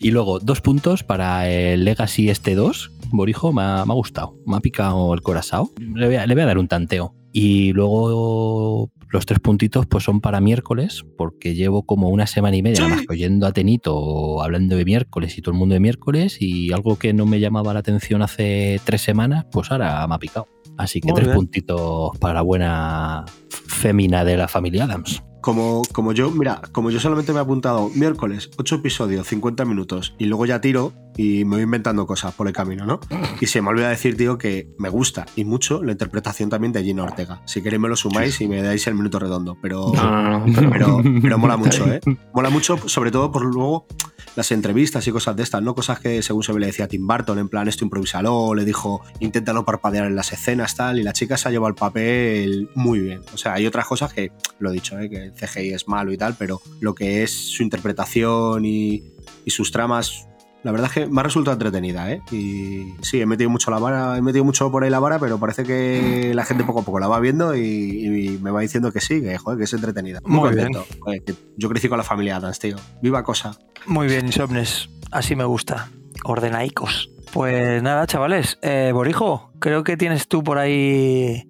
Y 0.01 0.11
luego, 0.11 0.39
dos 0.39 0.61
puntos 0.61 1.03
para 1.03 1.49
el 1.49 1.85
Legacy 1.85 2.29
este 2.29 2.55
2. 2.55 2.91
Borijo, 3.11 3.53
me 3.53 3.63
ha, 3.63 3.85
me 3.85 3.93
ha 3.93 3.95
gustado. 3.95 4.37
Me 4.47 4.57
ha 4.57 4.61
picado 4.61 5.15
el 5.15 5.23
corazón. 5.23 5.69
Le 5.95 6.07
voy, 6.07 6.17
a, 6.17 6.27
le 6.27 6.35
voy 6.35 6.43
a 6.43 6.47
dar 6.47 6.59
un 6.59 6.69
tanteo. 6.69 7.15
Y 7.33 7.73
luego 7.73 8.91
los 9.11 9.27
tres 9.27 9.41
puntitos 9.41 9.87
pues 9.87 10.05
son 10.05 10.21
para 10.21 10.41
miércoles, 10.41 11.05
porque 11.19 11.55
llevo 11.55 11.85
como 11.85 12.09
una 12.09 12.27
semana 12.27 12.57
y 12.57 12.63
media 12.63 12.81
nada 12.81 12.97
más 12.97 13.07
que 13.07 13.13
oyendo 13.13 13.47
a 13.47 13.53
Tenito 13.53 14.43
hablando 14.43 14.77
de 14.77 14.85
miércoles 14.85 15.37
y 15.37 15.43
todo 15.43 15.53
el 15.53 15.59
mundo 15.59 15.75
de 15.75 15.81
miércoles 15.81 16.39
y 16.41 16.73
algo 16.73 16.97
que 16.97 17.13
no 17.13 17.27
me 17.27 17.39
llamaba 17.39 17.75
la 17.75 17.81
atención 17.81 18.23
hace 18.23 18.81
tres 18.85 19.03
semanas, 19.03 19.45
pues 19.53 19.71
ahora 19.71 20.07
me 20.09 20.15
ha 20.15 20.19
picado. 20.19 20.47
Así 20.79 21.01
que 21.01 21.09
Muy 21.09 21.17
tres 21.17 21.29
bien. 21.29 21.37
puntitos 21.37 22.19
para 22.19 22.35
la 22.35 22.43
buena 22.43 23.25
fémina 23.69 24.25
de 24.25 24.37
la 24.37 24.49
familia 24.49 24.85
Adams. 24.85 25.23
Como, 25.47 25.83
como 25.93 26.11
yo, 26.13 26.33
mira, 26.33 26.61
como 26.73 26.91
yo 26.91 26.99
solamente 26.99 27.33
me 27.33 27.39
he 27.39 27.43
apuntado 27.43 27.89
miércoles, 27.95 28.51
8 28.57 28.75
episodios, 28.75 29.29
50 29.29 29.65
minutos, 29.65 30.13
y 30.19 30.25
luego 30.25 30.45
ya 30.45 30.61
tiro 30.61 30.93
y 31.17 31.45
me 31.45 31.55
voy 31.55 31.63
inventando 31.63 32.05
cosas 32.05 32.35
por 32.35 32.49
el 32.49 32.53
camino, 32.53 32.85
¿no? 32.85 32.99
Y 33.41 33.47
se 33.47 33.63
me 33.63 33.69
olvida 33.69 33.89
decir, 33.89 34.17
tío, 34.17 34.39
que 34.39 34.69
me 34.77 34.89
gusta 34.89 35.25
y 35.37 35.45
mucho 35.45 35.85
la 35.85 35.93
interpretación 35.93 36.51
también 36.51 36.73
de 36.73 36.83
Gina 36.83 37.05
Ortega. 37.05 37.43
Si 37.47 37.63
queréis 37.63 37.81
me 37.81 37.89
lo 37.89 37.95
sumáis 37.95 38.41
y 38.41 38.49
me 38.49 38.61
dais 38.61 38.89
el 38.89 38.97
minuto 38.97 39.21
redondo, 39.21 39.57
pero, 39.63 39.93
No, 39.95 40.41
no, 40.41 40.47
no, 40.47 40.71
pero- 40.73 41.01
pero, 41.23 41.39
mola 41.39 41.57
mucho, 41.57 41.87
¿eh? 41.93 42.01
Mola 42.35 42.51
mucho, 42.51 42.77
sobre 42.89 43.13
todo 43.13 43.31
por 43.31 43.45
luego 43.45 43.87
las 44.35 44.51
entrevistas 44.51 45.07
y 45.07 45.13
cosas 45.13 45.37
de 45.37 45.45
estas, 45.45 45.63
¿no? 45.63 45.77
Cosas 45.77 46.01
que 46.01 46.23
según 46.23 46.43
se 46.43 46.53
ve 46.53 46.61
le 46.61 46.67
decía 46.67 46.87
a 46.87 46.89
Tim 46.89 47.07
Burton, 47.07 47.39
en 47.39 47.49
plan, 47.49 47.69
esto 47.69 47.85
improvísalo, 47.85 48.53
le 48.55 48.65
dijo, 48.65 49.01
intenta 49.21 49.53
no 49.53 49.65
parpadear 49.65 50.07
en 50.07 50.17
las 50.17 50.33
escenas, 50.33 50.75
tal, 50.75 50.99
y 50.99 51.05
la 51.05 51.13
chica 51.13 51.37
se 51.39 51.49
ha 51.49 51.53
llevado 51.53 51.69
el 51.69 51.77
papel 51.77 52.69
muy 52.75 52.99
bien. 52.99 53.21
O 53.33 53.39
sea, 53.39 53.55
hay 53.55 53.67
otras 53.67 53.87
cosas 53.87 54.13
que, 54.13 54.33
lo 54.59 54.71
he 54.71 54.73
dicho, 54.75 54.99
¿eh? 54.99 55.09
que 55.09 55.31
CGI 55.37 55.73
es 55.73 55.89
malo 55.89 56.13
y 56.13 56.17
tal, 56.17 56.35
pero 56.39 56.61
lo 56.81 56.95
que 56.95 57.23
es 57.23 57.33
su 57.33 57.63
interpretación 57.63 58.65
y, 58.65 59.03
y 59.45 59.51
sus 59.51 59.71
tramas, 59.71 60.27
la 60.63 60.73
verdad 60.73 60.89
es 60.89 60.95
que 60.95 61.07
me 61.07 61.21
ha 61.21 61.23
resultado 61.23 61.53
entretenida, 61.53 62.11
¿eh? 62.11 62.21
Y 62.33 62.95
sí, 63.03 63.21
he 63.21 63.27
metido 63.27 63.51
mucho 63.51 63.71
la 63.71 63.79
vara, 63.79 64.17
he 64.17 64.23
metido 64.23 64.45
mucho 64.45 64.71
por 64.71 64.83
ahí 64.83 64.91
la 64.91 64.99
vara, 64.99 65.19
pero 65.19 65.39
parece 65.39 65.65
que 65.65 66.33
la 66.35 66.45
gente 66.45 66.65
poco 66.65 66.81
a 66.81 66.85
poco 66.85 66.99
la 66.99 67.07
va 67.07 67.21
viendo 67.21 67.55
y, 67.55 67.61
y 67.61 68.39
me 68.39 68.51
va 68.51 68.61
diciendo 68.61 68.93
que 68.93 69.01
sí, 69.01 69.23
que, 69.23 69.39
joder, 69.39 69.59
que 69.59 69.65
es 69.65 69.73
entretenida. 69.73 70.21
Muy, 70.25 70.41
Muy 70.41 70.49
contento. 70.49 70.87
Joder, 71.01 71.23
que 71.23 71.35
yo 71.57 71.69
crecí 71.69 71.89
con 71.89 71.99
la 71.99 72.05
familia 72.05 72.37
Adams, 72.37 72.59
tío. 72.59 72.77
Viva 73.01 73.23
cosa. 73.23 73.57
Muy 73.87 74.09
bien, 74.09 74.27
Insomnes. 74.27 74.89
Así 75.13 75.37
me 75.37 75.45
gusta. 75.45 75.89
Ordenaicos. 76.25 77.11
Pues 77.33 77.83
nada, 77.83 78.07
chavales. 78.07 78.59
Eh, 78.63 78.91
Borijo, 78.93 79.53
creo 79.59 79.85
que 79.85 79.97
tienes 79.97 80.27
tú 80.27 80.43
por 80.43 80.59
ahí 80.59 81.49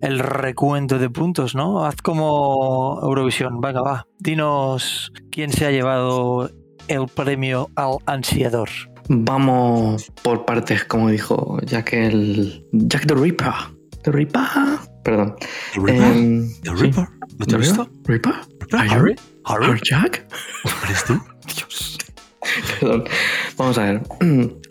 el 0.00 0.18
recuento 0.18 0.98
de 0.98 1.10
puntos, 1.10 1.54
¿no? 1.54 1.84
Haz 1.84 1.96
como 2.02 2.98
Eurovisión. 3.02 3.60
Venga, 3.60 3.82
va. 3.82 4.06
Dinos 4.18 5.12
quién 5.30 5.52
se 5.52 5.66
ha 5.66 5.70
llevado 5.70 6.50
el 6.88 7.06
premio 7.08 7.70
al 7.76 7.98
ansiador. 8.06 8.68
Vamos 9.08 10.10
por 10.22 10.44
partes, 10.44 10.84
como 10.84 11.08
dijo 11.10 11.58
Jack 11.64 11.92
el. 11.92 12.64
Jack 12.72 13.06
the 13.06 13.14
Ripper. 13.14 13.52
The 14.02 14.12
Ripper. 14.12 14.42
Perdón. 15.04 15.36
¿The 15.74 15.80
Ripper? 15.80 16.02
Em, 16.16 16.48
¿The 16.62 16.70
sí. 16.70 16.82
Ripper? 16.82 17.08
¿No 17.38 17.46
te 17.46 17.50
¿The 17.50 17.54
he 17.54 17.58
visto? 17.58 17.88
¿Ripper? 18.04 18.34
¿Are 18.72 18.88
you- 18.88 18.94
Harry? 18.94 19.16
¿Are 19.44 19.80
Jack? 19.84 20.26
¿Eres 20.84 21.04
tú? 21.04 21.20
Perdón. 22.80 23.04
Vamos 23.56 23.78
a 23.78 23.82
ver. 23.82 24.02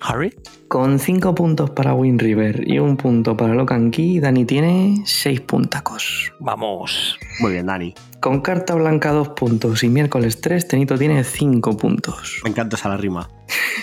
¿Harry? 0.02 0.34
Con 0.68 0.98
5 1.00 1.36
puntos 1.36 1.70
para 1.70 1.94
Win 1.94 2.18
River 2.18 2.68
y 2.68 2.80
un 2.80 2.98
punto 2.98 3.38
para 3.38 3.54
Locan 3.54 3.92
Key, 3.92 4.20
Dani 4.20 4.46
tiene 4.46 5.04
6 5.06 5.42
puntacos. 5.42 6.34
Vamos. 6.40 7.20
Muy 7.40 7.52
bien, 7.54 7.68
Dani. 7.68 7.94
Con 8.20 8.42
carta 8.42 8.74
blanca 8.74 9.12
2 9.12 9.30
puntos 9.30 9.84
y 9.84 9.90
miércoles 9.90 10.42
3, 10.42 10.68
Tenito 10.68 10.98
tiene 10.98 11.24
5 11.24 11.78
puntos. 11.78 12.42
Me 12.44 12.50
encanta 12.50 12.78
esa 12.78 12.90
la 12.90 12.98
rima. 12.98 13.30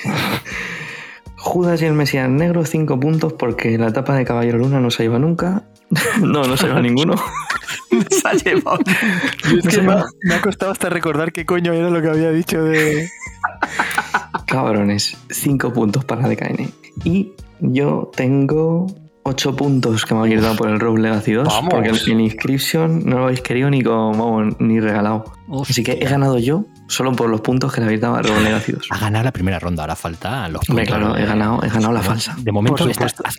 Judas 1.37 1.83
y 1.83 1.87
el 1.87 1.93
Mesías 1.93 2.28
Negro 2.28 2.64
5 2.64 2.99
puntos 2.99 3.33
porque 3.33 3.78
la 3.78 3.89
etapa 3.89 4.16
de 4.16 4.24
Caballero 4.24 4.59
Luna 4.59 4.80
no 4.80 4.91
se 4.91 5.05
lleva 5.05 5.20
nunca. 5.20 5.64
no, 6.20 6.45
no 6.45 6.57
se 6.57 6.66
lleva 6.66 6.80
ninguno. 6.80 7.14
se 8.11 8.28
ha 8.28 8.33
llevado. 8.33 8.80
Es 9.57 9.68
que 9.68 9.83
me 9.83 9.93
ha, 9.93 10.05
me 10.22 10.35
ha 10.35 10.41
costado 10.41 10.72
hasta 10.72 10.89
recordar 10.89 11.33
qué 11.33 11.47
coño 11.47 11.72
era 11.72 11.91
lo 11.91 12.03
que 12.03 12.09
había 12.09 12.30
dicho 12.30 12.62
de. 12.62 13.09
Cabrones, 14.47 15.16
5 15.30 15.72
puntos 15.72 16.05
para 16.05 16.28
DKN. 16.28 16.70
Y 17.05 17.33
yo 17.61 18.11
tengo 18.14 18.87
8 19.24 19.57
puntos 19.57 20.05
que 20.05 20.14
me 20.14 20.20
habéis 20.20 20.43
dado 20.43 20.57
por 20.57 20.68
el 20.68 20.80
Rogue 20.80 21.03
Legacy 21.03 21.33
2. 21.33 21.49
Vamos. 21.49 21.70
Porque 21.70 21.91
el, 21.91 21.97
el 21.97 22.20
Inscription 22.20 23.05
no 23.05 23.18
lo 23.18 23.24
habéis 23.24 23.41
querido 23.41 23.70
ni 23.70 23.83
como, 23.83 24.11
vamos, 24.12 24.57
ni 24.59 24.80
regalado. 24.80 25.24
Así 25.68 25.83
que 25.83 25.93
he 25.93 26.09
ganado 26.09 26.39
yo 26.39 26.64
solo 26.89 27.12
por 27.12 27.28
los 27.28 27.41
puntos 27.41 27.72
que 27.72 27.80
le 27.80 27.87
habéis 27.87 28.01
dado 28.01 28.16
a 28.16 28.22
Rogue 28.22 28.41
Legacy 28.41 28.72
2. 28.72 28.89
Ha 28.91 28.99
ganado 28.99 29.24
la 29.24 29.33
primera 29.33 29.59
ronda, 29.59 29.83
ahora 29.83 29.97
falta 29.97 30.49
los 30.49 30.64
puntos. 30.66 30.87
claro, 30.87 31.16
he 31.16 31.24
ganado, 31.24 31.62
he 31.62 31.68
ganado 31.68 31.93
la 31.93 32.03
falsa. 32.03 32.35
De 32.39 32.53
momento 32.53 32.85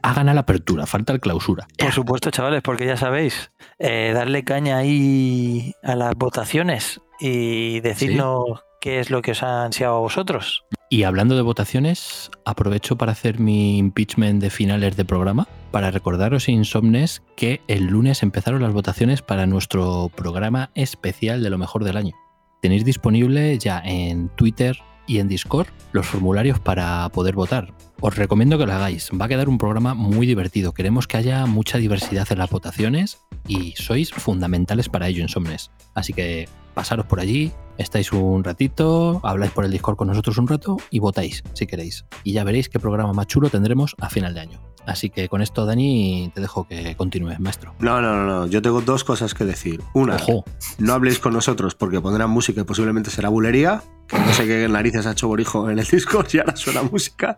ha 0.01 0.13
ganado 0.13 0.35
la 0.35 0.41
apertura, 0.41 0.85
falta 0.85 1.13
el 1.13 1.19
clausura. 1.19 1.67
Por 1.77 1.91
supuesto, 1.91 2.31
chavales, 2.31 2.61
porque 2.61 2.85
ya 2.85 2.97
sabéis, 2.97 3.51
eh, 3.79 4.11
darle 4.13 4.43
caña 4.43 4.77
ahí 4.77 5.73
a 5.83 5.95
las 5.95 6.15
votaciones 6.15 7.01
y 7.19 7.79
decirnos 7.81 8.63
qué 8.81 8.99
es 8.99 9.09
lo 9.09 9.21
que 9.21 9.31
os 9.31 9.43
ha 9.43 9.65
ansiado 9.65 9.95
a 9.95 9.99
vosotros. 9.99 10.63
Y 10.93 11.05
hablando 11.05 11.35
de 11.35 11.41
votaciones, 11.41 12.29
aprovecho 12.45 12.97
para 12.97 13.13
hacer 13.13 13.39
mi 13.39 13.79
impeachment 13.79 14.39
de 14.39 14.51
finales 14.51 14.95
de 14.95 15.03
programa, 15.03 15.47
para 15.71 15.89
recordaros, 15.89 16.47
Insomnes, 16.49 17.23
que 17.35 17.61
el 17.67 17.85
lunes 17.85 18.21
empezaron 18.21 18.61
las 18.61 18.73
votaciones 18.73 19.23
para 19.23 19.47
nuestro 19.47 20.11
programa 20.15 20.69
especial 20.75 21.41
de 21.41 21.49
lo 21.49 21.57
mejor 21.57 21.83
del 21.83 21.97
año. 21.97 22.13
Tenéis 22.61 22.85
disponible 22.85 23.57
ya 23.57 23.81
en 23.83 24.29
Twitter 24.35 24.77
y 25.07 25.17
en 25.17 25.27
Discord 25.27 25.65
los 25.93 26.05
formularios 26.05 26.59
para 26.59 27.09
poder 27.09 27.33
votar. 27.33 27.73
Os 28.05 28.17
recomiendo 28.17 28.57
que 28.57 28.65
lo 28.65 28.73
hagáis. 28.73 29.09
Va 29.17 29.25
a 29.25 29.27
quedar 29.29 29.47
un 29.47 29.57
programa 29.57 29.93
muy 29.93 30.27
divertido. 30.27 30.73
Queremos 30.73 31.07
que 31.07 31.15
haya 31.15 31.45
mucha 31.45 31.77
diversidad 31.77 32.27
en 32.31 32.37
las 32.37 32.49
votaciones 32.49 33.19
y 33.47 33.75
sois 33.77 34.11
fundamentales 34.11 34.89
para 34.89 35.07
ello, 35.07 35.21
Insomnes. 35.21 35.71
Así 35.95 36.11
que 36.11 36.49
pasaros 36.73 37.05
por 37.05 37.21
allí, 37.21 37.53
estáis 37.77 38.11
un 38.11 38.43
ratito, 38.43 39.21
habláis 39.23 39.53
por 39.53 39.63
el 39.63 39.71
Discord 39.71 39.95
con 39.95 40.09
nosotros 40.09 40.37
un 40.37 40.49
rato 40.49 40.75
y 40.91 40.99
votáis 40.99 41.43
si 41.53 41.65
queréis. 41.65 42.03
Y 42.25 42.33
ya 42.33 42.43
veréis 42.43 42.67
qué 42.67 42.77
programa 42.77 43.13
más 43.13 43.27
chulo 43.27 43.49
tendremos 43.49 43.95
a 44.01 44.09
final 44.09 44.33
de 44.33 44.41
año. 44.41 44.72
Así 44.85 45.09
que 45.09 45.29
con 45.29 45.41
esto, 45.41 45.65
Dani, 45.65 46.31
te 46.35 46.41
dejo 46.41 46.67
que 46.67 46.95
continúes, 46.95 47.39
maestro. 47.39 47.73
No, 47.79 48.01
no, 48.01 48.15
no, 48.15 48.25
no. 48.25 48.47
Yo 48.47 48.61
tengo 48.61 48.81
dos 48.81 49.03
cosas 49.03 49.33
que 49.33 49.45
decir. 49.45 49.81
Una, 49.93 50.15
Ojo. 50.15 50.43
no 50.77 50.93
habléis 50.93 51.19
con 51.19 51.33
nosotros 51.33 51.75
porque 51.75 52.01
pondrán 52.01 52.29
música 52.29 52.61
y 52.61 52.63
posiblemente 52.63 53.09
será 53.09 53.29
bulería. 53.29 53.81
Que 54.07 54.19
no 54.19 54.33
sé 54.33 54.45
qué 54.45 54.67
narices 54.67 55.05
ha 55.05 55.11
hecho 55.11 55.29
Borijo 55.29 55.69
en 55.69 55.79
el 55.79 55.85
Discord 55.85 56.27
y 56.33 56.39
ahora 56.39 56.55
suena 56.57 56.83
música. 56.83 57.37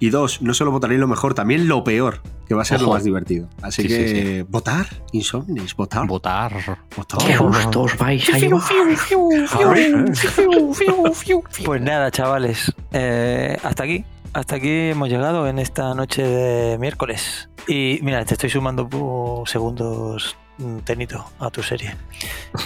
Y 0.00 0.08
dos, 0.08 0.40
no 0.40 0.54
solo 0.54 0.70
votaréis 0.70 0.98
lo 0.98 1.06
mejor, 1.06 1.34
también 1.34 1.68
lo 1.68 1.84
peor, 1.84 2.22
que 2.48 2.54
va 2.54 2.62
a 2.62 2.64
ser 2.64 2.80
lo 2.80 2.88
más 2.88 3.04
divertido. 3.04 3.48
Así 3.60 3.82
Sí, 3.82 3.88
que 3.88 4.08
sí, 4.42 4.46
votar, 4.48 4.86
insomnis, 5.12 5.76
votar. 5.76 6.06
Votar. 6.06 6.78
Votar. 6.96 7.18
Qué 7.26 7.36
gusto 7.36 7.82
os 7.82 7.98
vais 7.98 8.26
a. 8.30 8.38
Pues 11.64 11.82
nada, 11.82 12.10
chavales, 12.10 12.72
eh, 12.92 13.58
hasta 13.62 13.84
aquí. 13.84 14.04
Hasta 14.36 14.56
aquí 14.56 14.90
hemos 14.90 15.08
llegado 15.08 15.48
en 15.48 15.58
esta 15.58 15.94
noche 15.94 16.22
de 16.22 16.76
miércoles. 16.78 17.48
Y 17.66 17.98
mira, 18.02 18.22
te 18.26 18.34
estoy 18.34 18.50
sumando 18.50 18.86
por 18.86 19.48
segundos, 19.48 20.36
mm, 20.58 20.80
Tenito, 20.80 21.24
a 21.38 21.48
tu 21.50 21.62
serie. 21.62 21.96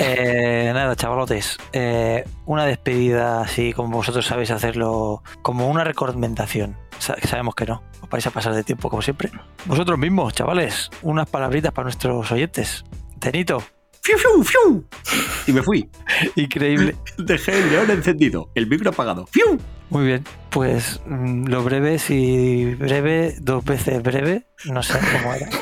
Eh, 0.01 0.71
nada, 0.75 0.95
chavalotes, 0.97 1.59
eh, 1.73 2.25
una 2.47 2.65
despedida 2.65 3.41
así 3.43 3.73
como 3.73 3.99
vosotros 3.99 4.25
sabéis 4.27 4.51
hacerlo, 4.51 5.23
como 5.43 5.69
una 5.69 5.85
recomendación. 5.85 6.77
Sa- 6.99 7.17
Sabemos 7.27 7.55
que 7.55 7.67
no, 7.67 7.83
os 8.01 8.09
vais 8.09 8.27
a 8.27 8.31
pasar 8.31 8.53
de 8.55 8.63
tiempo 8.65 8.89
como 8.91 9.03
siempre. 9.03 9.31
Vosotros 9.67 9.97
mismos, 9.99 10.33
chavales, 10.35 10.91
unas 11.03 11.29
palabritas 11.31 11.73
para 11.73 11.85
nuestros 11.85 12.31
oyentes. 12.33 12.85
Tenito, 13.21 13.63
¡Fiu, 14.03 14.17
fiu, 14.19 14.43
fiu! 14.45 14.85
Y 15.47 15.53
me 15.53 15.63
fui. 15.63 15.89
increíble. 16.37 16.97
Dejé 17.19 17.59
el 17.59 17.71
león 17.71 17.91
encendido, 17.91 18.49
el 18.55 18.67
micro 18.67 18.91
apagado. 18.91 19.27
¡Fiu! 19.27 19.59
Muy 19.91 20.07
bien, 20.07 20.25
pues 20.51 21.01
mm, 21.07 21.47
lo 21.47 21.65
breve, 21.65 21.99
si 21.99 22.75
breve, 22.75 23.35
dos 23.41 23.65
veces 23.65 24.03
breve, 24.03 24.47
no 24.65 24.83
sé 24.83 24.99
cómo 24.99 25.35
era. 25.35 25.49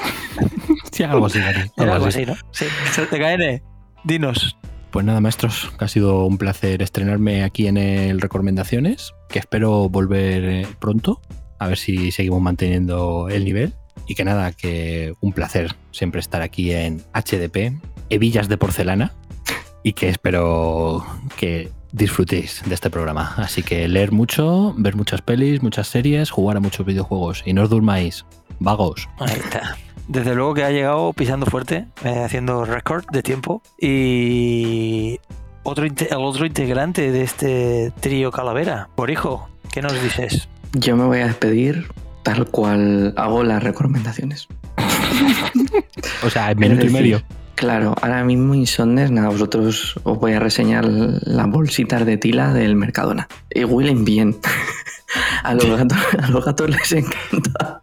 Sí, 0.93 1.05
algo 1.05 1.27
así, 1.27 1.39
Dani, 1.39 1.71
Era 1.77 1.95
algo 1.95 2.07
así. 2.07 2.27
¿no? 2.27 2.35
Sí. 2.51 2.67
TKN, 2.95 3.63
dinos. 4.05 4.57
Pues 4.91 5.07
nada, 5.07 5.21
maestros, 5.21 5.73
ha 5.79 5.87
sido 5.87 6.27
un 6.27 6.39
placer 6.39 6.83
estrenarme 6.83 7.45
aquí 7.45 7.69
en 7.69 7.77
el 7.77 8.21
Recomendaciones, 8.21 9.15
que 9.29 9.39
espero 9.39 9.89
volver 9.89 10.45
eh, 10.45 10.67
pronto, 10.81 11.21
a 11.59 11.69
ver 11.69 11.79
si 11.79 12.11
seguimos 12.11 12.43
manteniendo 12.43 13.29
el 13.29 13.45
nivel. 13.45 13.75
Y 14.07 14.15
que 14.15 14.25
nada, 14.25 14.53
que 14.53 15.15
un 15.21 15.33
placer 15.33 15.77
siempre 15.93 16.21
estar 16.21 16.43
aquí 16.43 16.73
en 16.73 17.03
HDP, 17.13 17.81
Hebillas 18.11 18.49
de 18.49 18.57
Porcelana, 18.57 19.13
y 19.83 19.93
que 19.93 20.09
espero 20.09 21.07
que 21.37 21.71
disfrutéis 21.93 22.63
de 22.67 22.75
este 22.75 22.91
programa. 22.91 23.35
Así 23.37 23.63
que 23.63 23.89
leer 23.89 24.13
mucho, 24.13 24.75
ver 24.77 24.97
muchas 24.97 25.23
pelis, 25.23 25.63
muchas 25.63 25.89
series, 25.89 26.31
jugar 26.31 26.57
a 26.57 26.61
muchos 26.61 26.87
videojuegos 26.87 27.43
y 27.47 27.53
no 27.53 27.63
os 27.63 27.71
durmáis, 27.71 28.25
vagos. 28.59 29.09
Ahí 29.19 29.37
está. 29.37 29.77
Desde 30.07 30.35
luego 30.35 30.55
que 30.55 30.65
ha 30.65 30.71
llegado 30.71 31.13
pisando 31.13 31.47
fuerte, 31.47 31.87
eh, 32.03 32.23
haciendo 32.25 32.65
récord 32.65 33.05
de 33.13 33.23
tiempo. 33.23 33.63
Y 33.79 35.19
otro 35.63 35.85
el 35.85 35.95
otro 36.17 36.47
integrante 36.47 37.13
de 37.13 37.23
este 37.23 37.93
trío 38.01 38.31
Calavera, 38.31 38.89
por 38.95 39.11
hijo, 39.11 39.49
¿qué 39.71 39.83
nos 39.83 40.01
dices? 40.03 40.49
Yo 40.73 40.97
me 40.97 41.05
voy 41.05 41.19
a 41.21 41.27
despedir 41.27 41.89
tal 42.23 42.47
cual 42.47 43.13
hago 43.17 43.43
las 43.43 43.63
recomendaciones. 43.63 44.49
O 46.25 46.31
sea, 46.31 46.51
en 46.51 46.59
minuto 46.59 46.87
y 46.87 46.91
medio. 46.91 47.23
Claro, 47.59 47.93
ahora 48.01 48.23
mismo 48.23 48.55
Insomnes, 48.55 49.11
nada, 49.11 49.31
vosotros 49.31 49.99
os 50.05 50.19
voy 50.21 50.33
a 50.33 50.39
reseñar 50.39 50.85
las 50.85 51.51
bolsitas 51.51 52.07
de 52.07 52.17
tila 52.17 52.55
del 52.55 52.77
Mercadona. 52.77 53.27
Y 53.51 53.65
huelen 53.65 54.05
bien. 54.05 54.37
A 55.43 55.55
los 55.55 55.67
gatos, 55.67 55.99
a 56.19 56.29
los 56.29 56.45
gatos 56.45 56.71
les 56.71 56.93
encanta. 56.93 57.81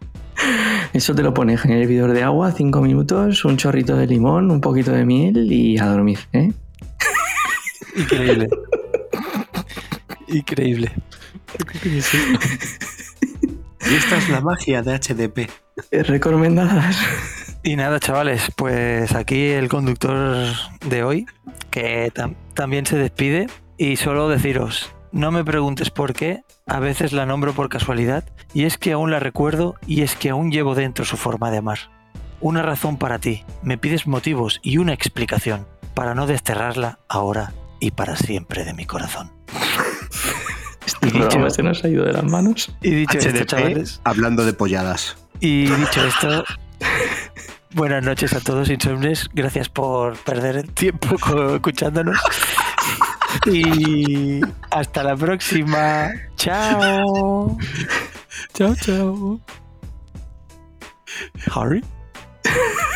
Eso 0.92 1.14
te 1.14 1.22
lo 1.22 1.34
pones 1.34 1.64
en 1.64 1.72
el 1.72 1.82
hervidor 1.82 2.12
de 2.12 2.22
agua, 2.22 2.52
cinco 2.52 2.80
minutos, 2.80 3.44
un 3.44 3.56
chorrito 3.56 3.96
de 3.96 4.06
limón, 4.06 4.50
un 4.50 4.60
poquito 4.60 4.92
de 4.92 5.04
miel 5.04 5.52
y 5.52 5.76
a 5.76 5.86
dormir, 5.86 6.20
¿eh? 6.32 6.52
Increíble. 7.96 8.48
Increíble. 10.28 10.92
Y 13.90 13.94
esta 13.94 14.16
es 14.16 14.28
la 14.30 14.40
magia 14.40 14.82
de 14.82 14.98
HDP. 14.98 15.50
Recomendadas. 15.90 16.96
Y 17.66 17.74
nada, 17.74 17.98
chavales, 17.98 18.52
pues 18.54 19.12
aquí 19.16 19.46
el 19.48 19.68
conductor 19.68 20.46
de 20.86 21.02
hoy, 21.02 21.26
que 21.72 22.12
tam- 22.14 22.36
también 22.54 22.86
se 22.86 22.96
despide, 22.96 23.48
y 23.76 23.96
solo 23.96 24.28
deciros, 24.28 24.94
no 25.10 25.32
me 25.32 25.44
preguntes 25.44 25.90
por 25.90 26.12
qué, 26.14 26.42
a 26.68 26.78
veces 26.78 27.12
la 27.12 27.26
nombro 27.26 27.54
por 27.54 27.68
casualidad, 27.68 28.22
y 28.54 28.66
es 28.66 28.78
que 28.78 28.92
aún 28.92 29.10
la 29.10 29.18
recuerdo 29.18 29.74
y 29.84 30.02
es 30.02 30.14
que 30.14 30.30
aún 30.30 30.52
llevo 30.52 30.76
dentro 30.76 31.04
su 31.04 31.16
forma 31.16 31.50
de 31.50 31.58
amar. 31.58 31.78
Una 32.40 32.62
razón 32.62 32.98
para 32.98 33.18
ti, 33.18 33.44
me 33.64 33.78
pides 33.78 34.06
motivos 34.06 34.60
y 34.62 34.78
una 34.78 34.92
explicación 34.92 35.66
para 35.92 36.14
no 36.14 36.28
desterrarla 36.28 37.00
ahora 37.08 37.52
y 37.80 37.90
para 37.90 38.14
siempre 38.14 38.64
de 38.64 38.74
mi 38.74 38.86
corazón. 38.86 39.32
Este 40.86 41.08
programa 41.10 41.50
se 41.50 41.64
nos 41.64 41.82
ha 41.82 41.88
ido 41.88 42.04
de 42.04 42.12
las 42.12 42.22
manos. 42.22 42.72
Y 42.80 42.90
dicho 42.90 43.18
esto, 43.18 43.44
chavales, 43.44 44.00
hablando 44.04 44.44
de 44.44 44.52
polladas. 44.52 45.16
Y 45.40 45.66
dicho 45.66 46.00
esto, 46.06 46.44
buenas 47.76 48.02
noches 48.02 48.32
a 48.32 48.40
todos, 48.40 48.70
insomnes. 48.70 49.28
Gracias 49.34 49.68
por 49.68 50.16
perder 50.16 50.56
el 50.56 50.72
tiempo 50.72 51.16
escuchándonos. 51.54 52.18
Y 53.44 54.40
hasta 54.70 55.02
la 55.02 55.14
próxima. 55.14 56.10
Chao. 56.36 57.56
Chao, 58.54 58.74
chao. 58.74 59.40
Harry. 61.54 61.84